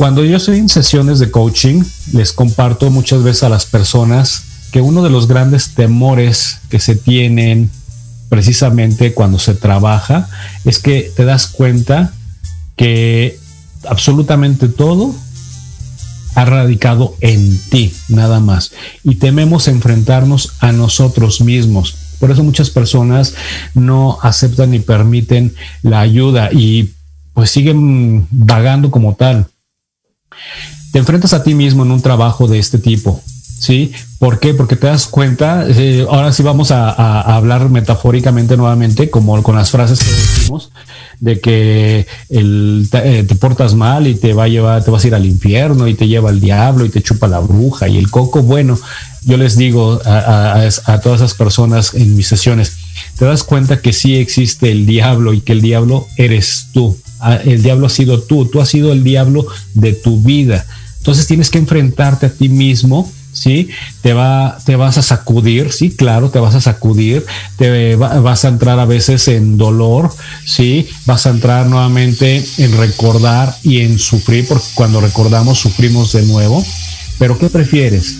Cuando 0.00 0.24
yo 0.24 0.38
estoy 0.38 0.56
en 0.56 0.70
sesiones 0.70 1.18
de 1.18 1.30
coaching, 1.30 1.82
les 2.14 2.32
comparto 2.32 2.90
muchas 2.90 3.22
veces 3.22 3.42
a 3.42 3.50
las 3.50 3.66
personas 3.66 4.44
que 4.72 4.80
uno 4.80 5.02
de 5.02 5.10
los 5.10 5.28
grandes 5.28 5.74
temores 5.74 6.62
que 6.70 6.80
se 6.80 6.96
tienen 6.96 7.70
precisamente 8.30 9.12
cuando 9.12 9.38
se 9.38 9.54
trabaja 9.54 10.26
es 10.64 10.78
que 10.78 11.12
te 11.14 11.26
das 11.26 11.48
cuenta 11.48 12.14
que 12.76 13.38
absolutamente 13.90 14.68
todo 14.68 15.14
ha 16.34 16.46
radicado 16.46 17.14
en 17.20 17.58
ti, 17.68 17.92
nada 18.08 18.40
más. 18.40 18.72
Y 19.04 19.16
tememos 19.16 19.68
enfrentarnos 19.68 20.54
a 20.60 20.72
nosotros 20.72 21.42
mismos. 21.42 21.94
Por 22.18 22.30
eso 22.30 22.42
muchas 22.42 22.70
personas 22.70 23.34
no 23.74 24.18
aceptan 24.22 24.70
ni 24.70 24.78
permiten 24.78 25.54
la 25.82 26.00
ayuda 26.00 26.48
y 26.50 26.94
pues 27.34 27.50
siguen 27.50 28.26
vagando 28.30 28.90
como 28.90 29.14
tal 29.14 29.46
te 30.92 30.98
enfrentas 30.98 31.32
a 31.32 31.42
ti 31.42 31.54
mismo 31.54 31.84
en 31.84 31.90
un 31.90 32.02
trabajo 32.02 32.48
de 32.48 32.58
este 32.58 32.78
tipo. 32.78 33.22
¿Sí? 33.58 33.92
¿Por 34.18 34.40
qué? 34.40 34.54
Porque 34.54 34.74
te 34.74 34.86
das 34.86 35.06
cuenta, 35.06 35.66
eh, 35.68 36.06
ahora 36.08 36.32
sí 36.32 36.42
vamos 36.42 36.70
a, 36.70 36.88
a, 36.88 37.36
hablar 37.36 37.68
metafóricamente 37.68 38.56
nuevamente, 38.56 39.10
como 39.10 39.42
con 39.42 39.54
las 39.54 39.70
frases 39.70 39.98
que 39.98 40.10
decimos, 40.10 40.70
de 41.20 41.40
que 41.40 42.06
el, 42.30 42.88
te, 42.90 43.18
eh, 43.18 43.24
te, 43.24 43.34
portas 43.34 43.74
mal 43.74 44.06
y 44.06 44.14
te 44.14 44.32
va 44.32 44.44
a 44.44 44.48
llevar, 44.48 44.82
te 44.82 44.90
vas 44.90 45.04
a 45.04 45.08
ir 45.08 45.14
al 45.14 45.26
infierno 45.26 45.86
y 45.86 45.94
te 45.94 46.08
lleva 46.08 46.30
el 46.30 46.40
diablo 46.40 46.86
y 46.86 46.88
te 46.88 47.02
chupa 47.02 47.28
la 47.28 47.40
bruja 47.40 47.86
y 47.88 47.98
el 47.98 48.10
coco. 48.10 48.42
Bueno, 48.42 48.78
yo 49.24 49.36
les 49.36 49.56
digo 49.56 50.00
a, 50.04 51.00
todas 51.02 51.20
esas 51.20 51.34
personas 51.34 51.94
en 51.94 52.16
mis 52.16 52.26
sesiones, 52.26 52.76
te 53.18 53.26
das 53.26 53.44
cuenta 53.44 53.82
que 53.82 53.92
sí 53.92 54.16
existe 54.16 54.72
el 54.72 54.86
diablo 54.86 55.34
y 55.34 55.42
que 55.42 55.52
el 55.52 55.60
diablo 55.60 56.06
eres 56.16 56.68
tú. 56.72 56.96
Ah, 57.20 57.36
el 57.36 57.62
diablo 57.62 57.86
ha 57.86 57.90
sido 57.90 58.20
tú, 58.22 58.46
tú 58.46 58.60
has 58.60 58.68
sido 58.68 58.92
el 58.92 59.04
diablo 59.04 59.46
de 59.74 59.92
tu 59.92 60.20
vida. 60.20 60.66
Entonces 60.98 61.26
tienes 61.26 61.50
que 61.50 61.58
enfrentarte 61.58 62.26
a 62.26 62.30
ti 62.30 62.48
mismo 62.48 63.10
¿sí? 63.32 63.68
Te, 64.02 64.12
va, 64.12 64.58
te 64.64 64.76
vas 64.76 64.98
a 64.98 65.02
sacudir, 65.02 65.72
sí, 65.72 65.90
claro, 65.90 66.30
te 66.30 66.38
vas 66.38 66.54
a 66.54 66.60
sacudir, 66.60 67.24
te 67.56 67.96
vas 67.96 68.44
a 68.44 68.48
entrar 68.48 68.78
a 68.78 68.84
veces 68.84 69.28
en 69.28 69.56
dolor, 69.56 70.10
¿sí? 70.44 70.88
Vas 71.06 71.26
a 71.26 71.30
entrar 71.30 71.66
nuevamente 71.66 72.44
en 72.58 72.76
recordar 72.76 73.54
y 73.62 73.80
en 73.80 73.98
sufrir, 73.98 74.46
porque 74.48 74.66
cuando 74.74 75.00
recordamos 75.00 75.58
sufrimos 75.58 76.12
de 76.12 76.22
nuevo. 76.22 76.64
Pero 77.18 77.38
¿qué 77.38 77.48
prefieres? 77.48 78.16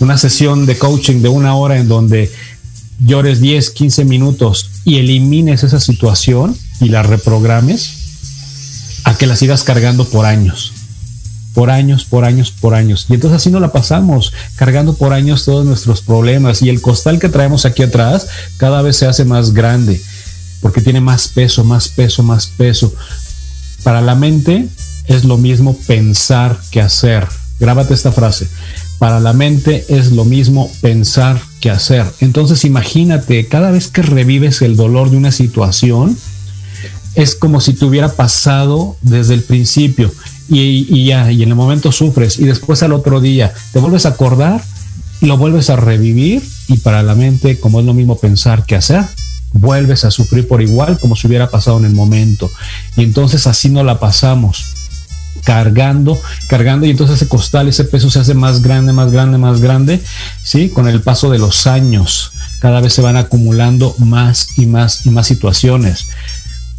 Una 0.00 0.18
sesión 0.18 0.66
de 0.66 0.76
coaching 0.76 1.22
de 1.22 1.28
una 1.28 1.54
hora 1.54 1.78
en 1.78 1.88
donde 1.88 2.30
llores 3.04 3.40
10, 3.40 3.70
15 3.70 4.04
minutos 4.04 4.70
y 4.84 4.96
elimines 4.98 5.62
esa 5.62 5.80
situación 5.80 6.56
y 6.80 6.88
la 6.88 7.02
reprogrames 7.02 8.01
a 9.04 9.16
que 9.16 9.26
la 9.26 9.36
sigas 9.36 9.64
cargando 9.64 10.04
por 10.04 10.26
años 10.26 10.72
por 11.54 11.70
años, 11.70 12.04
por 12.04 12.24
años, 12.24 12.50
por 12.50 12.74
años. 12.74 13.06
Y 13.08 13.14
entonces 13.14 13.36
así 13.36 13.50
nos 13.50 13.60
la 13.60 13.72
pasamos, 13.72 14.32
cargando 14.56 14.94
por 14.94 15.12
años 15.12 15.44
todos 15.44 15.64
nuestros 15.64 16.00
problemas. 16.00 16.62
Y 16.62 16.68
el 16.68 16.80
costal 16.80 17.18
que 17.18 17.28
traemos 17.28 17.64
aquí 17.64 17.82
atrás 17.82 18.26
cada 18.56 18.82
vez 18.82 18.96
se 18.96 19.06
hace 19.06 19.24
más 19.24 19.52
grande, 19.52 20.00
porque 20.60 20.80
tiene 20.80 21.00
más 21.00 21.28
peso, 21.28 21.64
más 21.64 21.88
peso, 21.88 22.22
más 22.22 22.46
peso. 22.46 22.92
Para 23.82 24.00
la 24.00 24.14
mente 24.14 24.68
es 25.06 25.24
lo 25.24 25.36
mismo 25.36 25.76
pensar 25.86 26.58
que 26.70 26.80
hacer. 26.80 27.26
Grábate 27.60 27.94
esta 27.94 28.12
frase. 28.12 28.48
Para 28.98 29.20
la 29.20 29.32
mente 29.32 29.84
es 29.88 30.12
lo 30.12 30.24
mismo 30.24 30.70
pensar 30.80 31.40
que 31.60 31.70
hacer. 31.70 32.06
Entonces 32.20 32.64
imagínate, 32.64 33.46
cada 33.48 33.70
vez 33.72 33.88
que 33.88 34.02
revives 34.02 34.62
el 34.62 34.76
dolor 34.76 35.10
de 35.10 35.16
una 35.16 35.32
situación, 35.32 36.16
es 37.14 37.34
como 37.34 37.60
si 37.60 37.74
te 37.74 37.84
hubiera 37.84 38.10
pasado 38.10 38.96
desde 39.02 39.34
el 39.34 39.42
principio 39.42 40.10
y, 40.48 41.04
ya, 41.04 41.30
y 41.30 41.42
en 41.42 41.50
el 41.50 41.54
momento 41.54 41.92
sufres 41.92 42.38
y 42.38 42.44
después 42.44 42.82
al 42.82 42.92
otro 42.92 43.20
día 43.20 43.52
te 43.72 43.78
vuelves 43.78 44.06
a 44.06 44.10
acordar, 44.10 44.62
lo 45.20 45.36
vuelves 45.36 45.70
a 45.70 45.76
revivir 45.76 46.42
y 46.68 46.78
para 46.78 47.02
la 47.02 47.14
mente, 47.14 47.58
como 47.58 47.80
es 47.80 47.86
lo 47.86 47.94
mismo 47.94 48.18
pensar 48.18 48.64
que 48.64 48.76
hacer, 48.76 49.04
vuelves 49.52 50.04
a 50.04 50.10
sufrir 50.10 50.48
por 50.48 50.62
igual 50.62 50.98
como 50.98 51.16
si 51.16 51.26
hubiera 51.26 51.50
pasado 51.50 51.78
en 51.78 51.84
el 51.84 51.92
momento. 51.92 52.50
Y 52.96 53.02
entonces 53.02 53.46
así 53.46 53.68
no 53.68 53.84
la 53.84 54.00
pasamos 54.00 54.64
cargando, 55.44 56.20
cargando 56.48 56.86
y 56.86 56.90
entonces 56.90 57.16
ese 57.16 57.28
costal, 57.28 57.68
ese 57.68 57.84
peso 57.84 58.10
se 58.10 58.20
hace 58.20 58.34
más 58.34 58.62
grande, 58.62 58.92
más 58.92 59.10
grande, 59.10 59.38
más 59.38 59.60
grande, 59.60 60.00
¿sí? 60.42 60.68
Con 60.68 60.88
el 60.88 61.00
paso 61.00 61.30
de 61.30 61.38
los 61.38 61.66
años, 61.66 62.32
cada 62.60 62.80
vez 62.80 62.92
se 62.92 63.02
van 63.02 63.16
acumulando 63.16 63.94
más 63.98 64.58
y 64.58 64.66
más 64.66 65.06
y 65.06 65.10
más 65.10 65.26
situaciones. 65.26 66.06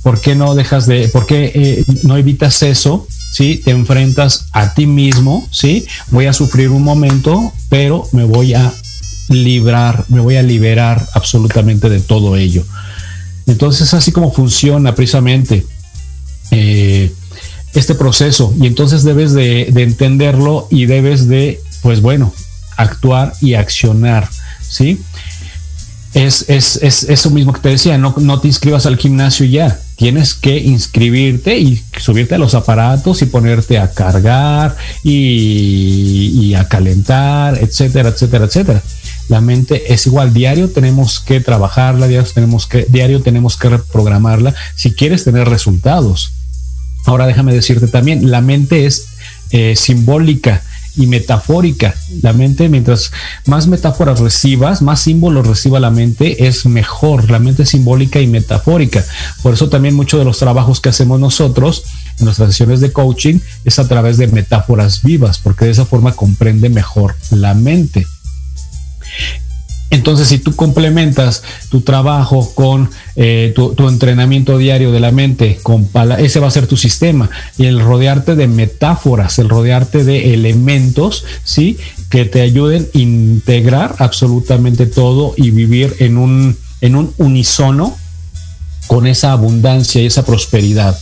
¿Por 0.04 0.20
qué 0.22 0.36
no 0.36 0.54
dejas 0.54 0.86
de, 0.86 1.08
por 1.08 1.26
qué 1.26 1.52
eh, 1.56 1.86
no 2.04 2.18
evitas 2.18 2.62
eso 2.62 3.08
¿sí? 3.34 3.60
Te 3.66 3.72
enfrentas 3.72 4.46
a 4.52 4.76
ti 4.76 4.86
mismo, 4.86 5.48
¿sí? 5.50 5.88
Voy 6.12 6.28
a 6.28 6.34
sufrir 6.34 6.70
un 6.70 6.84
momento, 6.84 7.52
pero 7.68 8.08
me 8.12 8.26
voy 8.26 8.54
a 8.54 8.72
librar, 9.28 10.06
me 10.10 10.20
voy 10.20 10.36
a 10.36 10.44
liberar 10.44 11.04
absolutamente 11.14 11.90
de 11.90 12.00
todo 12.00 12.38
ello. 12.38 12.64
Entonces, 13.48 13.92
así 13.96 14.12
como 14.12 14.32
funciona 14.32 14.94
precisamente 14.94 15.66
eh, 16.52 17.12
este 17.74 17.96
proceso. 17.96 18.54
Y 18.62 18.68
entonces 18.68 19.04
debes 19.04 19.34
de, 19.34 19.64
entenderlo 19.64 20.68
y 20.70 20.86
debes 20.86 21.28
de, 21.28 21.60
pues 21.82 22.02
bueno, 22.02 22.32
actuar 22.78 23.34
y 23.42 23.56
accionar, 23.56 24.30
¿sí? 24.62 25.02
Es, 26.14 26.46
es, 26.50 26.76
es 26.84 27.10
eso 27.10 27.32
mismo 27.32 27.52
que 27.52 27.62
te 27.62 27.70
decía, 27.70 27.98
no, 27.98 28.14
no 28.20 28.40
te 28.40 28.48
inscribas 28.48 28.86
al 28.86 28.98
gimnasio 28.98 29.48
ya 29.48 29.80
tienes 30.04 30.34
que 30.34 30.58
inscribirte 30.58 31.58
y 31.58 31.82
subirte 31.96 32.36
a 32.36 32.38
los 32.38 32.56
aparatos 32.56 33.22
y 33.22 33.26
ponerte 33.26 33.80
a 33.80 33.92
cargar 33.92 34.76
y, 35.02 36.54
a 36.56 36.68
calentar, 36.68 37.58
etcétera, 37.58 38.10
etcétera, 38.10 38.44
etcétera. 38.44 38.84
La 39.30 39.40
mente 39.40 39.94
es 39.94 40.06
igual, 40.06 40.34
diario 40.34 40.70
tenemos 40.70 41.22
que 41.22 41.40
trabajarla, 41.40 42.10
diario 42.10 42.30
tenemos 42.34 42.68
que, 42.68 42.86
diario 42.90 43.22
tenemos 43.22 43.56
que 43.56 43.70
reprogramarla 43.70 44.54
si 44.76 44.92
quieres 44.92 45.24
tener 45.24 45.48
resultados. 45.48 46.34
Ahora 47.06 47.26
déjame 47.26 47.54
decirte 47.54 47.88
también, 47.88 48.30
la 48.30 48.42
mente 48.42 48.86
es 48.86 49.06
eh, 49.52 49.78
simbólica 49.78 50.64
y 50.96 51.08
metafórica. 51.08 51.96
La 52.22 52.34
mente, 52.34 52.70
mientras 52.70 53.12
más 53.46 53.68
metáforas 53.68 54.20
recibas, 54.20 54.82
más 54.82 55.02
símbolos 55.02 55.48
reciba 55.48 55.80
la 55.80 55.90
mente, 55.90 56.48
es 56.48 56.66
mejor. 56.66 57.30
La 57.30 57.40
mente 57.40 57.66
simbólica 57.66 58.20
y 58.20 58.28
metafórica. 58.28 59.04
Por 59.42 59.54
eso 59.54 59.70
también 59.70 59.96
muchos 59.96 60.20
de 60.20 60.26
los 60.26 60.38
trabajos 60.38 60.80
que 60.80 60.90
hacemos 60.90 61.20
nosotros 61.20 61.84
en 62.20 62.26
nuestras 62.26 62.50
sesiones 62.50 62.80
de 62.80 62.92
coaching 62.92 63.40
es 63.66 63.80
a 63.80 63.88
través 63.88 64.18
de 64.18 64.28
metáforas 64.28 65.04
vivas, 65.04 65.40
porque 65.40 65.66
de 65.66 65.72
esa 65.72 65.86
forma 65.86 66.14
comprende 66.14 66.70
mejor 66.70 67.16
la 67.32 67.54
mente. 67.54 68.06
Entonces, 69.94 70.28
si 70.28 70.40
tú 70.40 70.56
complementas 70.56 71.44
tu 71.70 71.82
trabajo 71.82 72.52
con 72.56 72.90
eh, 73.16 73.54
tu, 73.56 73.76
entrenamiento 73.88 74.58
diario 74.58 74.92
de 74.92 75.00
la 75.00 75.12
mente, 75.12 75.60
ese 76.18 76.40
va 76.40 76.48
a 76.48 76.52
ser 76.52 76.66
tu 76.66 76.78
sistema. 76.78 77.30
Y 77.60 77.68
el 77.68 77.80
rodearte 77.80 78.34
de 78.34 78.48
metáforas, 78.48 79.38
el 79.38 79.50
rodearte 79.50 80.04
de 80.04 80.34
elementos, 80.34 81.26
¿sí? 81.44 81.78
Que 82.10 82.26
te 82.26 82.42
ayuden 82.42 82.90
a 82.92 82.98
integrar 82.98 83.96
absolutamente 84.00 84.88
todo 84.88 85.36
y 85.38 85.52
vivir 85.52 85.96
en 86.00 86.18
un, 86.18 86.58
en 86.82 86.96
un 86.96 87.14
unisono 87.20 87.96
con 88.88 89.06
esa 89.06 89.32
abundancia 89.32 90.02
y 90.02 90.08
esa 90.08 90.26
prosperidad. 90.26 90.98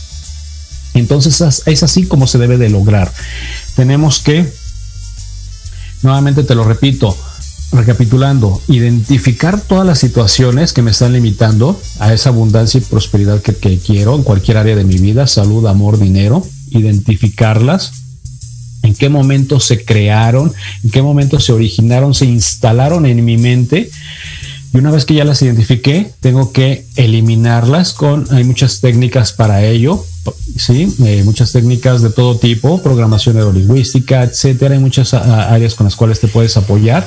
Entonces, 0.92 1.62
es 1.64 1.82
así 1.82 2.04
como 2.04 2.26
se 2.26 2.36
debe 2.36 2.58
de 2.58 2.68
lograr. 2.68 3.10
Tenemos 3.74 4.18
que, 4.18 4.52
nuevamente 6.02 6.44
te 6.44 6.54
lo 6.54 6.64
repito, 6.64 7.16
recapitulando, 7.72 8.60
identificar 8.68 9.60
todas 9.60 9.86
las 9.86 9.98
situaciones 9.98 10.72
que 10.72 10.82
me 10.82 10.90
están 10.90 11.12
limitando 11.12 11.80
a 11.98 12.12
esa 12.12 12.28
abundancia 12.28 12.78
y 12.78 12.82
prosperidad 12.82 13.40
que, 13.40 13.78
quiero 13.78 14.14
en 14.14 14.22
cualquier 14.22 14.58
área 14.58 14.76
de 14.76 14.84
mi 14.84 14.98
vida, 14.98 15.26
salud, 15.26 15.66
amor, 15.66 15.98
dinero, 15.98 16.44
identificarlas, 16.70 17.92
en 18.82 18.94
qué 18.94 19.08
momento 19.08 19.60
se 19.60 19.84
crearon, 19.84 20.52
en 20.84 20.90
qué 20.90 21.02
momento 21.02 21.40
se 21.40 21.52
originaron, 21.52 22.14
se 22.14 22.26
instalaron 22.26 23.06
en 23.06 23.24
mi 23.24 23.38
mente. 23.38 23.90
Y 24.74 24.78
una 24.78 24.90
vez 24.90 25.04
que 25.04 25.14
ya 25.14 25.24
las 25.24 25.40
identifiqué, 25.42 26.10
tengo 26.20 26.52
que 26.52 26.86
eliminarlas 26.96 27.92
con, 27.92 28.26
hay 28.30 28.44
muchas 28.44 28.80
técnicas 28.80 29.32
para 29.32 29.64
ello, 29.64 30.04
sí, 30.56 30.94
eh, 31.04 31.22
muchas 31.24 31.52
técnicas 31.52 32.02
de 32.02 32.10
todo 32.10 32.38
tipo, 32.38 32.82
programación 32.82 33.36
neurolingüística, 33.36 34.22
etcétera, 34.22 34.74
hay 34.74 34.80
muchas 34.80 35.14
áreas 35.14 35.74
con 35.74 35.84
las 35.84 35.96
cuales 35.96 36.20
te 36.20 36.28
puedes 36.28 36.56
apoyar 36.56 37.06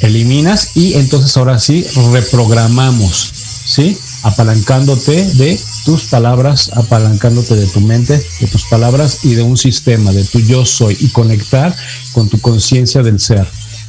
eliminas 0.00 0.76
y 0.76 0.94
entonces 0.94 1.36
ahora 1.36 1.58
sí 1.58 1.86
reprogramamos, 2.12 3.32
¿sí? 3.64 3.96
Apalancándote 4.22 5.24
de 5.34 5.58
tus 5.84 6.04
palabras, 6.04 6.70
apalancándote 6.74 7.54
de 7.54 7.66
tu 7.66 7.80
mente, 7.80 8.22
de 8.40 8.46
tus 8.48 8.64
palabras 8.64 9.24
y 9.24 9.34
de 9.34 9.42
un 9.42 9.56
sistema, 9.56 10.12
de 10.12 10.24
tu 10.24 10.40
yo 10.40 10.66
soy 10.66 10.96
y 11.00 11.08
conectar 11.08 11.74
con 12.12 12.28
tu 12.28 12.40
conciencia 12.40 13.02
del 13.02 13.20
ser. 13.20 13.46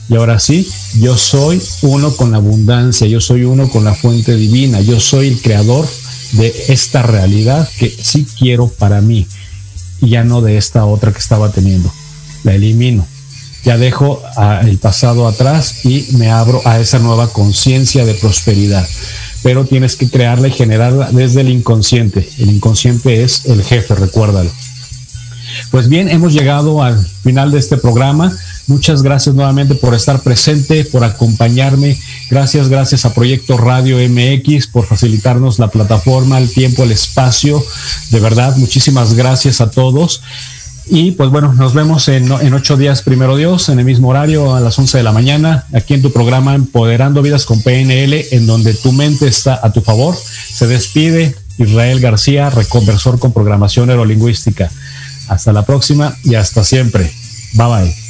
Y 0.10 0.16
ahora 0.16 0.39
sí, 0.39 0.68
yo 0.99 1.18
soy 1.18 1.62
uno 1.82 2.16
con 2.16 2.32
la 2.32 2.38
abundancia, 2.38 3.08
yo 3.08 3.20
soy 3.20 3.43
uno 3.43 3.70
con 3.70 3.84
la 3.84 3.93
fuente 3.93 4.36
divina, 4.36 4.80
yo 4.80 4.99
soy 4.99 5.28
el 5.28 5.41
creador 5.41 5.88
de 6.34 6.53
esta 6.70 7.01
realidad 7.01 7.68
que 7.78 7.89
sí 7.89 8.26
quiero 8.38 8.68
para 8.70 9.01
mí 9.01 9.28
y 10.01 10.10
ya 10.10 10.24
no 10.24 10.41
de 10.41 10.58
esta 10.58 10.86
otra 10.86 11.12
que 11.12 11.20
estaba 11.20 11.51
teniendo. 11.51 11.91
La 12.43 12.53
elimino 12.53 13.05
ya 13.68 13.78
dejo 13.78 14.24
el 14.63 14.78
pasado 14.78 15.28
atrás 15.28 15.84
y 15.84 16.07
me 16.13 16.32
abro 16.32 16.61
a 16.63 16.80
esa 16.80 16.99
nueva 16.99 17.28
conciencia 17.34 18.05
de 18.05 18.13
prosperidad. 18.13 18.88
Pero 19.43 19.65
tienes 19.65 19.97
que 19.97 20.09
crearla 20.09 20.47
y 20.47 20.51
generarla 20.51 21.11
desde 21.11 21.41
el 21.41 21.49
inconsciente. 21.49 22.30
El 22.38 22.49
inconsciente 22.49 23.24
es 23.24 23.45
el 23.45 23.61
jefe, 23.61 23.93
recuérdalo. 23.93 24.49
Pues 25.70 25.89
bien, 25.89 26.07
hemos 26.07 26.32
llegado 26.32 26.82
al 26.82 27.05
final 27.24 27.51
de 27.51 27.59
este 27.59 27.76
programa. 27.76 28.32
Muchas 28.68 29.01
gracias 29.01 29.36
nuevamente 29.36 29.76
por 29.76 29.93
estar 29.93 30.22
presente, 30.22 30.86
por 30.86 31.03
acompañarme. 31.03 31.99
Gracias, 32.30 32.70
gracias 32.70 33.03
a 33.03 33.13
Proyecto 33.13 33.57
Radio 33.57 33.97
MX 33.97 34.68
por 34.68 34.86
facilitarnos 34.86 35.59
la 35.59 35.68
plataforma, 35.68 36.38
el 36.38 36.49
tiempo, 36.53 36.84
el 36.84 36.93
espacio. 36.93 37.61
De 38.11 38.22
verdad, 38.22 38.55
muchísimas 38.55 39.13
gracias 39.13 39.59
a 39.59 39.72
todos. 39.72 40.22
Y 40.90 41.12
pues 41.12 41.30
bueno, 41.30 41.54
nos 41.54 41.74
vemos 41.74 42.08
en, 42.08 42.32
ocho 42.32 42.78
días, 42.78 43.02
primero 43.02 43.36
Dios, 43.36 43.70
en 43.70 43.80
el 43.80 43.86
mismo 43.86 44.10
horario, 44.10 44.56
a 44.56 44.62
las 44.62 44.80
11 44.80 44.98
de 44.98 45.04
la 45.04 45.12
mañana, 45.12 45.66
aquí 45.74 45.94
en 45.94 46.02
tu 46.02 46.12
programa 46.12 46.56
Empoderando 46.56 47.22
Vidas 47.22 47.46
con 47.46 47.62
PNL, 47.62 48.26
en 48.32 48.48
donde 48.48 48.74
tu 48.74 48.94
mente 48.94 49.28
está 49.28 49.60
a 49.62 49.74
tu 49.74 49.82
favor. 49.82 50.16
Se 50.16 50.66
despide 50.68 51.36
Israel 51.58 52.00
García, 52.00 52.50
reconversor 52.50 53.20
con 53.20 53.34
programación 53.34 53.88
neurolingüística. 53.88 54.72
Hasta 55.28 55.52
la 55.52 55.66
próxima 55.66 56.16
y 56.24 56.36
hasta 56.36 56.64
siempre. 56.64 57.12
Bye 57.54 57.68
bye. 57.68 58.07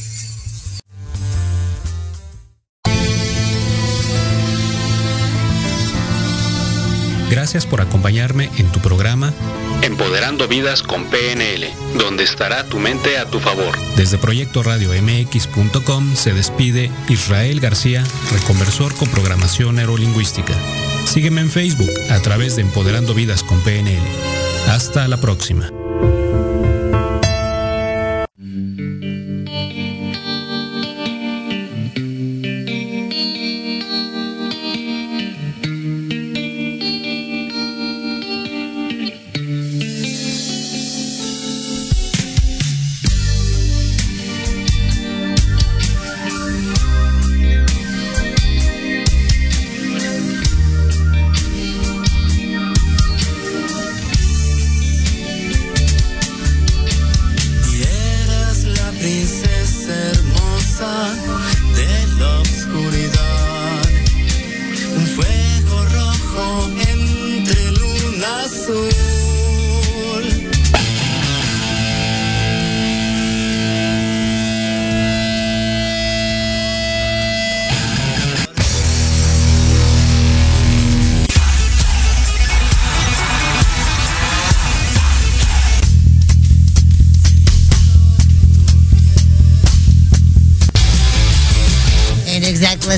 Gracias 7.30 7.66
por 7.66 7.82
acompañarme 7.82 8.50
en 8.58 8.72
tu 8.72 8.80
programa 8.80 9.34
Empoderando 9.82 10.48
Vidas 10.48 10.82
con 10.82 11.06
PNL, 11.06 11.68
donde 11.98 12.24
estará 12.24 12.64
tu 12.64 12.80
mente 12.80 13.18
a 13.18 13.26
tu 13.26 13.40
favor. 13.40 13.78
Desde 13.96 14.18
Proyecto 14.18 14.64
Radio 14.64 14.90
MX.com 14.92 16.16
se 16.16 16.34
despide 16.34 16.90
Israel 17.10 17.60
García, 17.60 18.04
reconversor 18.32 18.96
con 18.96 19.08
programación 19.10 19.76
neurolingüística. 19.76 20.54
Sígueme 21.06 21.42
en 21.42 21.52
Facebook 21.52 21.92
a 22.10 22.20
través 22.20 22.56
de 22.56 22.64
Empoderando 22.64 23.14
Vidas 23.14 23.44
con 23.44 23.62
PNL. 23.62 24.02
Hasta 24.68 25.08
la 25.08 25.18
próxima. 25.18 25.70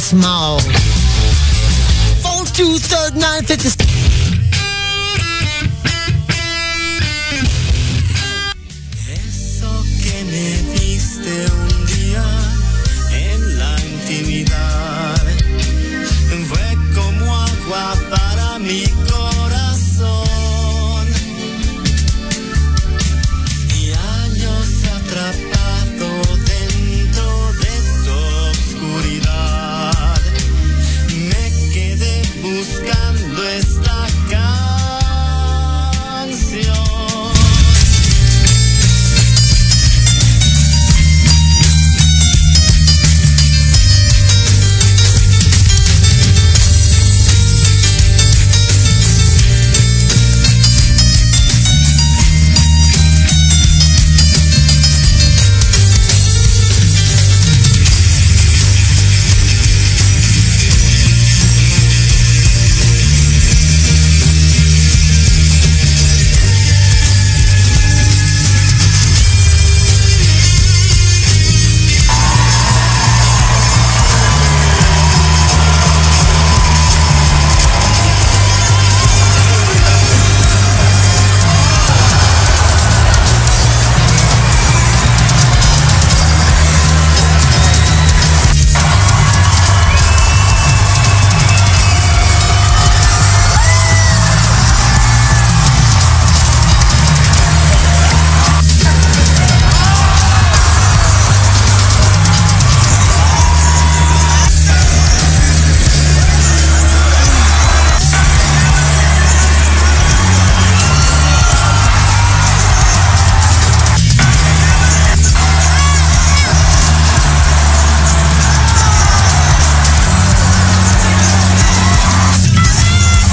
small. 0.09 0.57
Phone 2.23 2.45
23950 2.45 3.78